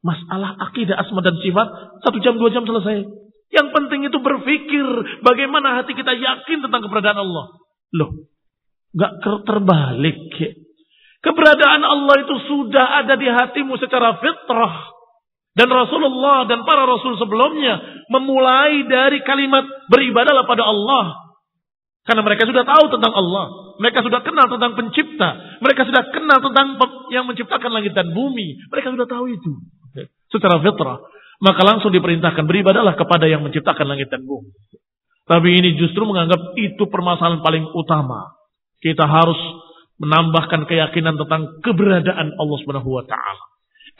Masalah 0.00 0.56
akidah 0.70 0.96
asma 0.96 1.20
dan 1.20 1.36
sifat, 1.42 1.68
satu 2.06 2.22
jam, 2.22 2.38
dua 2.38 2.48
jam 2.54 2.64
selesai. 2.64 3.04
Yang 3.50 3.68
penting 3.74 4.06
itu 4.06 4.18
berpikir 4.22 4.86
bagaimana 5.26 5.82
hati 5.82 5.92
kita 5.98 6.14
yakin 6.14 6.62
tentang 6.62 6.86
keberadaan 6.86 7.18
Allah. 7.18 7.58
Loh, 7.90 8.30
gak 8.94 9.12
terbalik. 9.46 10.18
Keberadaan 11.20 11.82
Allah 11.84 12.16
itu 12.24 12.34
sudah 12.48 13.04
ada 13.04 13.14
di 13.20 13.28
hatimu 13.28 13.76
secara 13.76 14.16
fitrah. 14.18 14.96
Dan 15.50 15.66
Rasulullah 15.66 16.46
dan 16.46 16.62
para 16.62 16.86
Rasul 16.86 17.18
sebelumnya 17.18 18.06
memulai 18.08 18.86
dari 18.86 19.20
kalimat 19.26 19.66
beribadahlah 19.90 20.46
pada 20.46 20.64
Allah. 20.64 21.34
Karena 22.06 22.24
mereka 22.24 22.48
sudah 22.48 22.64
tahu 22.64 22.88
tentang 22.88 23.12
Allah. 23.12 23.76
Mereka 23.82 24.00
sudah 24.00 24.20
kenal 24.24 24.46
tentang 24.48 24.72
pencipta. 24.78 25.60
Mereka 25.60 25.84
sudah 25.84 26.02
kenal 26.14 26.38
tentang 26.40 26.80
yang 27.12 27.28
menciptakan 27.28 27.70
langit 27.76 27.92
dan 27.92 28.08
bumi. 28.16 28.56
Mereka 28.72 28.94
sudah 28.94 29.04
tahu 29.04 29.28
itu. 29.28 29.52
Secara 30.32 30.62
fitrah. 30.64 31.04
Maka 31.40 31.60
langsung 31.64 31.92
diperintahkan 31.92 32.44
beribadahlah 32.44 32.96
kepada 32.96 33.28
yang 33.28 33.44
menciptakan 33.44 33.84
langit 33.84 34.08
dan 34.08 34.24
bumi. 34.24 34.52
Tapi 35.28 35.48
ini 35.52 35.76
justru 35.76 36.02
menganggap 36.08 36.56
itu 36.56 36.88
permasalahan 36.88 37.44
paling 37.44 37.64
utama. 37.76 38.39
Kita 38.80 39.04
harus 39.04 39.38
menambahkan 40.00 40.64
keyakinan 40.64 41.20
tentang 41.20 41.60
keberadaan 41.60 42.32
Allah 42.40 42.56
Subhanahu 42.64 42.90
wa 43.00 43.04
taala 43.04 43.50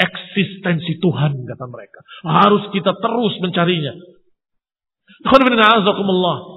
eksistensi 0.00 0.96
Tuhan 0.98 1.44
kata 1.44 1.64
mereka. 1.68 2.00
Harus 2.24 2.72
kita 2.72 2.96
terus 2.96 3.34
mencarinya. 3.44 3.92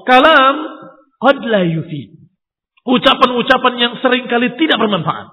Kalam 0.07 0.57
qad 1.19 1.37
la 1.43 1.61
Ucapan-ucapan 2.83 3.73
yang 3.79 3.93
sering 4.03 4.27
kali 4.27 4.59
tidak 4.59 4.75
bermanfaat. 4.79 5.27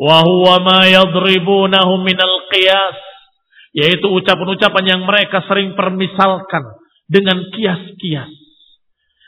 Wa 0.00 0.18
huwa 0.24 0.56
ma 0.64 0.80
yadribunahu 0.88 1.92
minal 2.04 2.36
qiyas. 2.52 2.96
Yaitu 3.74 4.06
ucapan-ucapan 4.06 4.84
yang 4.86 5.00
mereka 5.04 5.44
sering 5.44 5.76
permisalkan 5.76 6.62
dengan 7.10 7.42
kias-kias. 7.52 8.32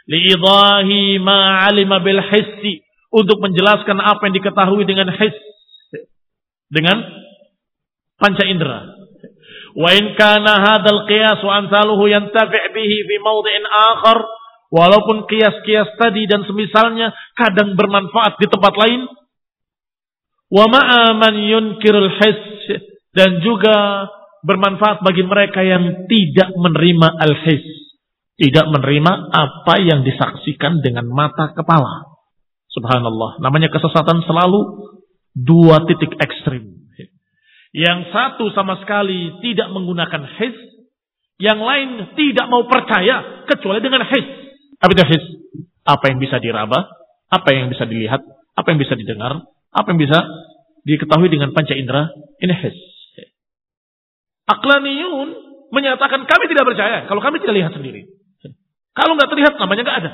Li'idahi 0.07 1.19
ma 1.19 1.67
alima 1.67 1.99
bil 1.99 2.23
hissi. 2.23 2.83
Untuk 3.11 3.39
menjelaskan 3.39 3.97
apa 4.03 4.29
yang 4.29 4.35
diketahui 4.39 4.83
dengan 4.85 5.09
his 5.15 5.35
dengan 6.67 7.01
panca 8.19 8.45
indera. 8.45 8.83
Wa 9.79 9.95
in 9.95 10.19
kana 10.19 10.53
hadzal 10.61 11.07
qiyas 11.07 11.41
wa 11.41 11.63
amsaluhu 11.63 12.11
yantafi' 12.11 12.75
bihi 12.75 12.97
fi 13.07 13.15
mawdhi'in 13.23 13.65
akhar. 13.65 14.19
Walaupun 14.67 15.31
kias-kias 15.31 15.95
tadi 15.95 16.27
dan 16.27 16.43
semisalnya 16.43 17.15
kadang 17.39 17.79
bermanfaat 17.79 18.37
di 18.43 18.47
tempat 18.51 18.75
lain. 18.75 19.07
Wa 20.51 20.67
ma'a 20.67 21.15
man 21.15 21.35
yunkirul 21.39 22.11
hiss. 22.11 22.43
Dan 23.15 23.41
juga 23.41 24.11
bermanfaat 24.45 25.01
bagi 25.01 25.25
mereka 25.25 25.65
yang 25.65 26.05
tidak 26.11 26.53
menerima 26.53 27.09
al-hiss 27.17 27.86
tidak 28.37 28.69
menerima 28.69 29.13
apa 29.33 29.75
yang 29.81 30.05
disaksikan 30.05 30.85
dengan 30.85 31.09
mata 31.09 31.57
kepala 31.57 32.17
subhanallah 32.77 33.41
namanya 33.41 33.73
kesesatan 33.73 34.21
selalu 34.29 34.93
dua 35.37 35.85
titik 35.85 36.17
ekstrim. 36.17 36.77
Yang 37.77 38.09
satu 38.09 38.49
sama 38.57 38.81
sekali 38.81 39.37
tidak 39.45 39.69
menggunakan 39.69 40.25
his, 40.41 40.57
yang 41.37 41.61
lain 41.61 42.17
tidak 42.17 42.49
mau 42.49 42.65
percaya 42.65 43.45
kecuali 43.45 43.85
dengan 43.85 44.01
his. 44.09 44.25
Apa 44.81 44.97
itu 44.97 45.05
his? 45.13 45.25
Apa 45.85 46.09
yang 46.09 46.17
bisa 46.17 46.41
diraba, 46.41 46.89
apa 47.29 47.49
yang 47.53 47.69
bisa 47.69 47.85
dilihat, 47.85 48.25
apa 48.57 48.67
yang 48.73 48.81
bisa 48.81 48.97
didengar, 48.97 49.45
apa 49.77 49.87
yang 49.93 50.01
bisa 50.01 50.25
diketahui 50.89 51.29
dengan 51.29 51.53
panca 51.53 51.77
indera, 51.77 52.09
ini 52.41 52.55
his. 52.65 52.77
Aklaniyun 54.49 55.29
menyatakan 55.75 56.25
kami 56.25 56.45
tidak 56.49 56.65
percaya 56.65 57.05
kalau 57.11 57.21
kami 57.21 57.45
tidak 57.45 57.61
lihat 57.61 57.73
sendiri. 57.77 57.96
Kalau 58.97 59.13
nggak 59.13 59.29
terlihat 59.29 59.55
namanya 59.61 59.83
nggak 59.85 60.01
ada. 60.01 60.13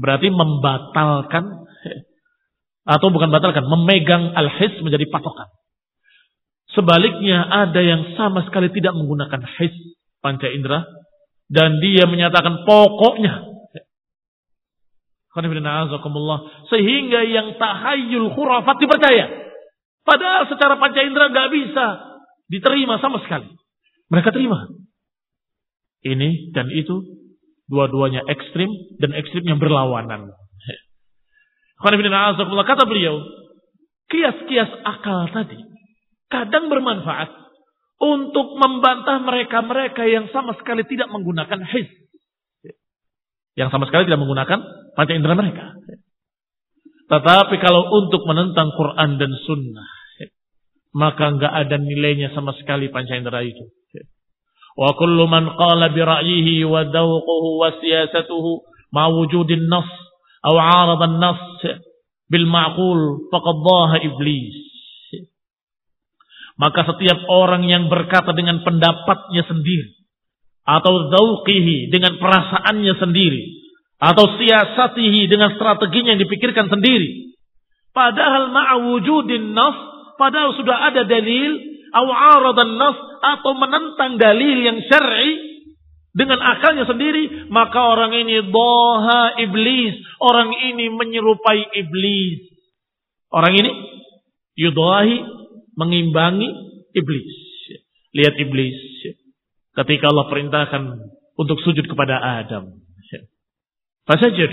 Berarti 0.00 0.28
membatalkan 0.32 1.44
atau 2.86 3.08
bukan 3.10 3.28
batalkan, 3.28 3.66
memegang 3.68 4.32
al-his 4.32 4.80
menjadi 4.80 5.04
patokan. 5.12 5.50
Sebaliknya 6.72 7.44
ada 7.44 7.80
yang 7.84 8.16
sama 8.16 8.44
sekali 8.48 8.72
tidak 8.72 8.96
menggunakan 8.96 9.42
his 9.60 9.72
panca 10.24 10.48
indera 10.48 10.84
dan 11.52 11.78
dia 11.78 12.08
menyatakan 12.08 12.64
pokoknya 12.66 13.56
Sehingga 16.72 17.20
yang 17.28 17.60
tahayul 17.60 18.32
khurafat 18.32 18.76
dipercaya. 18.80 19.26
Padahal 20.00 20.48
secara 20.48 20.80
panca 20.80 21.04
indera 21.04 21.28
nggak 21.28 21.50
bisa 21.52 21.86
diterima 22.48 22.96
sama 23.04 23.20
sekali. 23.20 23.52
Mereka 24.08 24.32
terima. 24.32 24.64
Ini 26.06 26.54
dan 26.54 26.70
itu 26.70 27.02
dua-duanya 27.66 28.22
ekstrim 28.30 28.70
dan 29.02 29.10
ekstrim 29.18 29.42
yang 29.42 29.58
berlawanan. 29.58 30.30
Kata 31.82 32.84
beliau, 32.86 33.20
kias-kias 34.08 34.70
akal 34.86 35.28
tadi 35.34 35.58
kadang 36.30 36.70
bermanfaat 36.70 37.30
untuk 37.96 38.56
membantah 38.60 39.24
mereka-mereka 39.24 40.04
yang 40.04 40.28
sama 40.30 40.54
sekali 40.60 40.84
tidak 40.84 41.08
menggunakan 41.08 41.64
his. 41.74 41.88
Yang 43.56 43.72
sama 43.72 43.88
sekali 43.88 44.04
tidak 44.04 44.20
menggunakan 44.20 44.60
panca 44.92 45.12
indera 45.16 45.32
mereka. 45.32 45.72
Tetapi 47.06 47.56
kalau 47.62 47.88
untuk 48.04 48.26
menentang 48.28 48.68
Quran 48.76 49.16
dan 49.16 49.32
Sunnah, 49.48 49.88
maka 50.92 51.24
nggak 51.40 51.54
ada 51.64 51.76
nilainya 51.80 52.36
sama 52.36 52.52
sekali 52.60 52.92
panca 52.92 53.16
indera 53.16 53.40
itu. 53.40 53.64
Ra'yihi 54.76 56.64
wa 56.68 56.84
dawquhu 56.84 57.48
wa 57.60 57.72
siyasatuhu 57.80 58.60
ma 58.92 59.08
wujudin 59.08 59.66
nas 59.72 59.88
aw 60.44 60.54
'arada 60.54 61.04
an-nas 61.08 61.40
bil 62.28 62.46
ma'qul 62.46 63.30
faqad 63.32 63.56
dhaha 63.64 63.96
iblis. 64.04 64.54
Maka 66.56 66.88
setiap 66.88 67.24
orang 67.28 67.68
yang 67.68 67.88
berkata 67.92 68.32
dengan 68.32 68.64
pendapatnya 68.64 69.44
sendiri 69.44 69.96
atau 70.66 71.08
dzauqihi 71.14 71.94
dengan 71.94 72.18
perasaannya 72.18 72.94
sendiri 72.98 73.42
atau 74.02 74.34
siasatihi 74.36 75.30
dengan 75.30 75.54
strateginya 75.54 76.18
yang 76.18 76.22
dipikirkan 76.26 76.66
sendiri 76.68 77.38
padahal 77.94 78.52
ma'wujudin 78.52 79.54
nas 79.54 79.76
padahal 80.20 80.52
sudah 80.58 80.90
ada 80.92 81.06
dalil 81.06 81.75
nas 82.02 82.96
atau 83.22 83.52
menentang 83.56 84.20
dalil 84.20 84.58
yang 84.60 84.78
syar'i 84.84 85.56
dengan 86.16 86.40
akalnya 86.40 86.88
sendiri, 86.88 87.52
maka 87.52 87.76
orang 87.76 88.16
ini 88.16 88.48
doha 88.48 89.36
iblis. 89.36 90.00
Orang 90.16 90.48
ini 90.48 90.88
menyerupai 90.88 91.76
iblis. 91.76 92.56
Orang 93.28 93.52
ini 93.52 93.68
yudahi 94.56 95.20
mengimbangi 95.76 96.48
iblis. 96.96 97.36
Lihat 98.16 98.32
iblis. 98.40 98.80
Ketika 99.76 100.08
Allah 100.08 100.24
perintahkan 100.32 100.82
untuk 101.36 101.60
sujud 101.60 101.84
kepada 101.84 102.16
Adam. 102.16 102.80
Fasajud. 104.08 104.52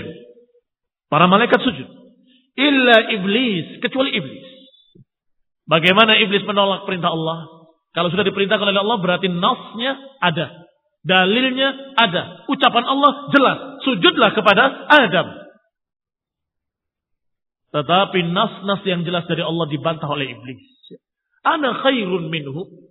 Para 1.08 1.24
malaikat 1.32 1.64
sujud. 1.64 1.88
Illa 2.60 3.08
iblis. 3.08 3.80
Kecuali 3.80 4.12
iblis. 4.12 4.53
Bagaimana 5.64 6.20
iblis 6.20 6.44
menolak 6.44 6.84
perintah 6.84 7.08
Allah? 7.08 7.48
Kalau 7.94 8.10
sudah 8.10 8.26
diperintahkan 8.26 8.66
oleh 8.68 8.80
Allah 8.82 8.98
berarti 9.00 9.30
nasnya 9.30 9.96
ada. 10.20 10.66
Dalilnya 11.04 11.94
ada. 11.96 12.44
Ucapan 12.50 12.84
Allah 12.84 13.12
jelas. 13.30 13.58
Sujudlah 13.84 14.34
kepada 14.34 14.88
Adam. 14.88 15.28
Tetapi 17.74 18.18
nas-nas 18.30 18.82
yang 18.86 19.02
jelas 19.02 19.26
dari 19.26 19.42
Allah 19.42 19.66
dibantah 19.66 20.06
oleh 20.06 20.30
iblis. 20.30 20.62
Ana 21.44 21.76
khairun 21.84 22.32
minhu. 22.32 22.90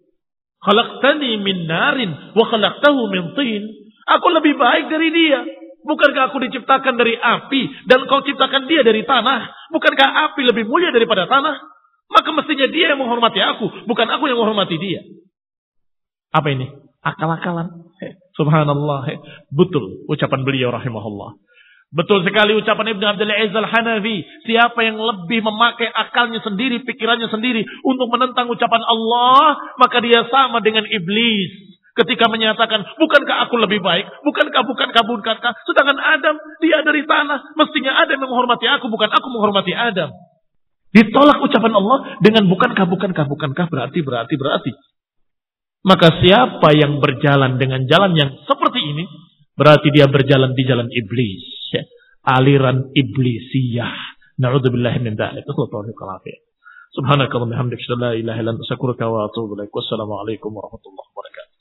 Khalaqtani 0.63 1.41
min 1.43 1.67
narin 1.67 2.11
wa 2.37 2.45
khalaqtahu 2.47 3.01
min 3.11 3.23
tin. 3.35 3.63
Aku 4.07 4.27
lebih 4.31 4.55
baik 4.55 4.87
dari 4.87 5.09
dia. 5.11 5.39
Bukankah 5.83 6.31
aku 6.31 6.39
diciptakan 6.47 6.95
dari 6.95 7.19
api 7.19 7.91
dan 7.91 8.07
kau 8.07 8.23
ciptakan 8.23 8.71
dia 8.71 8.87
dari 8.87 9.03
tanah? 9.03 9.51
Bukankah 9.75 10.31
api 10.31 10.47
lebih 10.47 10.63
mulia 10.63 10.95
daripada 10.95 11.27
tanah? 11.27 11.59
Maka 12.13 12.29
mestinya 12.37 12.67
dia 12.69 12.93
yang 12.93 13.01
menghormati 13.01 13.41
aku, 13.41 13.89
bukan 13.89 14.07
aku 14.07 14.29
yang 14.29 14.37
menghormati 14.37 14.77
dia. 14.77 15.01
Apa 16.33 16.53
ini? 16.53 16.69
Akal-akalan. 17.03 17.89
Subhanallah. 18.33 19.05
Betul 19.53 20.05
ucapan 20.09 20.41
beliau 20.45 20.73
rahimahullah. 20.73 21.37
Betul 21.93 22.25
sekali 22.25 22.57
ucapan 22.57 22.97
Ibn 22.97 23.03
Abdul 23.05 23.29
Aziz 23.29 23.53
Al-Hanafi. 23.53 24.25
Siapa 24.49 24.81
yang 24.81 24.97
lebih 24.97 25.45
memakai 25.45 25.93
akalnya 25.93 26.41
sendiri, 26.41 26.81
pikirannya 26.81 27.29
sendiri 27.29 27.61
untuk 27.85 28.09
menentang 28.09 28.49
ucapan 28.49 28.81
Allah, 28.81 29.77
maka 29.77 30.01
dia 30.01 30.25
sama 30.25 30.57
dengan 30.65 30.89
iblis. 30.89 31.77
Ketika 31.93 32.25
menyatakan, 32.25 32.81
bukankah 32.97 33.45
aku 33.45 33.61
lebih 33.61 33.77
baik? 33.85 34.09
Bukankah, 34.25 34.65
bukankah, 34.65 35.03
bukankah? 35.05 35.53
Sedangkan 35.69 36.01
Adam, 36.01 36.41
dia 36.57 36.81
dari 36.81 37.05
tanah. 37.05 37.53
Mestinya 37.53 37.93
Adam 38.01 38.17
yang 38.17 38.25
menghormati 38.25 38.65
aku, 38.65 38.89
bukan 38.89 39.13
aku 39.13 39.27
menghormati 39.29 39.77
Adam. 39.77 40.09
Ditolak 40.93 41.41
ucapan 41.41 41.73
Allah 41.73 41.97
dengan 42.21 42.45
bukankah, 42.45 42.85
bukankah, 42.85 43.25
bukankah, 43.25 43.65
berarti, 43.65 43.99
berarti, 44.05 44.33
berarti. 44.37 44.71
Maka 45.83 46.21
siapa 46.21 46.69
yang 46.77 47.01
berjalan 47.01 47.57
dengan 47.57 47.83
jalan 47.89 48.13
yang 48.13 48.29
seperti 48.45 48.79
ini, 48.79 49.03
berarti 49.57 49.89
dia 49.89 50.05
berjalan 50.07 50.53
di 50.53 50.63
jalan 50.63 50.87
iblis. 50.87 51.43
Aliran 52.23 52.93
iblisiyah. 52.95 53.95
Na'udzubillah 54.39 54.95
min 55.03 55.19
dhalik. 55.19 55.43
Subhanakallahumma 56.93 57.57
hamdika 57.57 57.97
la 57.97 58.13
ilaha 58.13 58.37
illa 58.37 58.53
anta 58.53 58.63
astaghfiruka 58.63 59.09
wa 59.09 59.25
atubu 59.25 59.57
ilaik. 59.57 59.73
Wassalamualaikum 59.73 60.53
warahmatullahi 60.53 61.09
wabarakatuh. 61.09 61.52